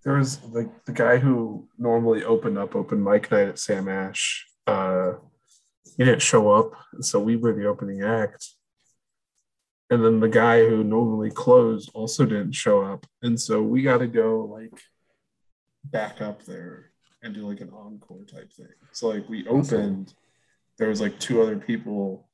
there 0.04 0.14
was 0.14 0.42
like 0.44 0.84
the 0.84 0.92
guy 0.92 1.18
who 1.18 1.68
normally 1.76 2.24
opened 2.24 2.56
up 2.56 2.74
open 2.74 3.02
mic 3.02 3.30
night 3.30 3.48
at 3.48 3.58
Sam 3.58 3.88
Ash. 3.88 4.46
Uh 4.66 5.14
he 5.96 6.04
didn't 6.04 6.22
show 6.22 6.52
up, 6.52 6.74
so 7.00 7.18
we 7.18 7.36
were 7.36 7.52
the 7.52 7.66
opening 7.66 8.04
act. 8.04 8.54
And 9.90 10.04
then 10.04 10.20
the 10.20 10.28
guy 10.28 10.60
who 10.68 10.84
normally 10.84 11.30
closed 11.30 11.90
also 11.92 12.24
didn't 12.24 12.52
show 12.52 12.82
up. 12.82 13.06
And 13.22 13.40
so 13.40 13.62
we 13.62 13.82
got 13.82 13.98
to 13.98 14.06
go 14.06 14.44
like 14.44 14.80
back 15.82 16.20
up 16.20 16.44
there 16.44 16.92
and 17.22 17.34
do 17.34 17.46
like 17.46 17.60
an 17.60 17.70
encore 17.70 18.24
type 18.24 18.52
thing. 18.52 18.66
So 18.92 19.08
like 19.08 19.28
we 19.28 19.46
opened, 19.46 20.14
there 20.78 20.88
was 20.88 21.00
like 21.00 21.18
two 21.18 21.42
other 21.42 21.56
people 21.56 22.28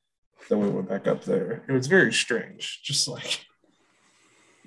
that 0.49 0.57
we 0.57 0.69
went 0.69 0.89
back 0.89 1.07
up 1.07 1.23
there. 1.23 1.63
It 1.67 1.71
was 1.71 1.87
very 1.87 2.13
strange, 2.13 2.81
just 2.83 3.07
like 3.07 3.45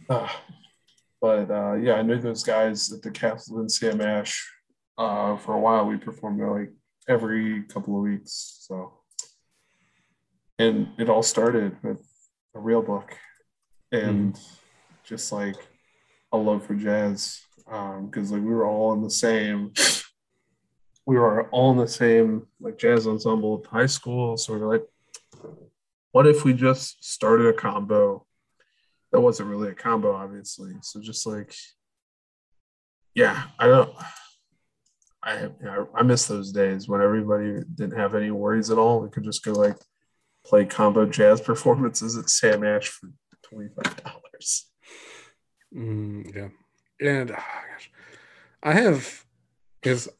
uh, 0.08 0.28
but 1.20 1.50
uh 1.50 1.74
yeah, 1.74 1.94
I 1.94 2.02
knew 2.02 2.18
those 2.18 2.44
guys 2.44 2.92
at 2.92 3.02
the 3.02 3.10
Castle 3.10 3.60
and 3.60 3.70
Sam 3.70 4.00
Ash 4.00 4.48
uh 4.96 5.36
for 5.36 5.54
a 5.54 5.60
while. 5.60 5.86
We 5.86 5.96
performed 5.96 6.40
there 6.40 6.50
like 6.50 6.72
every 7.08 7.62
couple 7.64 7.96
of 7.96 8.02
weeks. 8.02 8.58
So 8.60 8.92
and 10.58 10.88
it 10.98 11.08
all 11.08 11.22
started 11.22 11.76
with 11.82 12.04
a 12.54 12.58
real 12.58 12.82
book 12.82 13.16
and 13.92 14.38
just 15.04 15.32
like 15.32 15.56
a 16.32 16.36
love 16.36 16.66
for 16.66 16.74
jazz 16.74 17.40
because 17.64 18.32
like 18.32 18.42
we 18.42 18.50
were 18.50 18.66
all 18.66 18.92
in 18.92 19.02
the 19.02 19.10
same 19.10 19.72
we 21.08 21.16
were 21.16 21.48
all 21.48 21.70
in 21.70 21.78
the 21.78 21.88
same 21.88 22.46
like 22.60 22.76
jazz 22.76 23.06
ensemble 23.06 23.62
at 23.64 23.70
high 23.70 23.86
school 23.86 24.36
so 24.36 24.52
we 24.52 24.58
were 24.58 24.70
like 24.74 24.84
what 26.12 26.26
if 26.26 26.44
we 26.44 26.52
just 26.52 27.02
started 27.02 27.46
a 27.46 27.52
combo 27.54 28.26
that 29.10 29.20
wasn't 29.20 29.48
really 29.48 29.70
a 29.70 29.74
combo 29.74 30.14
obviously? 30.14 30.72
So 30.82 31.00
just 31.00 31.26
like 31.26 31.54
yeah 33.14 33.44
i 33.58 33.66
don't 33.66 33.90
i 35.22 35.48
i 35.94 36.02
miss 36.02 36.26
those 36.26 36.52
days 36.52 36.88
when 36.88 37.00
everybody 37.00 37.64
didn't 37.74 37.98
have 37.98 38.14
any 38.14 38.30
worries 38.30 38.70
at 38.70 38.76
all. 38.76 39.00
We 39.00 39.08
could 39.08 39.24
just 39.24 39.42
go 39.42 39.52
like 39.52 39.78
play 40.44 40.66
combo 40.66 41.06
jazz 41.06 41.40
performances 41.40 42.18
at 42.18 42.28
sam 42.28 42.64
ash 42.64 42.88
for 42.88 43.08
$25 43.50 44.64
mm, 45.74 46.36
yeah. 46.36 46.48
And 47.00 47.30
oh 47.30 47.34
gosh, 47.34 47.90
I 48.62 48.74
have 48.74 49.24
because 49.80 50.10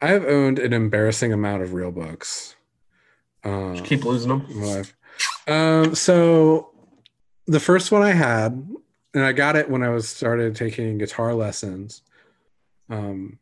I 0.00 0.08
have 0.08 0.24
owned 0.24 0.58
an 0.58 0.72
embarrassing 0.72 1.32
amount 1.32 1.62
of 1.62 1.72
real 1.72 1.90
books. 1.90 2.54
Um, 3.44 3.74
Just 3.76 3.86
keep 3.88 4.04
losing 4.04 4.28
them 4.28 4.46
in 4.50 4.60
my 4.60 4.66
life. 4.66 4.96
Um, 5.46 5.94
so 5.94 6.70
the 7.46 7.60
first 7.60 7.90
one 7.90 8.02
I 8.02 8.12
had, 8.12 8.52
and 9.14 9.24
I 9.24 9.32
got 9.32 9.56
it 9.56 9.68
when 9.70 9.82
I 9.82 9.88
was 9.88 10.08
started 10.08 10.54
taking 10.54 10.98
guitar 10.98 11.34
lessons, 11.34 12.02
um, 12.90 13.38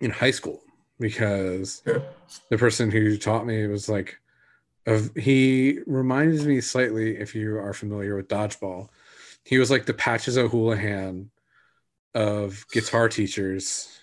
in 0.00 0.10
high 0.10 0.30
school 0.30 0.60
because 0.98 1.82
Yeah. 1.86 2.00
the 2.50 2.58
person 2.58 2.90
who 2.90 3.16
taught 3.16 3.46
me 3.46 3.66
was 3.66 3.88
like, 3.88 4.18
of 4.86 5.14
he 5.16 5.80
reminds 5.86 6.46
me 6.46 6.60
slightly 6.60 7.16
if 7.16 7.34
you 7.34 7.56
are 7.58 7.72
familiar 7.72 8.16
with 8.16 8.28
dodgeball. 8.28 8.88
He 9.44 9.58
was 9.58 9.70
like 9.70 9.86
the 9.86 9.94
Patches 9.94 10.38
O'Houlihan 10.38 11.30
of 12.14 12.64
guitar 12.72 13.08
teachers. 13.08 14.00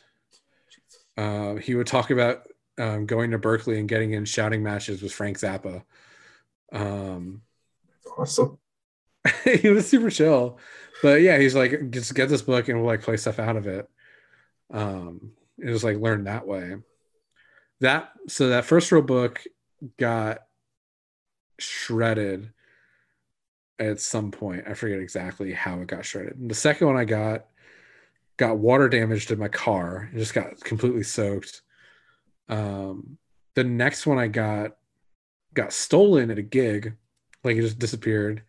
Uh, 1.17 1.55
he 1.55 1.75
would 1.75 1.87
talk 1.87 2.09
about 2.09 2.47
um, 2.77 3.05
going 3.05 3.31
to 3.31 3.37
Berkeley 3.37 3.79
and 3.79 3.89
getting 3.89 4.13
in 4.13 4.25
shouting 4.25 4.63
matches 4.63 5.01
with 5.01 5.13
Frank 5.13 5.39
Zappa. 5.39 5.83
Um, 6.71 7.41
awesome 8.17 8.57
he 9.61 9.69
was 9.69 9.87
super 9.87 10.09
chill, 10.09 10.57
but 11.01 11.21
yeah, 11.21 11.37
he's 11.37 11.55
like, 11.55 11.91
just 11.91 12.13
get 12.13 12.29
this 12.29 12.41
book 12.41 12.67
and 12.67 12.79
we'll 12.79 12.87
like 12.87 13.01
play 13.01 13.17
stuff 13.17 13.39
out 13.39 13.55
of 13.55 13.67
it. 13.67 13.87
Um, 14.71 15.31
it 15.57 15.69
was 15.69 15.83
like 15.83 15.97
learn 15.97 16.25
that 16.25 16.47
way. 16.47 16.75
That 17.79 18.11
so 18.27 18.49
that 18.49 18.65
first 18.65 18.91
real 18.91 19.01
book 19.01 19.43
got 19.97 20.39
shredded 21.59 22.51
at 23.79 23.99
some 23.99 24.31
point. 24.31 24.65
I 24.67 24.73
forget 24.73 24.99
exactly 24.99 25.53
how 25.53 25.79
it 25.79 25.87
got 25.87 26.05
shredded. 26.05 26.37
And 26.37 26.49
the 26.49 26.55
second 26.55 26.87
one 26.87 26.97
I 26.97 27.05
got 27.05 27.45
got 28.37 28.57
water 28.57 28.89
damaged 28.89 29.31
in 29.31 29.39
my 29.39 29.47
car. 29.47 30.09
and 30.09 30.19
just 30.19 30.33
got 30.33 30.59
completely 30.61 31.03
soaked. 31.03 31.61
Um, 32.49 33.17
the 33.55 33.63
next 33.63 34.05
one 34.05 34.17
I 34.17 34.27
got 34.27 34.75
got 35.53 35.71
stolen 35.71 36.31
at 36.31 36.39
a 36.39 36.43
gig, 36.43 36.95
like 37.43 37.57
it 37.57 37.61
just 37.61 37.79
disappeared. 37.79 38.43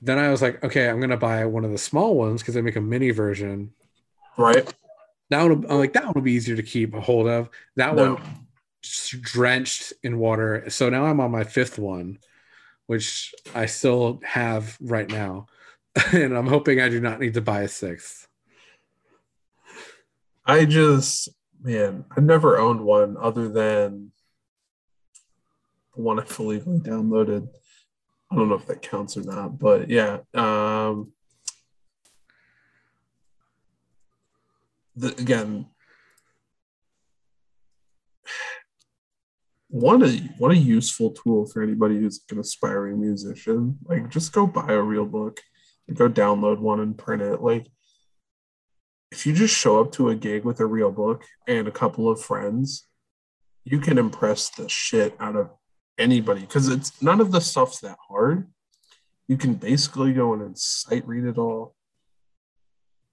Then 0.00 0.18
I 0.18 0.30
was 0.30 0.40
like, 0.40 0.62
okay, 0.62 0.88
I'm 0.88 1.00
gonna 1.00 1.16
buy 1.16 1.44
one 1.44 1.64
of 1.64 1.72
the 1.72 1.78
small 1.78 2.14
ones 2.14 2.40
because 2.40 2.54
they 2.54 2.62
make 2.62 2.76
a 2.76 2.80
mini 2.80 3.10
version. 3.10 3.72
right 4.36 4.72
That 5.30 5.42
one, 5.42 5.66
I'm 5.68 5.78
like, 5.78 5.92
that 5.94 6.04
one 6.04 6.14
will 6.14 6.22
be 6.22 6.32
easier 6.32 6.56
to 6.56 6.62
keep 6.62 6.94
a 6.94 7.00
hold 7.00 7.26
of. 7.26 7.50
That 7.76 7.96
no. 7.96 8.14
one 8.14 8.22
drenched 9.20 9.92
in 10.02 10.18
water. 10.18 10.64
So 10.68 10.88
now 10.88 11.04
I'm 11.04 11.20
on 11.20 11.32
my 11.32 11.44
fifth 11.44 11.78
one, 11.78 12.18
which 12.86 13.34
I 13.54 13.66
still 13.66 14.20
have 14.24 14.78
right 14.80 15.10
now. 15.10 15.46
and 16.12 16.36
I'm 16.36 16.46
hoping 16.46 16.80
I 16.80 16.88
do 16.88 17.00
not 17.00 17.18
need 17.18 17.34
to 17.34 17.40
buy 17.40 17.62
a 17.62 17.68
sixth. 17.68 18.27
I 20.48 20.64
just, 20.64 21.28
man, 21.62 22.06
I've 22.10 22.24
never 22.24 22.56
owned 22.56 22.80
one 22.80 23.18
other 23.20 23.50
than 23.50 24.12
the 25.94 26.00
one 26.00 26.18
I 26.18 26.24
fully 26.24 26.58
downloaded. 26.60 27.46
I 28.30 28.34
don't 28.34 28.48
know 28.48 28.54
if 28.54 28.66
that 28.66 28.80
counts 28.80 29.18
or 29.18 29.24
not, 29.24 29.58
but 29.58 29.90
yeah. 29.90 30.20
Um, 30.32 31.12
the, 34.96 35.08
again, 35.08 35.66
one 39.68 40.02
a 40.02 40.08
one 40.38 40.52
a 40.52 40.54
useful 40.54 41.10
tool 41.10 41.44
for 41.44 41.62
anybody 41.62 41.98
who's 41.98 42.22
an 42.30 42.38
aspiring 42.38 43.02
musician. 43.02 43.76
Like, 43.84 44.08
just 44.08 44.32
go 44.32 44.46
buy 44.46 44.72
a 44.72 44.80
real 44.80 45.04
book, 45.04 45.40
go 45.92 46.08
download 46.08 46.58
one 46.58 46.80
and 46.80 46.96
print 46.96 47.20
it. 47.20 47.42
Like, 47.42 47.66
if 49.10 49.26
you 49.26 49.32
just 49.32 49.54
show 49.54 49.80
up 49.80 49.92
to 49.92 50.10
a 50.10 50.14
gig 50.14 50.44
with 50.44 50.60
a 50.60 50.66
real 50.66 50.90
book 50.90 51.24
and 51.46 51.66
a 51.66 51.72
couple 51.72 52.08
of 52.08 52.20
friends, 52.20 52.86
you 53.64 53.80
can 53.80 53.98
impress 53.98 54.50
the 54.50 54.68
shit 54.68 55.14
out 55.20 55.36
of 55.36 55.50
anybody 55.98 56.42
because 56.42 56.68
it's 56.68 57.02
none 57.02 57.20
of 57.20 57.32
the 57.32 57.40
stuff's 57.40 57.80
that 57.80 57.98
hard. 58.08 58.48
You 59.26 59.36
can 59.36 59.54
basically 59.54 60.12
go 60.12 60.34
in 60.34 60.40
and 60.40 60.56
sight 60.56 61.06
read 61.06 61.24
it 61.24 61.38
all. 61.38 61.74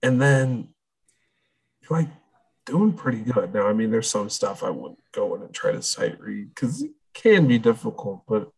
And 0.02 0.22
then 0.22 0.70
you're 1.82 2.00
like 2.00 2.10
doing 2.66 2.94
pretty 2.94 3.20
good. 3.20 3.54
Now, 3.54 3.68
I 3.68 3.74
mean, 3.74 3.92
there's 3.92 4.10
some 4.10 4.30
stuff 4.30 4.64
I 4.64 4.70
wouldn't 4.70 5.00
go 5.14 5.36
in 5.36 5.42
and 5.42 5.54
try 5.54 5.72
to 5.72 5.82
sight 5.82 6.20
read 6.20 6.54
because 6.54 6.84
it 6.84 6.92
can 7.14 7.48
be 7.48 7.58
difficult, 7.58 8.24
but 8.28 8.50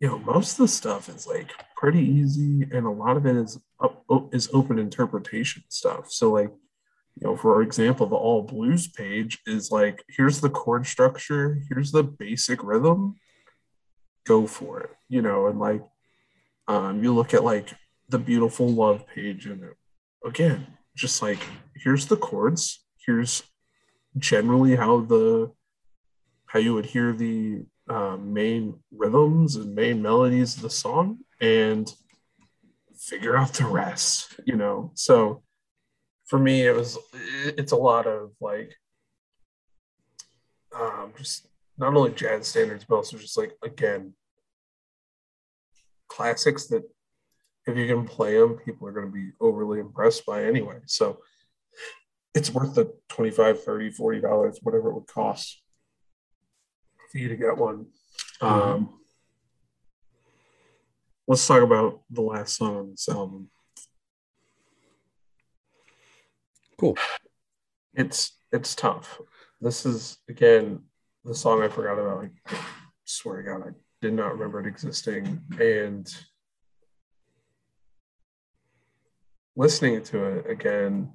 you 0.00 0.08
know, 0.08 0.18
most 0.18 0.52
of 0.52 0.58
the 0.58 0.68
stuff 0.68 1.08
is 1.08 1.26
like 1.26 1.50
pretty 1.76 2.00
easy, 2.00 2.62
and 2.72 2.86
a 2.86 2.90
lot 2.90 3.16
of 3.16 3.26
it 3.26 3.36
is 3.36 3.58
up, 3.82 4.04
is 4.32 4.48
open 4.52 4.78
interpretation 4.78 5.62
stuff. 5.68 6.10
So, 6.10 6.32
like, 6.32 6.50
you 7.16 7.28
know, 7.28 7.36
for 7.36 7.62
example, 7.62 8.06
the 8.06 8.16
all 8.16 8.42
blues 8.42 8.88
page 8.88 9.38
is 9.46 9.70
like, 9.70 10.02
here's 10.08 10.40
the 10.40 10.50
chord 10.50 10.86
structure, 10.86 11.62
here's 11.68 11.92
the 11.92 12.02
basic 12.02 12.62
rhythm, 12.64 13.16
go 14.26 14.46
for 14.46 14.80
it, 14.80 14.90
you 15.08 15.22
know, 15.22 15.46
and 15.46 15.58
like, 15.58 15.82
um, 16.68 17.02
you 17.02 17.14
look 17.14 17.32
at 17.34 17.44
like 17.44 17.72
the 18.08 18.18
beautiful 18.18 18.68
love 18.68 19.06
page, 19.06 19.46
and 19.46 19.62
again, 20.24 20.66
just 20.96 21.22
like, 21.22 21.40
here's 21.74 22.06
the 22.06 22.16
chords, 22.16 22.84
here's 23.04 23.42
generally 24.18 24.76
how 24.76 25.00
the 25.00 25.52
how 26.46 26.58
you 26.58 26.72
would 26.72 26.86
hear 26.86 27.12
the 27.12 27.66
uh, 27.88 28.16
main 28.16 28.78
rhythms 28.90 29.56
and 29.56 29.74
main 29.74 30.00
melodies 30.00 30.56
of 30.56 30.62
the 30.62 30.70
song 30.70 31.18
and 31.40 31.92
figure 32.96 33.36
out 33.36 33.54
the 33.54 33.66
rest, 33.66 34.40
you 34.44 34.56
know. 34.56 34.92
So 34.94 35.42
for 36.26 36.38
me, 36.38 36.66
it 36.66 36.74
was 36.74 36.98
it's 37.12 37.72
a 37.72 37.76
lot 37.76 38.06
of 38.06 38.32
like 38.40 38.74
um, 40.74 41.12
just 41.16 41.48
not 41.78 41.94
only 41.94 42.12
jazz 42.12 42.48
standards, 42.48 42.84
but 42.88 42.96
also 42.96 43.16
just 43.18 43.38
like 43.38 43.52
again 43.62 44.14
classics 46.08 46.66
that 46.68 46.82
if 47.66 47.76
you 47.76 47.86
can 47.86 48.06
play 48.06 48.38
them, 48.38 48.58
people 48.64 48.86
are 48.86 48.92
going 48.92 49.06
to 49.06 49.12
be 49.12 49.30
overly 49.40 49.80
impressed 49.80 50.24
by 50.24 50.44
anyway. 50.44 50.78
So 50.86 51.18
it's 52.36 52.50
worth 52.50 52.74
the 52.74 52.92
25 53.08 53.64
30 53.64 53.90
40 53.90 54.20
dollars 54.20 54.58
whatever 54.62 54.90
it 54.90 54.94
would 54.94 55.06
cost 55.06 55.62
for 57.10 57.18
you 57.18 57.28
to 57.28 57.36
get 57.36 57.56
one 57.56 57.86
mm-hmm. 58.42 58.46
um, 58.46 59.00
let's 61.26 61.46
talk 61.46 61.62
about 61.62 62.02
the 62.10 62.22
last 62.22 62.56
song 62.56 62.76
on 62.76 62.90
this 62.90 63.08
album. 63.08 63.48
Cool. 66.78 66.96
It's 67.94 68.36
it's 68.52 68.74
tough. 68.74 69.20
This 69.60 69.86
is 69.86 70.18
again 70.28 70.82
the 71.24 71.34
song 71.34 71.62
i 71.62 71.68
forgot 71.68 71.98
about. 71.98 72.22
Like, 72.22 72.32
i 72.48 72.56
swear 73.04 73.42
to 73.42 73.48
god 73.48 73.68
i 73.68 73.70
did 74.02 74.12
not 74.12 74.32
remember 74.32 74.60
it 74.60 74.66
existing. 74.66 75.40
And 75.58 76.06
listening 79.56 80.02
to 80.04 80.24
it 80.24 80.50
again 80.50 81.12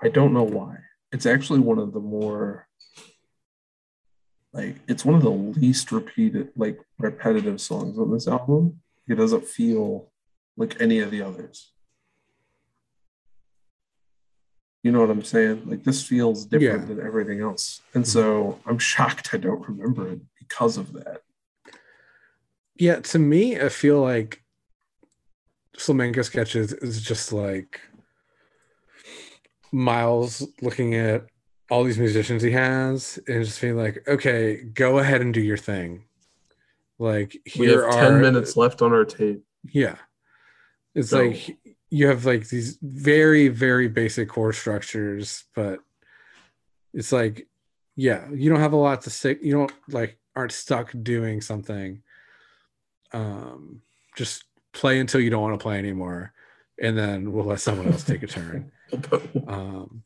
I 0.00 0.08
don't 0.08 0.32
know 0.32 0.44
why. 0.44 0.76
It's 1.12 1.26
actually 1.26 1.60
one 1.60 1.78
of 1.78 1.92
the 1.92 2.00
more 2.00 2.68
like 4.52 4.76
it's 4.88 5.04
one 5.04 5.14
of 5.14 5.22
the 5.22 5.30
least 5.30 5.92
repeated 5.92 6.50
like 6.56 6.80
repetitive 6.98 7.60
songs 7.60 7.98
on 7.98 8.10
this 8.10 8.26
album. 8.26 8.80
It 9.08 9.14
doesn't 9.14 9.46
feel 9.46 10.10
like 10.56 10.80
any 10.80 11.00
of 11.00 11.10
the 11.10 11.22
others. 11.22 11.72
You 14.82 14.92
know 14.92 15.00
what 15.00 15.10
I'm 15.10 15.24
saying? 15.24 15.62
Like 15.66 15.82
this 15.82 16.02
feels 16.06 16.46
different 16.46 16.88
yeah. 16.88 16.94
than 16.94 17.06
everything 17.06 17.40
else. 17.40 17.82
And 17.94 18.06
so 18.06 18.58
I'm 18.66 18.78
shocked 18.78 19.30
I 19.32 19.38
don't 19.38 19.66
remember 19.68 20.12
it 20.12 20.20
because 20.38 20.76
of 20.76 20.92
that. 20.92 21.22
Yeah, 22.76 23.00
to 23.00 23.18
me, 23.18 23.60
I 23.60 23.70
feel 23.70 24.00
like 24.00 24.42
Flamenco 25.76 26.22
sketches 26.22 26.72
is 26.72 27.02
just 27.02 27.32
like 27.32 27.80
Miles 29.72 30.46
looking 30.62 30.94
at 30.94 31.26
all 31.70 31.84
these 31.84 31.98
musicians 31.98 32.42
he 32.42 32.52
has 32.52 33.18
and 33.26 33.44
just 33.44 33.60
being 33.60 33.76
like, 33.76 34.02
okay, 34.08 34.62
go 34.62 34.98
ahead 34.98 35.20
and 35.20 35.34
do 35.34 35.40
your 35.40 35.56
thing. 35.56 36.04
Like 36.98 37.36
here 37.44 37.86
are 37.86 37.92
10 37.92 38.20
minutes 38.20 38.56
left 38.56 38.82
on 38.82 38.92
our 38.92 39.04
tape. 39.04 39.42
Yeah. 39.72 39.96
It's 40.94 41.10
so. 41.10 41.26
like 41.26 41.58
you 41.90 42.08
have 42.08 42.24
like 42.26 42.48
these 42.48 42.78
very, 42.82 43.48
very 43.48 43.88
basic 43.88 44.28
chord 44.28 44.54
structures, 44.54 45.44
but 45.54 45.80
it's 46.92 47.12
like, 47.12 47.46
yeah, 47.96 48.28
you 48.32 48.50
don't 48.50 48.60
have 48.60 48.72
a 48.72 48.76
lot 48.76 49.02
to 49.02 49.10
say. 49.10 49.36
You 49.40 49.52
don't 49.52 49.72
like 49.88 50.18
aren't 50.36 50.52
stuck 50.52 50.92
doing 51.02 51.40
something. 51.40 52.02
Um, 53.12 53.82
just 54.16 54.44
play 54.72 55.00
until 55.00 55.20
you 55.20 55.30
don't 55.30 55.42
want 55.42 55.58
to 55.58 55.62
play 55.62 55.78
anymore, 55.78 56.32
and 56.80 56.96
then 56.96 57.32
we'll 57.32 57.44
let 57.44 57.60
someone 57.60 57.88
else 57.88 58.04
take 58.04 58.22
a 58.22 58.26
turn. 58.26 58.70
um, 59.48 60.02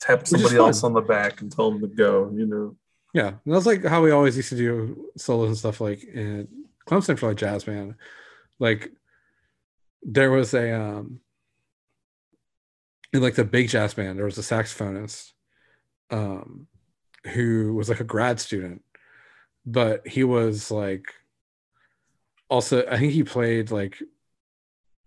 Tap 0.00 0.26
somebody 0.26 0.56
else 0.56 0.82
on 0.84 0.92
the 0.92 1.00
back 1.00 1.40
and 1.40 1.50
tell 1.50 1.70
them 1.70 1.80
to 1.80 1.86
go. 1.86 2.30
You 2.34 2.46
know. 2.46 2.76
Yeah, 3.14 3.28
and 3.28 3.54
that's 3.54 3.64
like 3.64 3.84
how 3.84 4.02
we 4.02 4.10
always 4.10 4.36
used 4.36 4.48
to 4.50 4.56
do 4.56 5.10
solos 5.16 5.48
and 5.48 5.56
stuff 5.56 5.80
like 5.80 6.02
in 6.02 6.48
Clemson 6.86 7.18
for 7.18 7.28
like 7.28 7.36
jazz 7.38 7.64
band. 7.64 7.94
Like 8.58 8.90
there 10.02 10.32
was 10.32 10.52
a 10.52 10.72
um 10.72 11.20
in 13.12 13.22
like 13.22 13.36
the 13.36 13.44
big 13.44 13.68
jazz 13.68 13.94
band, 13.94 14.18
there 14.18 14.26
was 14.26 14.38
a 14.38 14.42
saxophonist 14.42 15.32
um 16.10 16.66
who 17.32 17.74
was 17.74 17.88
like 17.88 18.00
a 18.00 18.04
grad 18.04 18.40
student, 18.40 18.82
but 19.64 20.06
he 20.08 20.24
was 20.24 20.72
like 20.72 21.14
also 22.48 22.84
I 22.88 22.98
think 22.98 23.12
he 23.12 23.22
played 23.24 23.70
like 23.70 24.02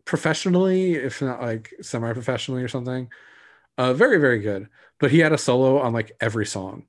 professionally, 0.05 0.95
if 0.95 1.21
not 1.21 1.41
like 1.41 1.73
semi-professionally 1.81 2.63
or 2.63 2.69
something. 2.69 3.09
Uh, 3.77 3.93
very, 3.93 4.17
very 4.19 4.39
good. 4.39 4.69
But 4.99 5.11
he 5.11 5.19
had 5.19 5.33
a 5.33 5.37
solo 5.37 5.79
on 5.79 5.93
like 5.93 6.13
every 6.21 6.45
song 6.45 6.85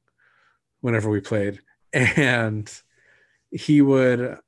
whenever 0.80 1.10
we 1.10 1.20
played. 1.20 1.60
And 1.92 2.70
he 3.50 3.80
would 3.80 4.38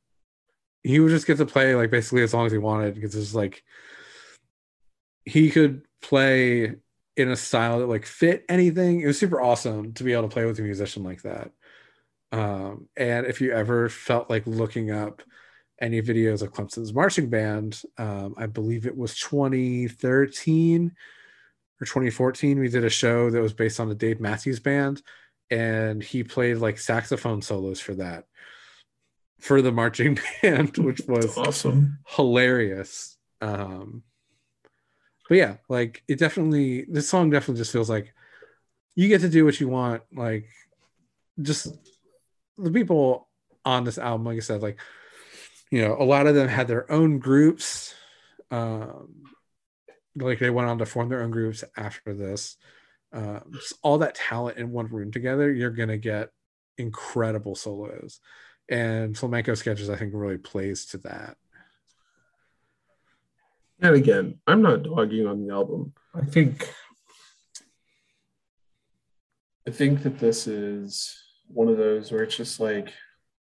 he 0.83 1.01
would 1.01 1.09
just 1.09 1.27
get 1.27 1.39
to 1.39 1.47
play 1.47 1.75
like 1.75 1.91
basically 1.91 2.23
as 2.23 2.35
long 2.35 2.45
as 2.45 2.53
he 2.53 2.59
wanted 2.59 2.95
because 2.95 3.15
it's 3.15 3.35
like 3.35 3.65
he 5.25 5.51
could 5.51 5.83
play 6.03 6.75
in 7.17 7.31
a 7.31 7.37
style 7.37 7.79
that 7.79 7.87
like 7.87 8.05
fit 8.05 8.45
anything. 8.49 9.01
It 9.01 9.07
was 9.07 9.19
super 9.19 9.41
awesome 9.41 9.95
to 9.95 10.05
be 10.05 10.13
able 10.13 10.25
to 10.25 10.29
play 10.29 10.45
with 10.45 10.59
a 10.59 10.63
musician 10.63 11.03
like 11.03 11.23
that. 11.23 11.51
Um, 12.33 12.89
and 12.97 13.27
if 13.27 13.41
you 13.41 13.53
ever 13.53 13.89
felt 13.89 14.29
like 14.29 14.47
looking 14.47 14.91
up 14.91 15.23
any 15.81 16.03
videos 16.03 16.43
of 16.43 16.53
Clemson's 16.53 16.93
marching 16.93 17.29
band. 17.29 17.83
Um, 17.99 18.35
I 18.37 18.47
believe 18.47 18.87
it 18.87 18.97
was 18.97 19.19
2013 19.19 20.93
or 21.81 21.85
2014. 21.85 22.59
We 22.59 22.69
did 22.69 22.85
a 22.85 22.91
show 22.91 23.31
that 23.31 23.41
was 23.41 23.55
based 23.55 23.81
on 23.81 23.89
the 23.89 23.95
Dave 23.95 24.21
Matthews 24.21 24.61
band, 24.61 25.03
and 25.51 26.03
he 26.03 26.23
played 26.23 26.59
like 26.59 26.79
saxophone 26.79 27.43
solos 27.43 27.81
for 27.81 27.95
that 27.95 28.25
for 29.41 29.63
the 29.63 29.73
marching 29.73 30.19
band, 30.43 30.77
which 30.79 31.01
was 31.09 31.37
awesome, 31.37 31.99
hilarious. 32.07 33.17
Um, 33.41 34.03
but 35.29 35.39
yeah, 35.39 35.57
like 35.69 36.03
it 36.09 36.19
definitely, 36.19 36.85
this 36.89 37.09
song 37.09 37.31
definitely 37.31 37.61
just 37.61 37.73
feels 37.73 37.91
like 37.91 38.13
you 38.95 39.09
get 39.09 39.23
to 39.23 39.29
do 39.29 39.45
what 39.45 39.61
you 39.61 39.69
want. 39.69 40.03
Like, 40.13 40.49
just 41.41 41.69
the 42.59 42.71
people 42.71 43.29
on 43.65 43.85
this 43.85 43.99
album, 43.99 44.27
like 44.27 44.37
I 44.37 44.41
said, 44.41 44.63
like 44.63 44.79
you 45.71 45.83
know, 45.83 45.97
a 45.99 46.05
lot 46.05 46.27
of 46.27 46.35
them 46.35 46.49
had 46.49 46.69
their 46.69 46.91
own 46.91 47.19
groups. 47.19 47.95
Um, 48.51 49.25
like 50.17 50.41
they 50.41 50.51
went 50.51 50.69
on 50.69 50.79
to 50.79 50.87
form 50.87 51.09
their 51.09 51.23
own 51.23 51.31
groups 51.31 51.63
after 51.77 52.13
this. 52.13 52.57
Um, 53.13 53.53
all 53.83 53.99
that 53.99 54.15
talent 54.15 54.59
in 54.59 54.71
one 54.71 54.87
room 54.87 55.11
together, 55.11 55.53
you're 55.53 55.71
gonna 55.71 55.99
get 55.99 56.31
incredible 56.79 57.55
solos. 57.55 58.21
And 58.69 59.19
flamenco 59.19 59.55
sketches, 59.55 59.91
I 59.91 59.97
think, 59.97 60.13
really 60.15 60.39
plays 60.39 60.87
to 60.87 60.99
that. 60.99 61.37
And 63.83 63.97
again, 63.97 64.39
I'm 64.47 64.63
not 64.63 64.83
dogging 64.83 65.27
on 65.27 65.45
the 65.45 65.53
album. 65.53 65.95
I 66.15 66.25
think 66.25 66.73
I 69.67 69.71
think 69.71 70.03
that 70.03 70.19
this 70.19 70.47
is 70.47 71.17
one 71.47 71.69
of 71.69 71.77
those 71.77 72.11
where 72.11 72.23
it's 72.23 72.37
just 72.37 72.61
like 72.61 72.93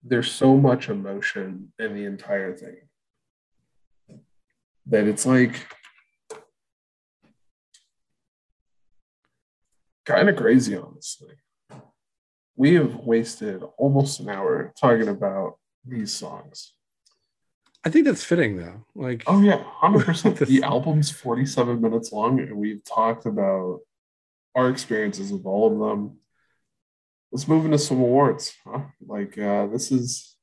there's 0.03 0.31
so 0.31 0.57
much 0.57 0.89
emotion 0.89 1.73
in 1.79 1.95
the 1.95 2.05
entire 2.05 2.57
thing 2.57 2.77
that 4.87 5.07
it's 5.07 5.27
like 5.27 5.67
kind 10.09 10.29
of 10.29 10.37
crazy, 10.37 10.77
honestly. 10.77 11.35
We 12.57 12.75
have 12.75 12.97
wasted 12.97 13.63
almost 13.77 14.21
an 14.21 14.29
hour 14.31 14.73
talking 14.81 15.09
about 15.09 15.59
these 15.85 16.13
songs. 16.13 16.73
I 17.85 17.91
think 17.91 18.05
that's 18.05 18.25
fitting 18.25 18.57
though. 18.57 18.85
Like, 18.97 19.23
oh 19.27 19.41
yeah, 19.41 19.63
hundred 19.65 20.05
percent. 20.07 20.37
The 20.39 20.63
album's 20.65 21.11
forty-seven 21.11 21.81
minutes 21.81 22.11
long, 22.11 22.41
and 22.41 22.57
we've 22.57 22.83
talked 22.85 23.27
about 23.27 23.81
our 24.57 24.69
experiences 24.69 25.33
with 25.33 25.47
all 25.47 25.73
of 25.73 25.79
them 25.79 26.19
let's 27.31 27.49
move 27.49 27.65
into 27.65 27.79
some 27.79 27.99
awards. 27.99 28.55
Huh? 28.65 28.83
Like 29.07 29.39
uh, 29.39 29.67
this 29.67 29.91
is 29.91 30.37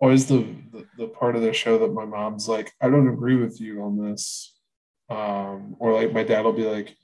always 0.00 0.26
the, 0.26 0.46
the, 0.72 0.86
the 0.98 1.06
part 1.08 1.36
of 1.36 1.42
the 1.42 1.52
show 1.52 1.78
that 1.78 1.92
my 1.92 2.04
mom's 2.04 2.48
like, 2.48 2.72
I 2.80 2.88
don't 2.88 3.08
agree 3.08 3.36
with 3.36 3.60
you 3.60 3.82
on 3.82 4.10
this, 4.10 4.58
um, 5.08 5.76
or 5.78 5.92
like 5.92 6.12
my 6.12 6.24
dad 6.24 6.44
will 6.44 6.52
be 6.52 6.66
like, 6.66 6.96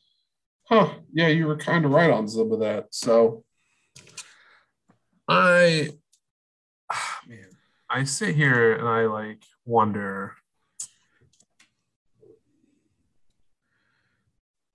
huh, 0.70 0.90
yeah, 1.12 1.28
you 1.28 1.46
were 1.46 1.56
kind 1.56 1.84
of 1.84 1.90
right 1.90 2.10
on 2.10 2.28
some 2.28 2.52
of 2.52 2.60
that. 2.60 2.86
So 2.90 3.44
I, 5.28 5.90
oh, 6.92 7.14
man, 7.26 7.48
I 7.88 8.04
sit 8.04 8.34
here 8.36 8.74
and 8.74 8.88
I 8.88 9.06
like 9.06 9.42
wonder. 9.66 10.36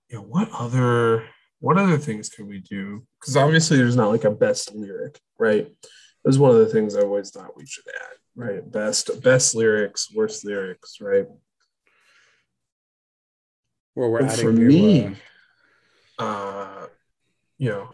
You 0.08 0.18
know, 0.18 0.22
what 0.22 0.48
other 0.52 1.24
what 1.58 1.78
other 1.78 1.98
things 1.98 2.28
could 2.28 2.46
we 2.46 2.60
do? 2.60 3.04
Because 3.18 3.36
obviously 3.36 3.76
there's 3.76 3.96
not 3.96 4.10
like 4.10 4.24
a 4.24 4.30
best 4.30 4.74
lyric, 4.74 5.18
right? 5.38 5.66
It 5.66 6.28
was 6.28 6.38
one 6.38 6.50
of 6.50 6.58
the 6.58 6.66
things 6.66 6.94
I 6.94 7.00
always 7.00 7.30
thought 7.30 7.56
we 7.56 7.66
should 7.66 7.86
add, 7.88 8.16
right? 8.36 8.70
Best 8.70 9.22
best 9.22 9.54
lyrics, 9.54 10.12
worst 10.14 10.44
lyrics, 10.44 10.98
right? 11.00 11.26
Well, 13.96 14.10
we're 14.10 14.22
adding 14.22 14.44
for 14.44 14.52
me, 14.52 15.06
uh, 15.06 15.10
uh, 16.18 16.86
you 17.58 17.70
know, 17.70 17.88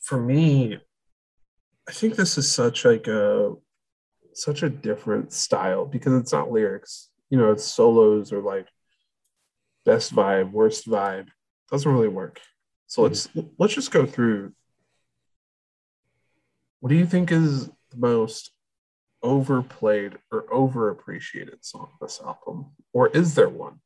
for 0.00 0.20
me, 0.20 0.78
I 1.88 1.92
think 1.92 2.16
this 2.16 2.38
is 2.38 2.50
such 2.50 2.84
like 2.84 3.06
a 3.06 3.54
such 4.34 4.62
a 4.62 4.70
different 4.70 5.32
style 5.32 5.84
because 5.84 6.14
it's 6.14 6.32
not 6.32 6.50
lyrics. 6.50 7.10
You 7.30 7.38
know, 7.38 7.52
it's 7.52 7.64
solos 7.64 8.32
or 8.32 8.40
like 8.40 8.68
best 9.84 10.14
vibe, 10.14 10.52
worst 10.52 10.86
vibe. 10.86 11.28
Doesn't 11.70 11.90
really 11.90 12.08
work. 12.08 12.40
So 12.86 13.02
let's 13.02 13.28
let's 13.58 13.74
just 13.74 13.90
go 13.90 14.06
through. 14.06 14.52
What 16.80 16.88
do 16.90 16.96
you 16.96 17.06
think 17.06 17.30
is 17.30 17.66
the 17.66 17.96
most 17.96 18.52
overplayed 19.22 20.18
or 20.32 20.42
overappreciated 20.48 21.64
song 21.64 21.88
of 21.92 21.98
this 22.00 22.20
album, 22.20 22.72
or 22.92 23.08
is 23.08 23.34
there 23.34 23.48
one? 23.48 23.80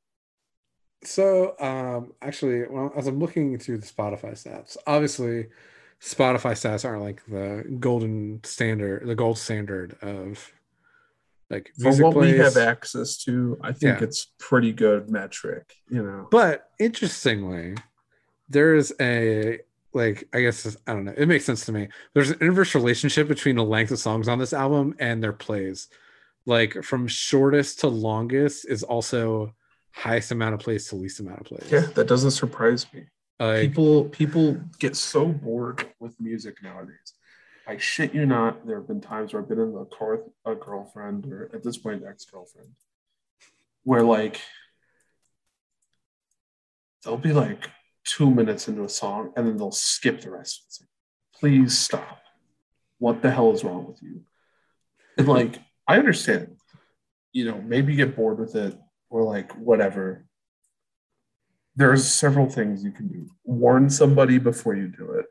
So, 1.06 1.54
um, 1.60 2.12
actually, 2.20 2.64
well, 2.68 2.92
as 2.96 3.06
I'm 3.06 3.18
looking 3.18 3.58
through 3.58 3.78
the 3.78 3.86
Spotify 3.86 4.32
stats, 4.32 4.76
obviously, 4.86 5.46
Spotify 6.00 6.52
stats 6.52 6.84
aren't 6.84 7.02
like 7.02 7.22
the 7.26 7.64
golden 7.78 8.40
standard, 8.44 9.06
the 9.06 9.14
gold 9.14 9.38
standard 9.38 9.96
of 10.02 10.52
like 11.48 11.72
for 11.80 11.94
what 12.02 12.14
plays. 12.14 12.32
we 12.32 12.38
have 12.38 12.56
access 12.56 13.16
to. 13.24 13.58
I 13.62 13.72
think 13.72 14.00
yeah. 14.00 14.04
it's 14.04 14.32
pretty 14.38 14.72
good 14.72 15.08
metric, 15.10 15.76
you 15.88 16.02
know. 16.02 16.28
But 16.30 16.70
interestingly, 16.78 17.76
there 18.48 18.74
is 18.74 18.92
a 19.00 19.60
like 19.92 20.28
I 20.34 20.40
guess 20.40 20.76
I 20.86 20.92
don't 20.92 21.04
know. 21.04 21.14
It 21.16 21.26
makes 21.26 21.44
sense 21.44 21.64
to 21.66 21.72
me. 21.72 21.88
There's 22.14 22.30
an 22.30 22.38
inverse 22.40 22.74
relationship 22.74 23.28
between 23.28 23.56
the 23.56 23.64
length 23.64 23.92
of 23.92 23.98
songs 23.98 24.28
on 24.28 24.38
this 24.38 24.52
album 24.52 24.96
and 24.98 25.22
their 25.22 25.32
plays. 25.32 25.88
Like 26.46 26.82
from 26.82 27.06
shortest 27.06 27.80
to 27.80 27.88
longest 27.88 28.68
is 28.68 28.82
also 28.82 29.54
highest 29.96 30.30
amount 30.30 30.54
of 30.54 30.60
plays 30.60 30.86
to 30.88 30.96
least 30.96 31.20
amount 31.20 31.40
of 31.40 31.46
plays. 31.46 31.72
Yeah, 31.72 31.86
that 31.94 32.06
doesn't 32.06 32.32
surprise 32.32 32.86
me. 32.92 33.04
Like, 33.40 33.62
people 33.62 34.04
people 34.04 34.60
get 34.78 34.94
so 34.94 35.26
bored 35.26 35.86
with 35.98 36.20
music 36.20 36.62
nowadays. 36.62 37.14
I 37.66 37.78
shit 37.78 38.14
you 38.14 38.26
not. 38.26 38.66
There 38.66 38.76
have 38.76 38.86
been 38.86 39.00
times 39.00 39.32
where 39.32 39.42
I've 39.42 39.48
been 39.48 39.58
in 39.58 39.72
the 39.72 39.86
car 39.86 40.16
with 40.16 40.28
a 40.44 40.54
girlfriend, 40.54 41.26
or 41.32 41.50
at 41.52 41.62
this 41.62 41.78
point, 41.78 42.04
ex 42.08 42.24
girlfriend, 42.26 42.68
where 43.84 44.02
like 44.02 44.40
they'll 47.02 47.16
be 47.16 47.32
like 47.32 47.70
two 48.04 48.30
minutes 48.30 48.68
into 48.68 48.84
a 48.84 48.88
song 48.88 49.32
and 49.36 49.46
then 49.46 49.56
they'll 49.56 49.72
skip 49.72 50.20
the 50.20 50.30
rest 50.30 50.62
of 50.80 50.84
it. 50.84 51.38
Please 51.38 51.76
stop. 51.76 52.20
What 52.98 53.20
the 53.20 53.30
hell 53.30 53.52
is 53.52 53.64
wrong 53.64 53.86
with 53.86 54.02
you? 54.02 54.22
And 55.18 55.26
like, 55.26 55.58
I 55.88 55.98
understand, 55.98 56.56
you 57.32 57.44
know, 57.44 57.60
maybe 57.60 57.92
you 57.92 57.96
get 57.96 58.16
bored 58.16 58.38
with 58.38 58.54
it 58.54 58.78
or 59.10 59.22
like 59.22 59.52
whatever. 59.52 60.24
There's 61.74 62.10
several 62.10 62.48
things 62.48 62.82
you 62.82 62.90
can 62.90 63.08
do. 63.08 63.26
Warn 63.44 63.90
somebody 63.90 64.38
before 64.38 64.74
you 64.74 64.88
do 64.88 65.12
it. 65.12 65.26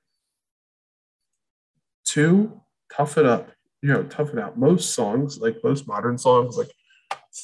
Two, 2.06 2.62
tough 2.96 3.18
it 3.18 3.26
up. 3.26 3.52
You 3.82 3.94
know, 3.94 4.04
tough 4.04 4.32
it 4.34 4.40
out. 4.40 4.58
Most 4.58 4.94
songs, 4.94 5.40
like 5.40 5.58
most 5.64 5.88
modern 5.88 6.18
songs, 6.18 6.58
like 6.58 6.72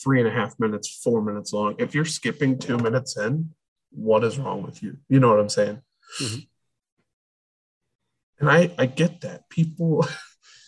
three 0.04 0.20
and 0.20 0.28
a 0.28 0.32
half 0.32 0.60
minutes, 0.60 1.02
four 1.04 1.22
minutes 1.22 1.52
long. 1.52 1.76
If 1.80 1.94
you're 1.94 2.06
skipping 2.06 2.58
two 2.58 2.78
minutes 2.78 3.18
in, 3.18 3.50
what 3.92 4.24
is 4.24 4.40
wrong 4.40 4.64
with 4.64 4.82
you? 4.82 4.98
You 5.10 5.20
know 5.20 5.30
what 5.30 5.40
I'm 5.40 5.50
saying? 5.50 5.82
Mm-hmm. 6.22 6.40
And 8.40 8.50
I 8.50 8.74
I 8.78 8.86
get 8.86 9.22
that 9.22 9.50
people 9.50 10.06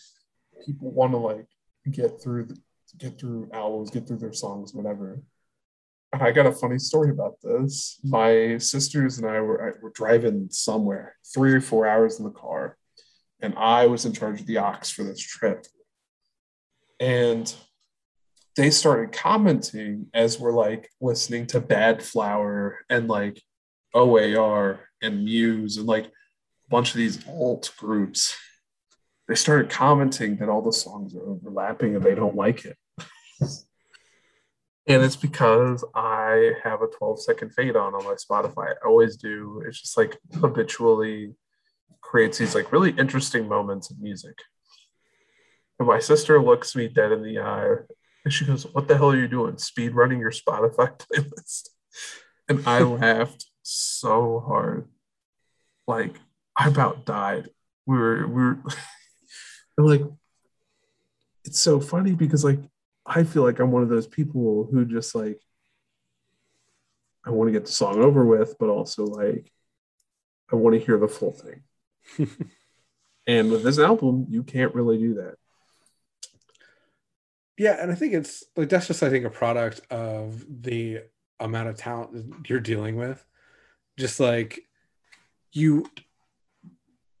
people 0.66 0.92
want 0.92 1.12
to 1.12 1.18
like 1.18 1.46
get 1.90 2.22
through 2.22 2.46
the, 2.46 2.58
get 2.98 3.18
through 3.18 3.48
albums, 3.52 3.90
get 3.90 4.06
through 4.06 4.18
their 4.18 4.32
songs, 4.32 4.74
whatever. 4.74 5.20
I 6.20 6.32
got 6.32 6.46
a 6.46 6.52
funny 6.52 6.78
story 6.78 7.10
about 7.10 7.40
this. 7.42 7.98
My 8.04 8.58
sisters 8.58 9.18
and 9.18 9.28
I 9.28 9.40
were 9.40 9.78
were 9.82 9.92
driving 9.94 10.48
somewhere, 10.50 11.16
three 11.32 11.52
or 11.52 11.60
four 11.60 11.86
hours 11.86 12.18
in 12.18 12.24
the 12.24 12.30
car, 12.30 12.76
and 13.40 13.54
I 13.56 13.86
was 13.86 14.04
in 14.04 14.12
charge 14.12 14.40
of 14.40 14.46
the 14.46 14.58
aux 14.58 14.78
for 14.84 15.02
this 15.02 15.20
trip. 15.20 15.66
And 17.00 17.52
they 18.56 18.70
started 18.70 19.12
commenting 19.12 20.06
as 20.14 20.38
we're 20.38 20.52
like 20.52 20.88
listening 21.00 21.46
to 21.48 21.60
Badflower 21.60 22.76
and 22.88 23.08
like 23.08 23.42
OAR 23.94 24.80
and 25.02 25.24
Muse 25.24 25.76
and 25.76 25.86
like 25.86 26.06
a 26.06 26.10
bunch 26.70 26.90
of 26.90 26.96
these 26.96 27.26
alt 27.28 27.72
groups. 27.76 28.36
They 29.26 29.34
started 29.34 29.70
commenting 29.70 30.36
that 30.36 30.48
all 30.48 30.62
the 30.62 30.72
songs 30.72 31.16
are 31.16 31.26
overlapping 31.26 31.96
and 31.96 32.04
they 32.04 32.14
don't 32.14 32.36
like 32.36 32.64
it. 32.64 32.76
and 34.86 35.02
it's 35.02 35.16
because 35.16 35.84
I 35.94 36.52
have 36.62 36.82
a 36.82 36.86
12 36.86 37.22
second 37.22 37.54
fade 37.54 37.76
on 37.76 37.94
on 37.94 38.04
my 38.04 38.14
Spotify. 38.14 38.68
I 38.68 38.86
always 38.86 39.16
do. 39.16 39.62
It's 39.66 39.80
just 39.80 39.96
like 39.96 40.18
habitually 40.34 41.34
creates 42.02 42.38
these 42.38 42.54
like 42.54 42.70
really 42.70 42.90
interesting 42.90 43.48
moments 43.48 43.90
of 43.90 43.98
music. 43.98 44.38
And 45.78 45.88
my 45.88 45.98
sister 45.98 46.40
looks 46.40 46.76
me 46.76 46.88
dead 46.88 47.12
in 47.12 47.22
the 47.22 47.38
eye 47.38 47.76
and 48.24 48.32
she 48.32 48.44
goes, 48.44 48.64
What 48.74 48.86
the 48.86 48.96
hell 48.96 49.10
are 49.10 49.16
you 49.16 49.26
doing? 49.26 49.56
Speed 49.56 49.94
running 49.94 50.20
your 50.20 50.30
Spotify 50.30 50.98
playlist. 50.98 51.70
And 52.48 52.66
I 52.66 52.80
laughed 52.80 53.46
so 53.62 54.44
hard. 54.46 54.88
Like 55.86 56.14
I 56.56 56.68
about 56.68 57.06
died. 57.06 57.48
We 57.86 57.96
were 57.96 58.26
we 58.26 58.42
were 58.42 58.58
like 59.78 60.02
it's 61.44 61.60
so 61.60 61.80
funny 61.80 62.12
because 62.12 62.44
like 62.44 62.60
I 63.06 63.24
feel 63.24 63.42
like 63.42 63.58
I'm 63.58 63.70
one 63.70 63.82
of 63.82 63.88
those 63.88 64.06
people 64.06 64.68
who 64.70 64.84
just 64.84 65.14
like 65.14 65.40
I 67.26 67.30
want 67.30 67.48
to 67.48 67.52
get 67.52 67.66
the 67.66 67.72
song 67.72 68.02
over 68.02 68.24
with, 68.24 68.56
but 68.58 68.68
also 68.68 69.04
like 69.04 69.52
I 70.52 70.56
want 70.56 70.74
to 70.78 70.84
hear 70.84 70.98
the 70.98 71.08
full 71.08 71.32
thing. 71.32 71.62
and 73.26 73.50
with 73.50 73.62
this 73.62 73.78
album, 73.78 74.26
you 74.28 74.42
can't 74.42 74.74
really 74.74 74.98
do 74.98 75.14
that. 75.14 75.36
Yeah 77.56 77.76
and 77.80 77.92
i 77.92 77.94
think 77.94 78.14
it's 78.14 78.42
like 78.56 78.68
that's 78.68 78.88
just 78.88 79.04
i 79.04 79.08
think 79.08 79.24
a 79.24 79.30
product 79.30 79.80
of 79.88 80.44
the 80.62 81.02
amount 81.40 81.68
of 81.68 81.76
talent 81.76 82.48
you're 82.48 82.60
dealing 82.60 82.96
with. 82.96 83.24
Just 83.96 84.18
like 84.18 84.60
you 85.52 85.86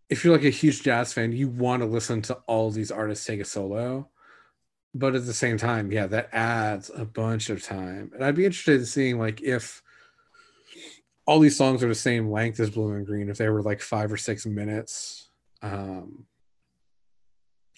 if 0.08 0.24
you're 0.24 0.34
like 0.34 0.44
a 0.44 0.50
huge 0.50 0.82
jazz 0.82 1.12
fan 1.12 1.32
you 1.32 1.48
want 1.48 1.82
to 1.82 1.86
listen 1.86 2.20
to 2.22 2.34
all 2.46 2.70
these 2.70 2.90
artists 2.90 3.24
take 3.24 3.40
a 3.40 3.44
solo 3.44 4.08
but 4.94 5.14
at 5.14 5.26
the 5.26 5.34
same 5.34 5.58
time 5.58 5.90
yeah 5.90 6.06
that 6.06 6.28
adds 6.32 6.90
a 6.94 7.04
bunch 7.04 7.50
of 7.50 7.62
time 7.62 8.10
and 8.14 8.24
i'd 8.24 8.34
be 8.34 8.44
interested 8.44 8.80
in 8.80 8.86
seeing 8.86 9.18
like 9.18 9.42
if 9.42 9.82
all 11.26 11.40
these 11.40 11.56
songs 11.56 11.82
are 11.82 11.88
the 11.88 11.94
same 11.94 12.30
length 12.30 12.60
as 12.60 12.70
blue 12.70 12.92
and 12.92 13.06
green 13.06 13.28
if 13.28 13.38
they 13.38 13.48
were 13.48 13.62
like 13.62 13.80
five 13.80 14.12
or 14.12 14.16
six 14.16 14.46
minutes 14.46 15.30
um 15.62 16.24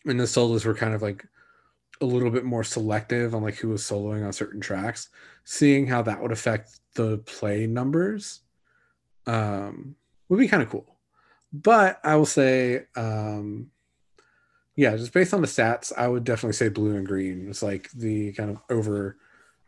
and 0.04 0.20
the 0.20 0.26
solos 0.26 0.64
were 0.64 0.74
kind 0.74 0.94
of 0.94 1.02
like 1.02 1.26
a 2.00 2.06
little 2.06 2.30
bit 2.30 2.44
more 2.44 2.64
selective 2.64 3.34
on 3.34 3.42
like 3.42 3.56
who 3.56 3.68
was 3.68 3.82
soloing 3.82 4.24
on 4.24 4.32
certain 4.32 4.60
tracks, 4.60 5.08
seeing 5.44 5.86
how 5.86 6.02
that 6.02 6.20
would 6.20 6.32
affect 6.32 6.80
the 6.94 7.18
play 7.18 7.66
numbers 7.66 8.40
um, 9.26 9.96
would 10.28 10.38
be 10.38 10.48
kind 10.48 10.62
of 10.62 10.70
cool. 10.70 10.96
But 11.52 12.00
I 12.04 12.16
will 12.16 12.26
say, 12.26 12.84
um, 12.96 13.70
yeah, 14.76 14.96
just 14.96 15.12
based 15.12 15.34
on 15.34 15.40
the 15.40 15.46
stats, 15.46 15.92
I 15.96 16.06
would 16.08 16.24
definitely 16.24 16.52
say 16.52 16.68
blue 16.68 16.96
and 16.96 17.06
green 17.06 17.48
is 17.48 17.62
like 17.62 17.90
the 17.92 18.32
kind 18.32 18.50
of 18.50 18.58
over 18.70 19.16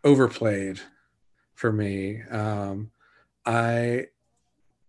overplayed 0.04 0.80
for 1.54 1.72
me. 1.72 2.22
Um, 2.30 2.90
I 3.44 4.06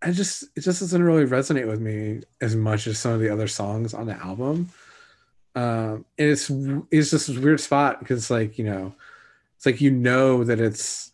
I 0.01 0.11
just 0.11 0.43
it 0.55 0.61
just 0.61 0.82
doesn't 0.82 1.03
really 1.03 1.26
resonate 1.26 1.67
with 1.67 1.80
me 1.82 2.22
as 2.41 2.55
much 2.55 2.88
as 2.88 2.99
some 2.99 3.13
of 3.13 3.20
the 3.20 3.30
other 3.30 3.47
songs 3.47 3.93
on 3.93 4.05
the 4.05 4.15
album 4.15 4.70
um, 5.55 6.05
and 6.17 6.30
it's 6.30 6.49
it's 6.91 7.11
just 7.11 7.30
a 7.30 7.39
weird 7.39 7.59
spot 7.59 7.99
because 7.99 8.30
like 8.30 8.57
you 8.57 8.65
know 8.65 8.93
it's 9.55 9.65
like 9.65 9.82
you 9.82 9.91
know 9.91 10.43
that 10.43 10.59
it's 10.59 11.11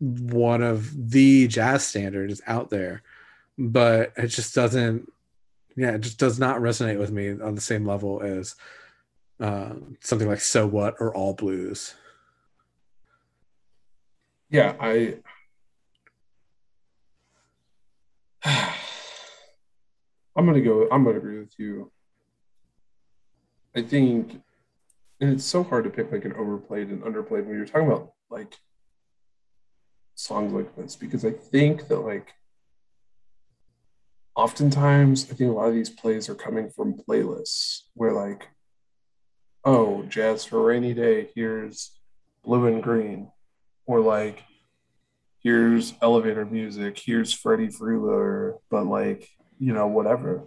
one 0.00 0.62
of 0.62 1.10
the 1.10 1.48
jazz 1.48 1.84
standards 1.84 2.40
out 2.46 2.70
there 2.70 3.02
but 3.58 4.12
it 4.16 4.28
just 4.28 4.54
doesn't 4.54 5.12
yeah 5.78 5.92
it 5.92 6.00
just 6.00 6.18
does 6.18 6.38
not 6.38 6.60
resonate 6.60 6.98
with 6.98 7.12
me 7.12 7.30
on 7.30 7.54
the 7.54 7.60
same 7.60 7.86
level 7.86 8.20
as 8.20 8.56
uh, 9.40 9.72
something 10.00 10.26
like 10.28 10.40
so 10.40 10.66
what 10.66 10.96
or 10.98 11.14
all 11.14 11.32
blues. 11.32 11.94
Yeah 14.50 14.74
i 14.80 15.14
i'm 20.36 20.46
gonna 20.46 20.60
go 20.60 20.88
i'm 20.90 21.04
gonna 21.04 21.18
agree 21.18 21.38
with 21.38 21.58
you. 21.58 21.92
I 23.76 23.82
think, 23.82 24.40
and 25.20 25.30
it's 25.32 25.44
so 25.44 25.62
hard 25.62 25.84
to 25.84 25.90
pick 25.90 26.10
like 26.10 26.24
an 26.24 26.32
overplayed 26.32 26.88
and 26.88 27.02
underplayed 27.02 27.46
when 27.46 27.56
you're 27.56 27.66
talking 27.66 27.86
about 27.86 28.12
like 28.30 28.56
songs 30.16 30.52
like 30.52 30.74
this 30.74 30.96
because 30.96 31.24
I 31.24 31.30
think 31.30 31.86
that 31.88 32.00
like 32.00 32.32
oftentimes 34.38 35.28
I 35.32 35.34
think 35.34 35.50
a 35.50 35.52
lot 35.52 35.66
of 35.66 35.74
these 35.74 35.90
plays 35.90 36.28
are 36.28 36.34
coming 36.34 36.70
from 36.70 36.94
playlists 36.94 37.82
where 37.94 38.12
like, 38.12 38.48
oh, 39.64 40.04
jazz 40.04 40.44
for 40.44 40.62
rainy 40.62 40.94
day, 40.94 41.28
here's 41.34 41.98
blue 42.44 42.66
and 42.66 42.80
green, 42.80 43.32
or 43.84 43.98
like 43.98 44.44
here's 45.42 45.92
elevator 46.00 46.46
music, 46.46 46.96
here's 47.04 47.32
Freddie 47.32 47.66
Freeloader, 47.66 48.58
but 48.70 48.86
like, 48.86 49.28
you 49.58 49.72
know, 49.72 49.88
whatever. 49.88 50.44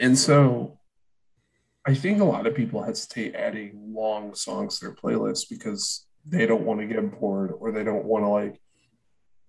And 0.00 0.18
so 0.18 0.80
I 1.86 1.94
think 1.94 2.20
a 2.20 2.24
lot 2.24 2.48
of 2.48 2.56
people 2.56 2.82
hesitate 2.82 3.36
adding 3.36 3.94
long 3.94 4.34
songs 4.34 4.80
to 4.80 4.86
their 4.86 4.96
playlist 4.96 5.48
because 5.48 6.06
they 6.26 6.44
don't 6.44 6.64
want 6.64 6.80
to 6.80 6.86
get 6.86 7.20
bored 7.20 7.52
or 7.56 7.70
they 7.70 7.84
don't 7.84 8.04
want 8.04 8.24
to 8.24 8.28
like 8.28 8.60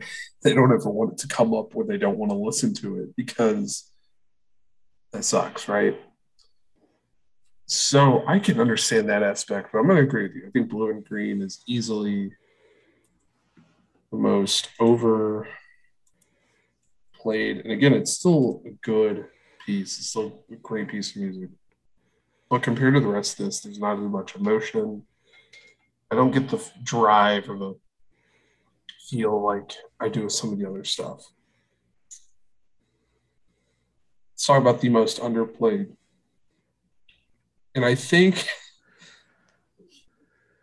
they 0.44 0.54
don't 0.54 0.72
ever 0.72 0.90
want 0.90 1.14
it 1.14 1.18
to 1.20 1.28
come 1.28 1.54
up 1.54 1.74
where 1.74 1.86
they 1.86 1.98
don't 1.98 2.18
want 2.18 2.32
to 2.32 2.38
listen 2.38 2.74
to 2.76 3.02
it 3.02 3.16
because 3.16 3.92
that 5.12 5.24
sucks, 5.24 5.68
right? 5.68 6.00
So 7.66 8.24
I 8.28 8.40
can 8.40 8.60
understand 8.60 9.10
that 9.10 9.22
aspect, 9.22 9.70
but 9.72 9.80
I'm 9.80 9.86
going 9.86 9.98
to 9.98 10.04
agree 10.04 10.24
with 10.24 10.36
you. 10.36 10.48
I 10.48 10.50
think 10.50 10.70
blue 10.70 10.90
and 10.90 11.06
green 11.06 11.42
is 11.42 11.62
easily 11.68 12.32
the 14.12 14.18
most 14.18 14.70
overplayed. 14.80 15.48
And 17.24 17.72
again, 17.72 17.94
it's 17.94 18.14
still 18.14 18.64
a 18.66 18.72
good 18.82 19.26
piece. 19.66 20.00
It's 20.00 20.08
still 20.08 20.44
a 20.52 20.56
great 20.56 20.88
piece 20.88 21.16
of 21.16 21.22
music. 21.22 21.50
But 22.50 22.64
compared 22.64 22.96
to 22.96 23.00
the 23.00 23.08
rest 23.08 23.40
of 23.40 23.46
this, 23.46 23.60
there's 23.62 23.80
not 23.80 24.00
as 24.00 24.10
much 24.10 24.36
emotion. 24.36 25.04
I 26.10 26.16
don't 26.16 26.32
get 26.32 26.50
the 26.50 26.64
drive 26.82 27.50
or 27.50 27.58
the 27.58 27.76
feel 29.10 29.42
like 29.44 29.74
I 30.00 30.10
do 30.10 30.24
with 30.24 30.34
some 30.34 30.54
of 30.54 30.60
the 30.60 30.70
other 30.70 30.84
stuff. 30.84 31.26
Talk 34.46 34.62
about 34.62 34.82
the 34.82 34.90
most 34.90 35.20
underplayed. 35.20 35.92
And 37.76 37.86
I 37.86 37.96
think 37.96 38.48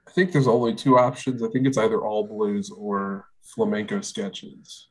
I 0.09 0.11
think 0.13 0.33
there's 0.33 0.49
only 0.49 0.75
two 0.75 0.99
options. 0.99 1.43
I 1.43 1.49
think 1.49 1.67
it's 1.67 1.79
either 1.79 2.01
all 2.01 2.27
blues 2.27 2.71
or 2.71 3.27
flamenco 3.43 4.01
sketches. 4.01 4.89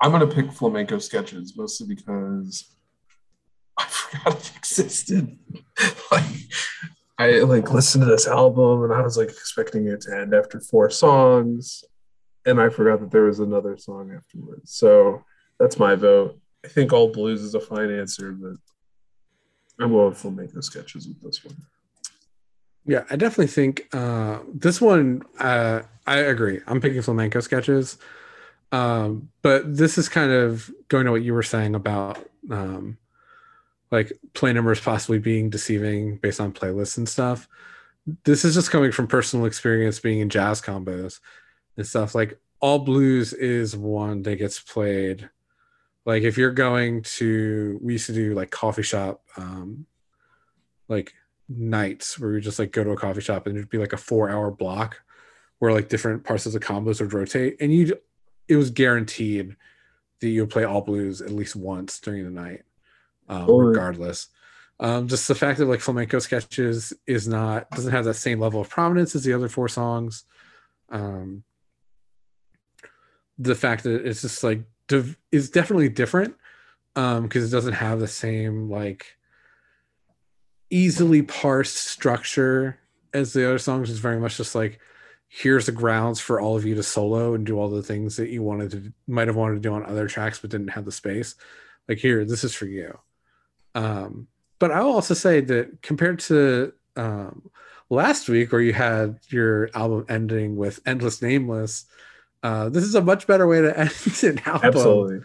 I'm 0.00 0.10
gonna 0.10 0.26
pick 0.26 0.52
flamenco 0.52 0.98
sketches 0.98 1.56
mostly 1.56 1.86
because 1.86 2.74
I 3.78 3.84
forgot 3.88 4.36
it 4.36 4.52
existed. 4.56 5.38
like 6.10 6.24
I 7.22 7.40
like 7.40 7.72
listened 7.72 8.04
to 8.04 8.10
this 8.10 8.26
album 8.26 8.84
and 8.84 8.92
I 8.92 9.02
was 9.02 9.16
like 9.16 9.28
expecting 9.28 9.86
it 9.86 10.00
to 10.02 10.16
end 10.16 10.34
after 10.34 10.60
four 10.60 10.90
songs, 10.90 11.84
and 12.44 12.60
I 12.60 12.68
forgot 12.68 13.00
that 13.00 13.10
there 13.10 13.24
was 13.24 13.40
another 13.40 13.76
song 13.76 14.12
afterwards. 14.16 14.72
So 14.72 15.24
that's 15.58 15.78
my 15.78 15.94
vote. 15.94 16.38
I 16.64 16.68
think 16.68 16.92
all 16.92 17.12
blues 17.12 17.42
is 17.42 17.54
a 17.54 17.60
fine 17.60 17.90
answer, 17.90 18.32
but 18.32 18.54
I'm 19.80 19.92
going 19.92 20.14
flamenco 20.14 20.60
sketches 20.60 21.08
with 21.08 21.20
this 21.22 21.44
one. 21.44 21.56
Yeah, 22.84 23.04
I 23.10 23.16
definitely 23.16 23.46
think 23.46 23.88
uh, 23.92 24.40
this 24.52 24.80
one. 24.80 25.22
Uh, 25.38 25.82
I 26.06 26.18
agree. 26.18 26.60
I'm 26.66 26.80
picking 26.80 27.02
flamenco 27.02 27.40
sketches, 27.40 27.96
um, 28.72 29.28
but 29.42 29.76
this 29.76 29.98
is 29.98 30.08
kind 30.08 30.32
of 30.32 30.70
going 30.88 31.06
to 31.06 31.12
what 31.12 31.22
you 31.22 31.32
were 31.32 31.44
saying 31.44 31.76
about 31.76 32.18
um, 32.50 32.98
like 33.92 34.12
play 34.32 34.52
numbers 34.52 34.80
possibly 34.80 35.18
being 35.18 35.50
deceiving 35.50 36.16
based 36.16 36.40
on 36.40 36.52
playlists 36.52 36.96
and 36.96 37.08
stuff. 37.08 37.46
This 38.24 38.44
is 38.44 38.54
just 38.54 38.70
coming 38.70 38.90
from 38.90 39.06
personal 39.06 39.46
experience 39.46 40.00
being 40.00 40.20
in 40.20 40.30
jazz 40.30 40.60
combos 40.60 41.20
and 41.76 41.86
stuff. 41.86 42.14
Like 42.14 42.40
all 42.58 42.80
blues 42.80 43.34
is 43.34 43.76
one 43.76 44.22
that 44.22 44.36
gets 44.36 44.58
played. 44.58 45.28
Like 46.06 46.22
if 46.22 46.38
you're 46.38 46.52
going 46.52 47.02
to, 47.02 47.78
we 47.82 47.92
used 47.92 48.06
to 48.06 48.14
do 48.14 48.34
like 48.34 48.50
coffee 48.50 48.82
shop, 48.82 49.22
um, 49.36 49.86
like 50.88 51.12
nights 51.48 52.18
where 52.18 52.32
we 52.32 52.40
just 52.40 52.58
like 52.58 52.72
go 52.72 52.82
to 52.82 52.90
a 52.90 52.96
coffee 52.96 53.20
shop 53.20 53.46
and 53.46 53.56
it'd 53.56 53.68
be 53.68 53.78
like 53.78 53.92
a 53.92 53.98
four 53.98 54.30
hour 54.30 54.50
block 54.50 55.00
where 55.58 55.72
like 55.72 55.88
different 55.88 56.24
parts 56.24 56.46
of 56.46 56.52
the 56.52 56.60
combos 56.60 57.00
would 57.00 57.12
rotate 57.12 57.56
and 57.60 57.72
you 57.72 57.94
it 58.48 58.56
was 58.56 58.70
guaranteed 58.70 59.56
that 60.20 60.28
you 60.28 60.40
would 60.40 60.50
play 60.50 60.64
all 60.64 60.80
blues 60.80 61.20
at 61.20 61.30
least 61.30 61.54
once 61.54 62.00
during 62.00 62.24
the 62.24 62.30
night 62.30 62.62
um, 63.32 63.50
regardless. 63.50 64.28
Um, 64.80 65.06
just 65.08 65.28
the 65.28 65.34
fact 65.34 65.58
that 65.58 65.66
like 65.66 65.80
flamenco 65.80 66.18
sketches 66.18 66.92
is 67.06 67.28
not 67.28 67.70
doesn't 67.70 67.92
have 67.92 68.04
that 68.04 68.14
same 68.14 68.40
level 68.40 68.60
of 68.60 68.68
prominence 68.68 69.14
as 69.14 69.24
the 69.24 69.32
other 69.32 69.48
four 69.48 69.68
songs. 69.68 70.24
Um, 70.90 71.44
the 73.38 73.54
fact 73.54 73.84
that 73.84 74.06
it's 74.06 74.22
just 74.22 74.42
like 74.42 74.62
div- 74.88 75.16
is 75.30 75.50
definitely 75.50 75.88
different 75.88 76.34
um 76.96 77.22
because 77.22 77.46
it 77.46 77.54
doesn't 77.54 77.72
have 77.72 77.98
the 77.98 78.08
same 78.08 78.68
like 78.68 79.16
easily 80.68 81.22
parsed 81.22 81.76
structure 81.76 82.78
as 83.14 83.32
the 83.32 83.46
other 83.46 83.58
songs. 83.58 83.88
Is 83.88 83.98
very 83.98 84.18
much 84.18 84.36
just 84.36 84.54
like 84.54 84.80
here's 85.28 85.66
the 85.66 85.72
grounds 85.72 86.20
for 86.20 86.40
all 86.40 86.56
of 86.56 86.66
you 86.66 86.74
to 86.74 86.82
solo 86.82 87.34
and 87.34 87.46
do 87.46 87.58
all 87.58 87.70
the 87.70 87.82
things 87.82 88.16
that 88.16 88.28
you 88.28 88.42
wanted 88.42 88.70
to 88.72 88.92
might 89.06 89.28
have 89.28 89.36
wanted 89.36 89.54
to 89.54 89.60
do 89.60 89.72
on 89.72 89.86
other 89.86 90.08
tracks 90.08 90.40
but 90.40 90.50
didn't 90.50 90.68
have 90.68 90.84
the 90.84 90.92
space. 90.92 91.36
Like 91.88 91.98
here 91.98 92.24
this 92.24 92.42
is 92.42 92.52
for 92.52 92.66
you 92.66 92.98
um 93.74 94.26
but 94.58 94.70
i'll 94.70 94.92
also 94.92 95.14
say 95.14 95.40
that 95.40 95.82
compared 95.82 96.18
to 96.18 96.72
um 96.96 97.50
last 97.90 98.28
week 98.28 98.52
where 98.52 98.60
you 98.60 98.72
had 98.72 99.18
your 99.28 99.70
album 99.74 100.04
ending 100.08 100.56
with 100.56 100.80
endless 100.86 101.22
nameless 101.22 101.86
uh 102.42 102.68
this 102.68 102.84
is 102.84 102.94
a 102.94 103.02
much 103.02 103.26
better 103.26 103.46
way 103.46 103.60
to 103.60 103.78
end 103.78 103.90
an 104.22 104.38
album 104.46 104.68
Absolutely. 104.68 105.18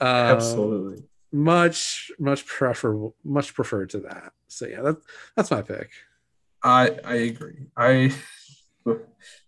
uh, 0.00 0.04
Absolutely. 0.04 1.02
much 1.32 2.10
much 2.18 2.46
preferable 2.46 3.14
much 3.24 3.54
preferred 3.54 3.90
to 3.90 4.00
that 4.00 4.32
so 4.48 4.66
yeah 4.66 4.82
that, 4.82 4.96
that's 5.36 5.50
my 5.50 5.62
pick 5.62 5.90
I 6.64 6.98
I 7.04 7.14
agree. 7.16 7.66
I 7.76 8.14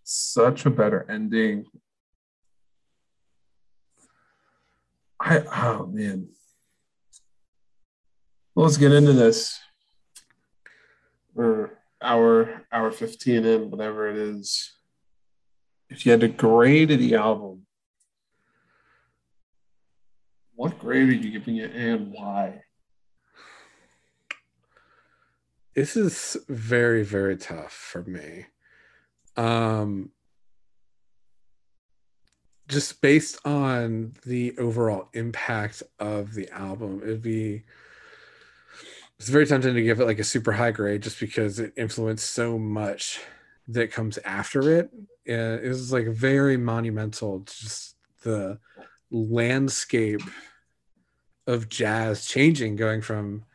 such 0.03 0.67
a 0.67 0.69
better 0.69 1.03
ending. 1.09 1.65
I 5.19 5.39
oh 5.39 5.87
man. 5.87 6.29
Well, 8.57 8.65
let's 8.65 8.77
get 8.77 8.91
into 8.91 9.13
this. 9.13 9.59
We're 11.35 11.77
hour 12.01 12.65
hour 12.71 12.89
15 12.89 13.45
in, 13.45 13.69
whatever 13.69 14.09
it 14.09 14.17
is. 14.17 14.73
If 15.91 16.07
you 16.07 16.11
had 16.11 16.21
to 16.21 16.27
grade 16.27 16.89
the 16.89 17.13
album, 17.13 17.67
what 20.55 20.79
grade 20.79 21.07
are 21.07 21.11
you 21.11 21.29
giving 21.29 21.57
it 21.57 21.75
and 21.75 22.11
why? 22.11 22.63
this 25.75 25.95
is 25.95 26.35
very 26.49 27.03
very 27.03 27.37
tough 27.37 27.71
for 27.71 28.03
me 28.05 28.47
um 29.35 30.09
just 32.67 32.99
based 32.99 33.37
on 33.45 34.13
the 34.25 34.57
overall 34.57 35.07
impact 35.13 35.83
of 35.99 36.33
the 36.33 36.49
album 36.49 36.99
it'd 37.03 37.21
be 37.21 37.61
it's 39.19 39.29
very 39.29 39.45
tempting 39.45 39.73
to 39.73 39.81
give 39.81 39.99
it 39.99 40.05
like 40.05 40.19
a 40.19 40.23
super 40.23 40.51
high 40.51 40.71
grade 40.71 41.01
just 41.01 41.19
because 41.19 41.59
it 41.59 41.73
influenced 41.75 42.31
so 42.31 42.57
much 42.57 43.19
that 43.67 43.91
comes 43.91 44.17
after 44.19 44.79
it. 44.79 44.91
It 45.25 45.67
was 45.67 45.91
like 45.91 46.07
very 46.07 46.57
monumental 46.57 47.39
just 47.39 47.95
the 48.23 48.59
landscape 49.11 50.21
of 51.47 51.69
jazz 51.69 52.25
changing 52.25 52.75
going 52.75 53.01
from 53.01 53.45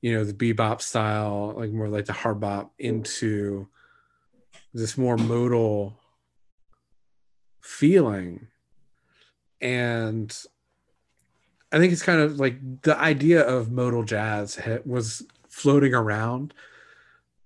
you 0.00 0.14
know 0.14 0.24
the 0.24 0.32
bebop 0.32 0.80
style 0.80 1.54
like 1.56 1.70
more 1.70 1.88
like 1.88 2.06
the 2.06 2.12
hard 2.12 2.40
bop 2.40 2.72
into 2.78 3.68
this 4.74 4.96
more 4.96 5.16
modal 5.16 5.98
feeling. 7.60 8.48
And 9.60 10.36
i 11.72 11.78
think 11.78 11.92
it's 11.92 12.02
kind 12.02 12.20
of 12.20 12.38
like 12.38 12.56
the 12.82 12.98
idea 12.98 13.42
of 13.42 13.72
modal 13.72 14.04
jazz 14.04 14.60
was 14.84 15.22
floating 15.48 15.94
around 15.94 16.54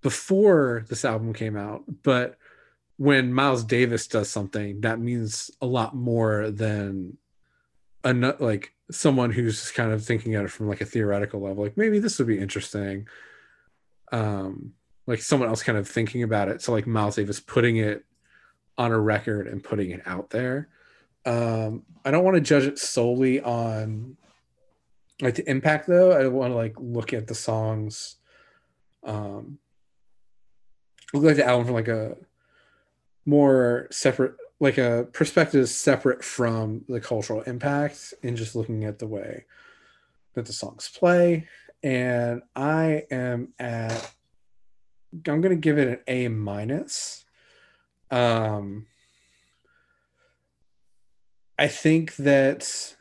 before 0.02 0.84
this 0.88 1.04
album 1.04 1.32
came 1.32 1.56
out 1.56 1.82
but 2.02 2.36
when 2.96 3.32
miles 3.32 3.64
davis 3.64 4.06
does 4.06 4.28
something 4.30 4.80
that 4.80 4.98
means 5.00 5.50
a 5.60 5.66
lot 5.66 5.94
more 5.94 6.50
than 6.50 7.16
a 8.06 8.34
like 8.38 8.72
someone 8.90 9.30
who's 9.30 9.60
just 9.60 9.74
kind 9.74 9.92
of 9.92 10.04
thinking 10.04 10.34
at 10.34 10.44
it 10.44 10.50
from 10.50 10.68
like 10.68 10.80
a 10.80 10.84
theoretical 10.86 11.40
level. 11.40 11.64
Like 11.64 11.76
maybe 11.76 11.98
this 11.98 12.18
would 12.18 12.28
be 12.28 12.38
interesting 12.38 13.08
um 14.12 14.72
like 15.08 15.20
someone 15.20 15.48
else 15.48 15.62
kind 15.62 15.78
of 15.78 15.88
thinking 15.88 16.22
about 16.22 16.48
it. 16.48 16.62
So 16.62 16.72
like 16.72 16.86
miles 16.86 17.16
davis 17.16 17.40
putting 17.40 17.76
it 17.76 18.04
on 18.78 18.92
a 18.92 18.98
record 18.98 19.48
and 19.48 19.62
putting 19.62 19.90
it 19.90 20.02
out 20.06 20.30
there 20.30 20.68
um 21.26 21.82
i 22.04 22.10
don't 22.10 22.24
want 22.24 22.36
to 22.36 22.40
judge 22.40 22.64
it 22.64 22.78
solely 22.78 23.40
on 23.40 24.16
like 25.20 25.34
the 25.34 25.48
impact 25.48 25.86
though. 25.86 26.12
I 26.12 26.26
want 26.28 26.52
to 26.52 26.56
like 26.56 26.74
look 26.78 27.12
at 27.12 27.26
the 27.26 27.34
songs 27.34 28.16
um 29.04 29.58
look 31.14 31.24
like 31.24 31.36
the 31.36 31.46
album 31.46 31.66
from 31.66 31.74
like 31.74 31.88
a 31.88 32.16
more 33.24 33.88
separate 33.90 34.34
like 34.58 34.78
a 34.78 35.06
perspective 35.12 35.68
separate 35.68 36.24
from 36.24 36.84
the 36.88 37.00
cultural 37.00 37.42
impact 37.42 38.14
and 38.22 38.36
just 38.36 38.56
looking 38.56 38.84
at 38.84 38.98
the 38.98 39.06
way 39.06 39.44
that 40.34 40.46
the 40.46 40.52
songs 40.52 40.90
play. 40.94 41.46
And 41.82 42.42
i 42.54 43.04
am 43.10 43.52
at 43.58 44.12
i'm 45.26 45.40
going 45.40 45.50
to 45.50 45.56
give 45.56 45.78
it 45.78 45.88
an 45.88 45.98
a 46.08 46.28
minus. 46.28 47.24
Um 48.10 48.86
i 51.58 51.68
think 51.68 52.16
that 52.16 52.96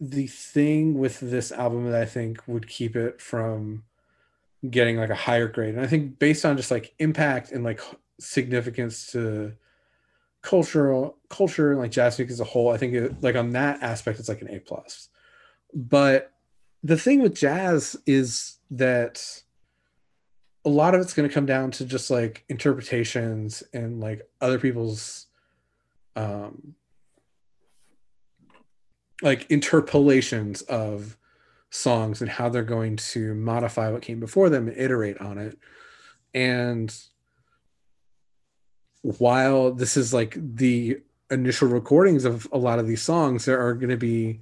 the 0.00 0.26
thing 0.26 0.98
with 0.98 1.20
this 1.20 1.50
album 1.52 1.90
that 1.90 2.00
I 2.00 2.04
think 2.04 2.46
would 2.46 2.68
keep 2.68 2.96
it 2.96 3.20
from 3.20 3.84
getting 4.68 4.96
like 4.96 5.10
a 5.10 5.14
higher 5.14 5.48
grade. 5.48 5.74
And 5.74 5.82
I 5.82 5.86
think 5.86 6.18
based 6.18 6.44
on 6.44 6.56
just 6.56 6.70
like 6.70 6.94
impact 6.98 7.52
and 7.52 7.64
like 7.64 7.80
significance 8.20 9.06
to 9.12 9.52
cultural 10.42 11.16
culture 11.28 11.72
and 11.72 11.80
like 11.80 11.90
jazz 11.90 12.18
music 12.18 12.32
as 12.32 12.40
a 12.40 12.44
whole, 12.44 12.72
I 12.72 12.76
think 12.76 12.94
it, 12.94 13.22
like 13.22 13.36
on 13.36 13.50
that 13.52 13.82
aspect 13.82 14.18
it's 14.18 14.28
like 14.28 14.42
an 14.42 14.54
A 14.54 14.60
plus. 14.60 15.08
But 15.74 16.32
the 16.82 16.98
thing 16.98 17.22
with 17.22 17.34
jazz 17.34 17.96
is 18.06 18.58
that 18.72 19.42
a 20.64 20.68
lot 20.68 20.94
of 20.94 21.00
it's 21.00 21.14
going 21.14 21.28
to 21.28 21.34
come 21.34 21.46
down 21.46 21.70
to 21.70 21.84
just 21.84 22.10
like 22.10 22.44
interpretations 22.48 23.62
and 23.72 24.00
like 24.00 24.28
other 24.40 24.58
people's 24.58 25.26
um 26.16 26.74
like 29.22 29.50
interpolations 29.50 30.62
of 30.62 31.16
songs 31.70 32.20
and 32.20 32.30
how 32.30 32.48
they're 32.48 32.62
going 32.62 32.96
to 32.96 33.34
modify 33.34 33.90
what 33.90 34.02
came 34.02 34.20
before 34.20 34.48
them 34.48 34.68
and 34.68 34.76
iterate 34.76 35.20
on 35.20 35.38
it. 35.38 35.58
And 36.34 36.94
while 39.02 39.72
this 39.72 39.96
is 39.96 40.12
like 40.12 40.36
the 40.38 41.00
initial 41.30 41.68
recordings 41.68 42.24
of 42.24 42.46
a 42.52 42.58
lot 42.58 42.78
of 42.78 42.86
these 42.86 43.02
songs 43.02 43.44
there 43.44 43.60
are 43.64 43.74
going 43.74 43.90
to 43.90 43.96
be 43.96 44.40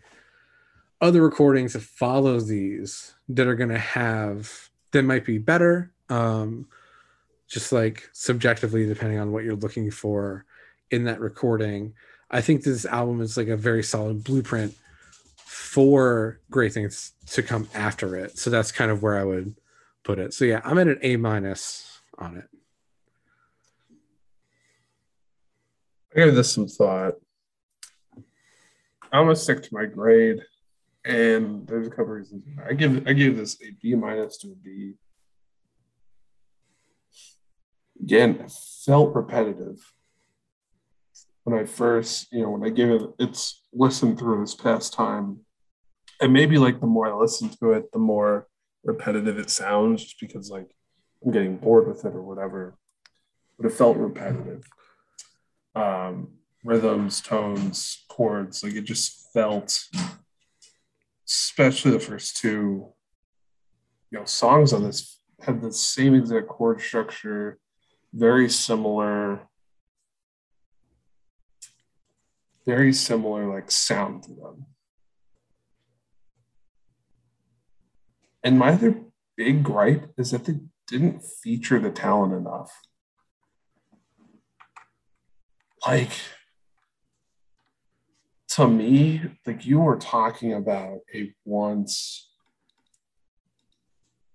other 1.01 1.23
recordings 1.23 1.73
that 1.73 1.83
follow 1.83 2.41
these 2.41 3.15
that 3.29 3.47
are 3.47 3.55
going 3.55 3.71
to 3.71 3.79
have 3.79 4.71
that 4.93 5.03
might 5.03 5.25
be 5.25 5.39
better 5.39 5.93
um 6.09 6.67
just 7.47 7.73
like 7.73 8.09
subjectively 8.13 8.87
depending 8.87 9.19
on 9.19 9.33
what 9.33 9.45
you're 9.45 9.57
looking 9.57 9.91
for 9.91 10.45
in 10.91 11.05
that 11.05 11.21
recording 11.21 11.93
I 12.31 12.41
think 12.41 12.63
this 12.63 12.85
album 12.85 13.21
is 13.21 13.37
like 13.37 13.49
a 13.49 13.57
very 13.57 13.83
solid 13.83 14.25
blueprint 14.25 14.75
for 15.37 16.41
great 16.51 16.73
things 16.73 17.13
to 17.27 17.43
come 17.43 17.69
after 17.75 18.17
it. 18.17 18.39
So 18.39 18.51
that's 18.51 18.73
kind 18.73 18.91
of 18.91 19.03
where 19.03 19.19
I 19.19 19.25
would 19.25 19.55
put 20.03 20.19
it. 20.19 20.35
So 20.35 20.45
yeah, 20.45 20.61
I'm 20.65 20.79
at 20.79 20.89
an 20.89 20.99
A 21.03 21.17
minus 21.17 22.01
on 22.19 22.37
it. 22.37 22.49
I 26.15 26.21
gave 26.21 26.35
this 26.35 26.53
some 26.53 26.69
thought. 26.69 27.15
I'm 29.13 29.25
gonna 29.25 29.37
stick 29.37 29.63
to 29.63 29.69
my 29.73 29.85
grade, 29.85 30.43
and 31.05 31.67
there's 31.67 31.87
a 31.87 31.91
couple 31.91 32.07
reasons. 32.07 32.45
I 32.69 32.73
give 32.73 33.07
I 33.07 33.13
give 33.13 33.37
this 33.37 33.57
a 33.63 33.71
B 33.81 33.95
minus 33.95 34.39
to 34.39 34.49
a 34.53 34.55
B. 34.55 34.95
Again, 38.01 38.47
felt 38.85 39.15
repetitive 39.15 39.94
when 41.45 41.59
I 41.59 41.65
first, 41.65 42.33
you 42.33 42.43
know, 42.43 42.51
when 42.51 42.65
I 42.65 42.71
gave 42.71 42.91
it 42.91 43.03
its 43.19 43.63
listen 43.73 44.17
through 44.17 44.41
this 44.41 44.55
past 44.55 44.93
time, 44.93 45.41
and 46.21 46.33
maybe 46.33 46.59
like 46.59 46.81
the 46.81 46.87
more 46.87 47.07
I 47.07 47.15
listen 47.15 47.51
to 47.61 47.73
it, 47.73 47.93
the 47.93 47.99
more 47.99 48.49
repetitive 48.83 49.39
it 49.39 49.51
sounds, 49.51 50.03
just 50.03 50.21
because 50.21 50.51
like 50.51 50.69
I'm 51.25 51.33
getting 51.33 51.57
bored 51.57 51.87
with 51.87 52.05
it 52.05 52.15
or 52.15 52.23
whatever. 52.23 52.77
But 53.59 53.67
it 53.67 53.75
felt 53.75 53.97
repetitive. 53.97 54.65
Um, 55.75 56.39
rhythms, 56.65 57.21
tones, 57.21 58.05
chords, 58.09 58.65
like 58.65 58.75
it 58.75 58.85
just 58.85 59.31
felt, 59.33 59.79
especially 61.29 61.91
the 61.91 62.01
first 62.01 62.39
two, 62.39 62.89
you 64.11 64.19
know, 64.19 64.25
songs 64.25 64.73
on 64.73 64.83
this 64.83 65.21
had 65.41 65.61
the 65.61 65.73
same 65.73 66.15
exact 66.15 66.49
chord 66.49 66.81
structure, 66.81 67.59
very 68.15 68.49
similar 68.49 69.47
very 72.67 72.93
similar 72.93 73.53
like 73.53 73.71
sound 73.71 74.23
to 74.25 74.31
them. 74.31 74.67
And 78.43 78.59
my 78.59 78.73
other 78.73 79.03
big 79.37 79.63
gripe 79.63 80.13
is 80.19 80.31
that 80.31 80.45
they 80.45 80.61
didn't 80.87 81.25
feature 81.25 81.79
the 81.79 81.91
talent 81.91 82.35
enough. 82.35 82.71
Like 85.87 86.13
to 88.51 88.69
me, 88.69 89.23
like 89.47 89.67
you 89.67 89.81
were 89.81 89.97
talking 89.97 90.53
about 90.53 91.01
a 91.15 91.35
once 91.45 92.31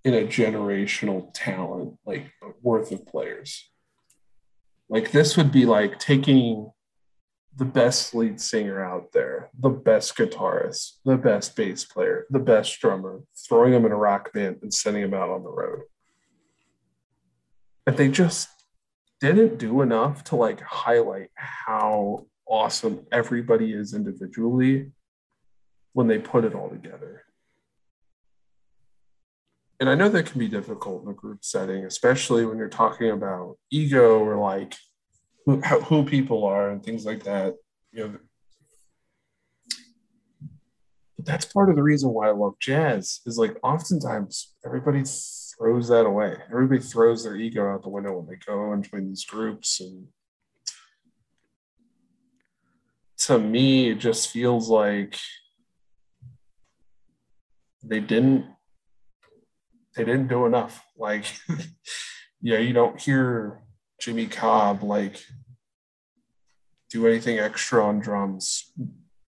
in 0.03 0.13
a 0.13 0.27
generational 0.27 1.29
talent, 1.33 1.97
like 2.05 2.31
worth 2.61 2.91
of 2.91 3.05
players. 3.05 3.69
Like 4.89 5.11
this 5.11 5.37
would 5.37 5.51
be 5.51 5.65
like 5.65 5.99
taking 5.99 6.71
the 7.55 7.65
best 7.65 8.13
lead 8.15 8.39
singer 8.39 8.83
out 8.83 9.11
there, 9.11 9.49
the 9.59 9.69
best 9.69 10.15
guitarist, 10.15 10.99
the 11.03 11.17
best 11.17 11.55
bass 11.55 11.83
player, 11.83 12.25
the 12.29 12.39
best 12.39 12.79
drummer, 12.79 13.21
throwing 13.47 13.71
them 13.71 13.85
in 13.85 13.91
a 13.91 13.97
rock 13.97 14.31
band 14.33 14.57
and 14.61 14.73
sending 14.73 15.01
them 15.01 15.13
out 15.13 15.29
on 15.29 15.43
the 15.43 15.49
road. 15.49 15.81
But 17.85 17.97
they 17.97 18.09
just 18.09 18.49
didn't 19.19 19.57
do 19.57 19.81
enough 19.81 20.23
to 20.25 20.35
like 20.35 20.61
highlight 20.61 21.29
how 21.35 22.27
awesome 22.47 23.05
everybody 23.11 23.73
is 23.73 23.93
individually 23.93 24.91
when 25.93 26.07
they 26.07 26.19
put 26.19 26.45
it 26.45 26.55
all 26.55 26.69
together. 26.69 27.23
And 29.79 29.89
I 29.89 29.95
know 29.95 30.09
that 30.09 30.25
can 30.25 30.39
be 30.39 30.49
difficult 30.49 31.03
in 31.03 31.09
a 31.09 31.13
group 31.13 31.43
setting, 31.43 31.85
especially 31.85 32.45
when 32.45 32.57
you're 32.57 32.67
talking 32.67 33.11
about 33.11 33.57
ego 33.71 34.19
or 34.19 34.35
like 34.37 34.75
who, 35.45 35.61
how, 35.63 35.79
who 35.81 36.03
people 36.03 36.45
are 36.45 36.69
and 36.69 36.83
things 36.83 37.05
like 37.05 37.23
that. 37.23 37.55
You 37.91 38.07
know, 38.07 38.17
but 41.19 41.25
that's 41.25 41.45
part 41.45 41.69
of 41.69 41.75
the 41.75 41.83
reason 41.83 42.11
why 42.11 42.29
I 42.29 42.31
love 42.31 42.53
jazz 42.59 43.19
is 43.25 43.37
like 43.37 43.57
oftentimes 43.61 44.55
everybody 44.65 45.03
throws 45.57 45.89
that 45.89 46.05
away. 46.05 46.37
Everybody 46.49 46.79
throws 46.79 47.23
their 47.23 47.35
ego 47.35 47.73
out 47.73 47.83
the 47.83 47.89
window 47.89 48.17
when 48.17 48.27
they 48.27 48.37
go 48.45 48.71
and 48.71 48.89
join 48.89 49.09
these 49.09 49.25
groups. 49.25 49.81
And 49.81 50.07
to 53.17 53.37
me, 53.37 53.89
it 53.89 53.99
just 53.99 54.29
feels 54.29 54.69
like 54.69 55.17
they 57.83 57.99
didn't 57.99 58.45
they 59.95 60.05
didn't 60.05 60.29
do 60.29 60.45
enough. 60.45 60.81
Like, 60.97 61.25
yeah, 62.41 62.59
you 62.59 62.71
don't 62.71 62.99
hear 62.99 63.61
Jimmy 63.99 64.27
Cobb 64.27 64.83
like 64.83 65.23
do 66.89 67.07
anything 67.07 67.39
extra 67.39 67.85
on 67.85 67.99
drums. 67.99 68.71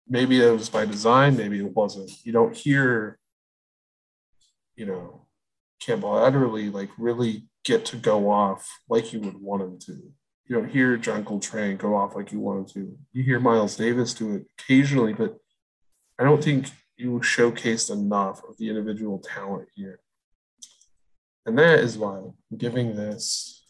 Maybe 0.08 0.42
it 0.42 0.52
was 0.52 0.70
by 0.70 0.86
design, 0.86 1.38
maybe 1.38 1.60
it 1.60 1.76
wasn't. 1.76 2.12
You 2.24 2.34
don't 2.34 2.56
hear, 2.56 3.20
you 4.76 4.86
know, 4.86 5.28
Cannonball 5.80 6.26
Adderley 6.26 6.70
like 6.70 6.90
really 6.98 7.48
get 7.64 7.86
to 7.86 7.98
go 7.98 8.30
off 8.30 8.68
like 8.90 9.14
you 9.14 9.20
would 9.22 9.40
want 9.40 9.62
him 9.62 9.80
to. 9.80 10.12
You 10.46 10.56
don't 10.56 10.70
hear 10.70 10.98
John 10.98 11.24
Coltrane 11.24 11.78
go 11.78 11.96
off 11.96 12.16
like 12.16 12.32
you 12.32 12.40
want 12.40 12.60
him 12.60 12.66
to. 12.74 12.98
You 13.14 13.24
hear 13.24 13.40
Miles 13.40 13.76
Davis 13.76 14.14
do 14.14 14.36
it 14.36 14.46
occasionally, 14.60 15.14
but 15.14 15.38
I 16.20 16.24
don't 16.24 16.44
think 16.44 16.68
you 16.98 17.20
showcased 17.20 17.92
enough 17.92 18.42
of 18.48 18.58
the 18.58 18.70
individual 18.70 19.20
talent 19.20 19.70
here. 19.76 20.00
And 21.46 21.58
that 21.58 21.80
is 21.80 21.98
why 21.98 22.18
I'm 22.18 22.34
giving 22.58 22.96
this 22.96 23.61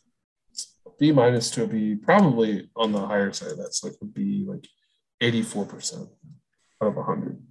B 0.99 1.11
minus 1.11 1.49
to 1.51 1.63
a 1.63 1.67
B, 1.67 1.95
probably 1.95 2.69
on 2.75 2.91
the 2.91 3.05
higher 3.05 3.33
side. 3.33 3.57
That's 3.57 3.83
like 3.83 3.93
a 4.01 4.05
B, 4.05 4.45
like 4.47 4.67
84% 5.21 6.09
out 6.81 6.87
of 6.87 6.95
100. 6.95 7.41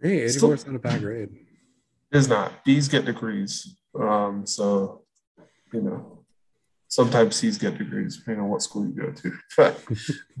Hey, 0.00 0.22
84 0.22 0.54
is 0.54 0.66
not 0.66 0.76
a 0.76 0.78
bad 0.78 1.00
grade. 1.00 1.28
Is 2.10 2.28
not. 2.28 2.64
B's 2.64 2.88
get 2.88 3.04
degrees. 3.04 3.76
Um, 3.98 4.46
so, 4.46 5.04
you 5.72 5.82
know, 5.82 6.24
sometimes 6.88 7.36
C's 7.36 7.56
get 7.56 7.78
degrees, 7.78 8.18
depending 8.18 8.44
on 8.44 8.50
what 8.50 8.62
school 8.62 8.86
you 8.86 8.92
go 8.92 9.12
to. 9.12 9.32
But 9.56 9.82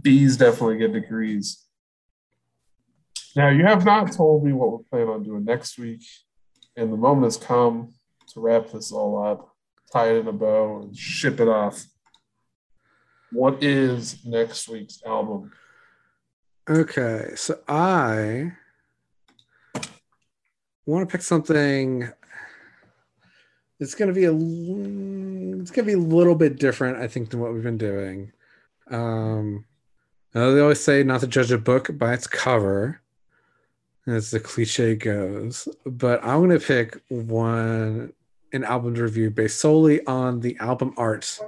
B's 0.00 0.36
definitely 0.36 0.78
get 0.78 0.92
degrees. 0.92 1.66
Now, 3.36 3.48
you 3.48 3.64
have 3.64 3.84
not 3.84 4.12
told 4.12 4.44
me 4.44 4.52
what 4.52 4.72
we're 4.72 4.84
planning 4.90 5.08
on 5.08 5.22
doing 5.22 5.44
next 5.44 5.78
week, 5.78 6.02
and 6.76 6.92
the 6.92 6.96
moment 6.96 7.24
has 7.24 7.36
come 7.38 7.94
to 8.28 8.40
wrap 8.40 8.70
this 8.70 8.92
all 8.92 9.22
up 9.22 9.51
tie 9.92 10.10
it 10.10 10.20
in 10.20 10.28
a 10.28 10.32
bow, 10.32 10.82
and 10.82 10.96
ship 10.96 11.40
it 11.40 11.48
off. 11.48 11.84
What 13.30 13.62
is 13.62 14.24
next 14.24 14.68
week's 14.68 15.02
album? 15.04 15.52
Okay, 16.68 17.32
so 17.34 17.58
I 17.66 18.52
want 20.86 21.08
to 21.08 21.12
pick 21.12 21.22
something. 21.22 22.08
It's 23.80 23.94
gonna 23.94 24.12
be 24.12 24.24
a 24.24 24.32
it's 25.60 25.70
gonna 25.70 25.86
be 25.86 25.94
a 25.94 25.98
little 25.98 26.34
bit 26.34 26.58
different, 26.58 26.98
I 26.98 27.08
think, 27.08 27.30
than 27.30 27.40
what 27.40 27.52
we've 27.52 27.62
been 27.62 27.78
doing. 27.78 28.32
Um, 28.90 29.64
they 30.32 30.60
always 30.60 30.80
say 30.80 31.02
not 31.02 31.20
to 31.20 31.26
judge 31.26 31.50
a 31.52 31.58
book 31.58 31.90
by 31.98 32.14
its 32.14 32.26
cover, 32.26 33.00
as 34.06 34.30
the 34.30 34.40
cliche 34.40 34.94
goes. 34.94 35.68
But 35.84 36.22
I'm 36.22 36.40
gonna 36.42 36.60
pick 36.60 37.00
one 37.08 38.12
an 38.52 38.64
album 38.64 38.94
review 38.94 39.30
based 39.30 39.58
solely 39.60 40.04
on 40.06 40.40
the 40.40 40.56
album 40.58 40.94
art. 40.96 41.38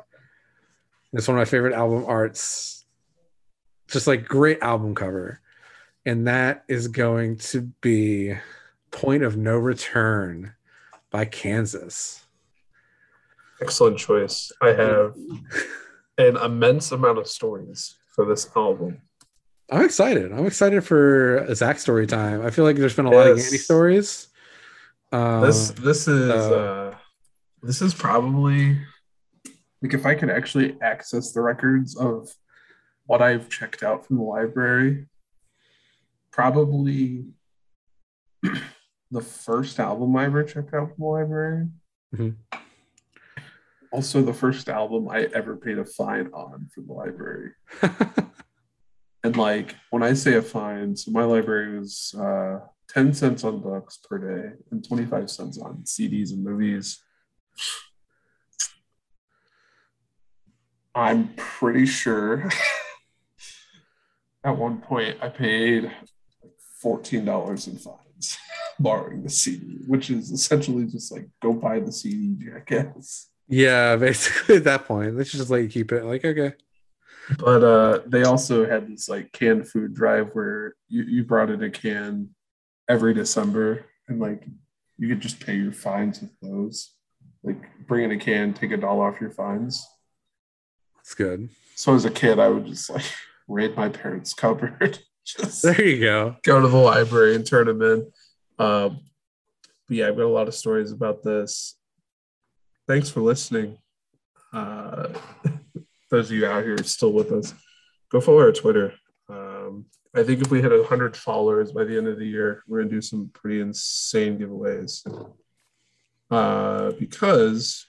It's 1.13 1.29
one 1.29 1.37
of 1.37 1.41
my 1.41 1.45
favorite 1.45 1.75
album 1.75 2.05
arts. 2.07 2.85
Just 3.89 4.07
like 4.07 4.27
great 4.27 4.61
album 4.63 4.95
cover. 4.95 5.41
and 6.07 6.27
that 6.27 6.65
is 6.69 6.89
going 6.89 7.37
to 7.37 7.63
be 7.81 8.35
Point 8.91 9.23
of 9.23 9.37
No 9.37 9.57
Return 9.59 10.55
by 11.11 11.25
Kansas. 11.25 12.25
Excellent 13.61 13.99
choice. 13.99 14.51
I 14.61 14.69
have 14.73 15.15
an 16.19 16.37
immense 16.37 16.93
amount 16.93 17.19
of 17.19 17.27
stories 17.29 17.95
for 18.15 18.25
this 18.27 18.51
album. 18.57 19.01
I'm 19.71 19.85
excited. 19.85 20.33
I'm 20.33 20.47
excited 20.47 20.85
for 20.85 21.47
Zach 21.55 21.79
story 21.79 22.07
time. 22.07 22.45
I 22.45 22.51
feel 22.51 22.65
like 22.65 22.77
there's 22.77 22.95
been 22.97 23.07
a 23.07 23.11
lot 23.11 23.27
of 23.29 23.39
Yes. 23.39 23.53
Yannie 23.53 23.59
stories. 23.59 24.29
Uh, 25.15 25.41
this 25.43 25.71
this 25.71 26.09
is 26.09 26.29
uh, 26.29 26.35
uh, 26.35 26.97
this 27.63 27.81
is 27.81 27.95
probably 27.95 28.77
like 29.81 29.95
if 29.95 30.05
I 30.07 30.17
could 30.17 30.29
actually 30.29 30.77
access 30.83 31.31
the 31.31 31.41
records 31.41 31.97
of 31.97 32.29
what 33.07 33.23
I've 33.23 33.49
checked 33.49 33.85
out 33.85 34.05
from 34.05 34.17
the 34.17 34.25
library, 34.25 35.07
probably 36.33 37.27
the 39.13 39.21
first 39.21 39.79
album 39.79 40.17
I 40.17 40.25
ever 40.25 40.43
checked 40.43 40.75
out 40.75 40.89
from 40.89 40.99
the 40.99 41.07
library. 41.07 41.69
Mhm. 42.13 42.35
Also, 43.93 44.21
the 44.21 44.35
first 44.35 44.69
album 44.69 45.09
I 45.09 45.29
ever 45.33 45.57
paid 45.57 45.79
a 45.79 45.85
fine 45.85 46.27
on 46.33 46.71
from 46.75 46.89
the 46.89 46.93
library. 46.93 47.53
And 49.25 49.39
like 49.39 49.75
when 49.89 50.03
I 50.03 50.13
say 50.13 50.35
a 50.35 50.43
fine, 50.43 50.95
so 50.97 51.11
my 51.11 51.25
library 51.25 51.79
was 51.79 52.15
uh, 52.15 52.59
10 52.95 53.13
cents 53.13 53.43
on 53.43 53.61
books 53.61 53.99
per 54.09 54.19
day 54.19 54.57
and 54.71 54.87
25 54.87 55.29
cents 55.29 55.59
on 55.59 55.79
CDs 55.85 56.31
and 56.31 56.45
movies. 56.45 57.03
I'm 60.95 61.35
pretty 61.37 61.87
sure 61.87 62.49
at 64.45 64.57
one 64.57 64.81
point 64.81 65.19
I 65.21 65.29
paid 65.29 65.91
$14 66.85 67.67
in 67.67 67.77
fines 67.79 68.39
borrowing 68.79 69.25
the 69.25 69.31
CD, 69.31 69.79
which 69.89 70.11
is 70.11 70.31
essentially 70.31 70.85
just 70.85 71.11
like 71.11 71.29
go 71.43 71.53
buy 71.53 71.81
the 71.81 71.91
CD, 71.91 72.37
jackass. 72.45 73.29
yeah, 73.49 73.97
basically 73.97 74.57
at 74.57 74.65
that 74.65 74.85
point, 74.85 75.17
let's 75.17 75.33
just 75.33 75.51
let 75.51 75.63
you 75.63 75.69
keep 75.69 75.91
it. 75.91 76.05
Like, 76.05 76.25
okay. 76.25 76.53
But 77.39 77.65
uh, 77.65 78.01
they 78.07 78.23
also 78.23 78.69
had 78.69 78.87
this 78.87 79.09
like 79.09 79.33
canned 79.33 79.69
food 79.69 79.95
drive 79.95 80.31
where 80.35 80.75
you, 80.89 81.03
you 81.05 81.25
brought 81.25 81.51
in 81.51 81.63
a 81.63 81.71
can 81.71 82.34
every 82.89 83.15
December 83.15 83.87
and 84.09 84.21
like 84.21 84.45
you 84.99 85.09
could 85.09 85.21
just 85.21 85.41
pay 85.41 85.57
your 85.57 85.73
fines 85.73 86.21
with 86.21 86.31
those. 86.41 86.93
Like 87.43 87.61
bring 87.87 88.05
in 88.05 88.13
a 88.13 88.17
can, 88.19 88.55
take 88.55 88.71
a 88.73 88.77
dollar 88.77 89.09
off 89.09 89.21
your 89.21 89.31
fines. 89.31 89.87
That's 90.97 91.15
good. 91.15 91.51
So 91.75 91.95
as 91.95 92.05
a 92.05 92.11
kid, 92.11 92.39
I 92.39 92.49
would 92.49 92.67
just 92.67 92.89
like 92.91 93.05
raid 93.49 93.77
my 93.77 93.89
parents' 93.89 94.33
cupboard, 94.35 94.99
just 95.27 95.63
There 95.63 95.85
you 95.85 96.01
go. 96.01 96.37
go 96.45 96.61
to 96.61 96.69
the 96.69 96.77
library 96.77 97.35
and 97.35 97.47
turn 97.47 97.67
them 97.67 97.83
in. 97.83 98.13
Um, 98.59 99.01
but 99.89 99.97
yeah, 99.97 100.09
I've 100.09 100.17
got 100.17 100.25
a 100.25 100.29
lot 100.29 100.49
of 100.49 100.55
stories 100.55 100.93
about 100.93 101.23
this. 101.23 101.77
Thanks 102.87 103.11
for 103.11 103.21
listening. 103.21 103.79
Uh, 104.53 105.09
those 106.11 106.31
of 106.31 106.37
you 106.37 106.47
out 106.47 106.65
here 106.65 106.79
still 106.85 107.13
with 107.13 107.33
us, 107.33 107.53
go 108.11 108.21
follow 108.21 108.39
our 108.41 108.53
Twitter. 108.53 108.95
I 110.17 110.23
think 110.23 110.41
if 110.41 110.51
we 110.51 110.63
hit 110.63 110.71
100 110.71 111.17
followers 111.17 111.73
by 111.73 111.83
the 111.85 111.97
end 111.97 112.07
of 112.07 112.19
the 112.19 112.27
year, 112.27 112.63
we're 112.69 112.79
going 112.79 112.89
to 112.89 112.95
do 112.95 113.03
some 113.03 113.31
pretty 113.35 113.61
insane 113.61 114.39
giveaways. 114.39 115.05
Uh, 116.31 116.93
because 116.99 117.87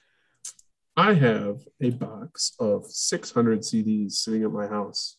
I 0.97 1.13
have 1.13 1.59
a 1.81 1.91
box 1.91 2.53
of 2.59 2.85
600 2.87 3.59
CDs 3.59 4.13
sitting 4.13 4.43
at 4.43 4.51
my 4.51 4.65
house 4.65 5.17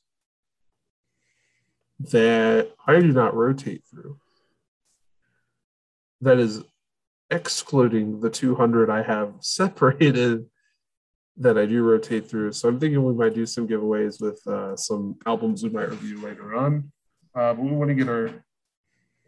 that 2.01 2.73
I 2.87 2.99
do 2.99 3.13
not 3.13 3.37
rotate 3.37 3.85
through. 3.89 4.19
That 6.21 6.39
is 6.39 6.65
excluding 7.31 8.21
the 8.21 8.31
200 8.31 8.91
I 8.91 9.03
have 9.03 9.35
separated 9.41 10.47
that 11.37 11.57
I 11.57 11.67
do 11.67 11.83
rotate 11.83 12.29
through. 12.29 12.53
So 12.53 12.69
I'm 12.69 12.81
thinking 12.81 13.05
we 13.05 13.13
might 13.13 13.35
do 13.35 13.47
some 13.47 13.69
giveaways 13.69 14.21
with 14.21 14.45
uh, 14.47 14.75
some 14.77 15.17
albums 15.27 15.63
we 15.63 15.69
might 15.69 15.91
review 15.91 16.21
later 16.21 16.57
on. 16.57 16.91
Uh, 17.37 17.53
but 17.53 17.59
we 17.59 17.73
want 17.73 17.89
to 17.89 17.95
get 17.95 18.09
our 18.09 18.31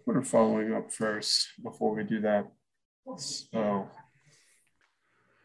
Twitter 0.03 0.23
following 0.23 0.73
up 0.73 0.91
first 0.91 1.49
before 1.63 1.95
we 1.95 2.05
do 2.05 2.21
that. 2.23 2.47
So 3.17 3.89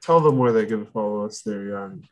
tell 0.02 0.22
them 0.22 0.38
where 0.38 0.54
they 0.54 0.66
can 0.66 0.86
follow 0.86 1.26
us 1.26 1.42
there, 1.42 1.68
Jan. 1.68 2.08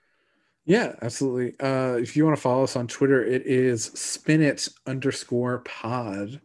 Yeah, 0.65 0.95
absolutely. 1.01 1.57
Uh, 1.59 1.95
if 1.95 2.17
you 2.17 2.25
want 2.25 2.35
to 2.35 2.41
follow 2.41 2.63
us 2.63 2.75
on 2.75 2.87
Twitter, 2.87 3.23
it 3.23 3.45
is 3.45 3.89
spinit 3.91 4.71
underscore 4.85 5.59
pod. 5.59 6.41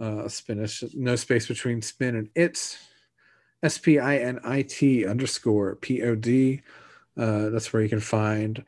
Uh, 0.00 0.28
spinit, 0.28 0.94
no 0.94 1.16
space 1.16 1.48
between 1.48 1.82
spin 1.82 2.14
and 2.14 2.30
it. 2.36 2.78
S 3.64 3.78
P 3.78 3.98
I 3.98 4.18
N 4.18 4.38
I 4.44 4.62
T 4.62 5.04
underscore 5.04 5.74
P 5.74 6.02
O 6.02 6.14
D. 6.14 6.62
Uh, 7.16 7.48
that's 7.48 7.72
where 7.72 7.82
you 7.82 7.88
can 7.88 7.98
find 7.98 8.64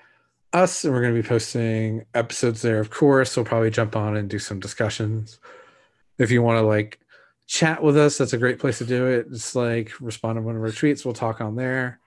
us, 0.52 0.84
and 0.84 0.92
we're 0.92 1.02
going 1.02 1.14
to 1.14 1.22
be 1.22 1.28
posting 1.28 2.04
episodes 2.14 2.62
there. 2.62 2.80
Of 2.80 2.90
course, 2.90 3.36
we'll 3.36 3.44
probably 3.44 3.70
jump 3.70 3.96
on 3.96 4.16
and 4.16 4.28
do 4.28 4.38
some 4.38 4.60
discussions. 4.60 5.38
If 6.18 6.30
you 6.30 6.42
want 6.42 6.58
to 6.58 6.66
like 6.66 6.98
chat 7.46 7.82
with 7.82 7.96
us, 7.96 8.18
that's 8.18 8.32
a 8.32 8.38
great 8.38 8.58
place 8.58 8.78
to 8.78 8.84
do 8.84 9.06
it. 9.06 9.30
Just 9.30 9.56
like 9.56 9.92
respond 10.00 10.36
to 10.36 10.42
one 10.42 10.56
of 10.56 10.62
our 10.62 10.68
tweets, 10.68 11.04
we'll 11.04 11.14
talk 11.14 11.40
on 11.40 11.56
there. 11.56 12.00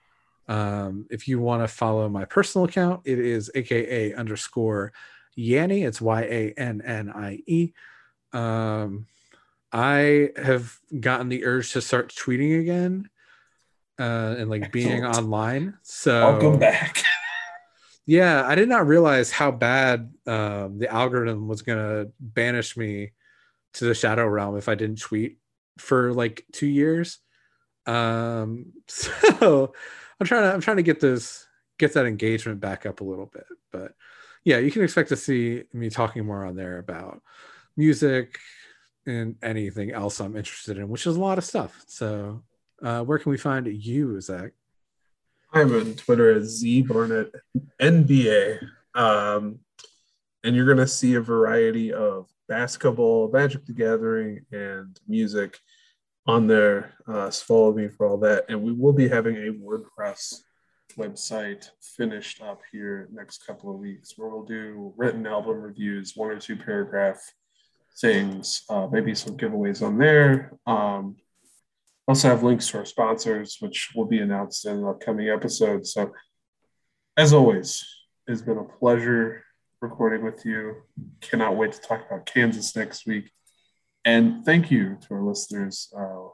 Um, 0.46 1.06
if 1.10 1.26
you 1.26 1.40
want 1.40 1.62
to 1.62 1.68
follow 1.68 2.08
my 2.08 2.24
personal 2.26 2.66
account, 2.66 3.02
it 3.04 3.18
is 3.18 3.50
aka 3.54 4.12
underscore 4.14 4.92
Yannie. 5.38 5.86
It's 5.86 6.00
Y 6.00 6.22
A 6.22 6.54
N 6.56 6.82
N 6.82 7.10
I 7.10 7.40
E. 7.46 7.72
Um, 8.32 9.06
I 9.72 10.30
have 10.36 10.78
gotten 11.00 11.28
the 11.28 11.44
urge 11.44 11.72
to 11.72 11.80
start 11.80 12.14
tweeting 12.14 12.60
again 12.60 13.08
uh, 13.98 14.36
and 14.38 14.50
like 14.50 14.70
being 14.70 15.04
Excellent. 15.04 15.16
online. 15.16 15.78
So 15.82 16.32
Welcome 16.32 16.58
back. 16.58 17.02
Yeah, 18.06 18.46
I 18.46 18.54
did 18.54 18.68
not 18.68 18.86
realize 18.86 19.30
how 19.30 19.50
bad 19.50 20.12
um, 20.26 20.78
the 20.78 20.88
algorithm 20.90 21.48
was 21.48 21.62
gonna 21.62 22.06
banish 22.20 22.76
me 22.76 23.12
to 23.74 23.84
the 23.86 23.94
shadow 23.94 24.26
realm 24.26 24.56
if 24.56 24.68
I 24.68 24.74
didn't 24.74 25.00
tweet 25.00 25.38
for 25.78 26.12
like 26.12 26.44
two 26.52 26.66
years. 26.66 27.18
Um, 27.86 28.72
so 28.88 29.72
I'm 30.20 30.26
trying 30.26 30.42
to 30.42 30.54
I'm 30.54 30.60
trying 30.60 30.76
to 30.78 30.82
get 30.82 31.00
this 31.00 31.46
get 31.78 31.94
that 31.94 32.06
engagement 32.06 32.60
back 32.60 32.86
up 32.86 33.00
a 33.00 33.04
little 33.04 33.26
bit. 33.26 33.46
But 33.72 33.92
yeah, 34.44 34.58
you 34.58 34.70
can 34.70 34.82
expect 34.82 35.08
to 35.08 35.16
see 35.16 35.64
me 35.72 35.90
talking 35.90 36.24
more 36.24 36.44
on 36.44 36.56
there 36.56 36.78
about 36.78 37.22
music 37.76 38.38
and 39.06 39.36
anything 39.42 39.90
else 39.92 40.20
I'm 40.20 40.36
interested 40.36 40.78
in, 40.78 40.88
which 40.88 41.06
is 41.06 41.16
a 41.16 41.20
lot 41.20 41.38
of 41.38 41.44
stuff. 41.44 41.82
So 41.86 42.42
uh, 42.82 43.02
where 43.02 43.18
can 43.18 43.32
we 43.32 43.38
find 43.38 43.66
you, 43.66 44.20
Zach? 44.20 44.52
I'm 45.54 45.72
on 45.72 45.94
Twitter 45.94 46.36
as 46.36 46.48
Z 46.58 46.82
Barnett 46.82 47.30
NBA. 47.80 48.58
Um, 48.96 49.60
and 50.42 50.56
you're 50.56 50.66
going 50.66 50.78
to 50.78 50.86
see 50.86 51.14
a 51.14 51.20
variety 51.20 51.92
of 51.92 52.26
basketball, 52.48 53.30
Magic 53.32 53.64
the 53.64 53.72
Gathering, 53.72 54.44
and 54.50 54.98
music 55.06 55.56
on 56.26 56.48
there. 56.48 56.94
Uh, 57.06 57.30
so 57.30 57.44
follow 57.44 57.72
me 57.72 57.86
for 57.86 58.04
all 58.06 58.18
that. 58.18 58.46
And 58.48 58.62
we 58.62 58.72
will 58.72 58.92
be 58.92 59.08
having 59.08 59.36
a 59.36 59.52
WordPress 59.52 60.42
website 60.98 61.70
finished 61.96 62.42
up 62.42 62.60
here 62.72 63.08
next 63.12 63.46
couple 63.46 63.70
of 63.72 63.78
weeks 63.78 64.14
where 64.16 64.28
we'll 64.28 64.44
do 64.44 64.92
written 64.96 65.24
album 65.24 65.60
reviews, 65.62 66.16
one 66.16 66.30
or 66.30 66.38
two 66.40 66.56
paragraph 66.56 67.20
things, 68.00 68.64
uh, 68.70 68.88
maybe 68.90 69.14
some 69.14 69.36
giveaways 69.36 69.86
on 69.86 69.98
there. 69.98 70.52
Um, 70.66 71.14
also 72.06 72.28
have 72.28 72.42
links 72.42 72.68
to 72.68 72.78
our 72.78 72.84
sponsors, 72.84 73.56
which 73.60 73.92
will 73.94 74.04
be 74.04 74.18
announced 74.18 74.66
in 74.66 74.78
an 74.78 74.84
upcoming 74.84 75.28
episode. 75.28 75.86
So, 75.86 76.12
as 77.16 77.32
always, 77.32 77.84
it's 78.26 78.42
been 78.42 78.58
a 78.58 78.64
pleasure 78.64 79.44
recording 79.80 80.24
with 80.24 80.44
you. 80.44 80.76
Cannot 81.20 81.56
wait 81.56 81.72
to 81.72 81.80
talk 81.80 82.06
about 82.06 82.26
Kansas 82.26 82.74
next 82.76 83.06
week. 83.06 83.30
And 84.04 84.44
thank 84.44 84.70
you 84.70 84.98
to 85.02 85.14
our 85.14 85.22
listeners. 85.22 85.92
Uh, 85.96 86.28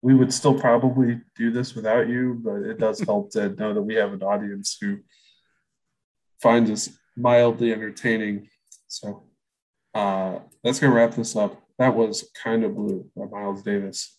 we 0.00 0.14
would 0.14 0.32
still 0.32 0.58
probably 0.58 1.20
do 1.36 1.52
this 1.52 1.74
without 1.74 2.08
you, 2.08 2.40
but 2.42 2.62
it 2.62 2.78
does 2.78 3.00
help 3.06 3.30
to 3.32 3.50
know 3.50 3.74
that 3.74 3.82
we 3.82 3.94
have 3.94 4.12
an 4.12 4.22
audience 4.22 4.76
who 4.80 4.98
finds 6.40 6.70
us 6.70 6.90
mildly 7.16 7.72
entertaining. 7.72 8.48
So, 8.88 9.24
uh, 9.94 10.38
that's 10.64 10.80
going 10.80 10.90
to 10.92 10.96
wrap 10.96 11.14
this 11.14 11.36
up. 11.36 11.60
That 11.78 11.94
was 11.94 12.28
Kind 12.42 12.64
of 12.64 12.74
Blue 12.74 13.08
by 13.14 13.26
Miles 13.26 13.62
Davis. 13.62 14.18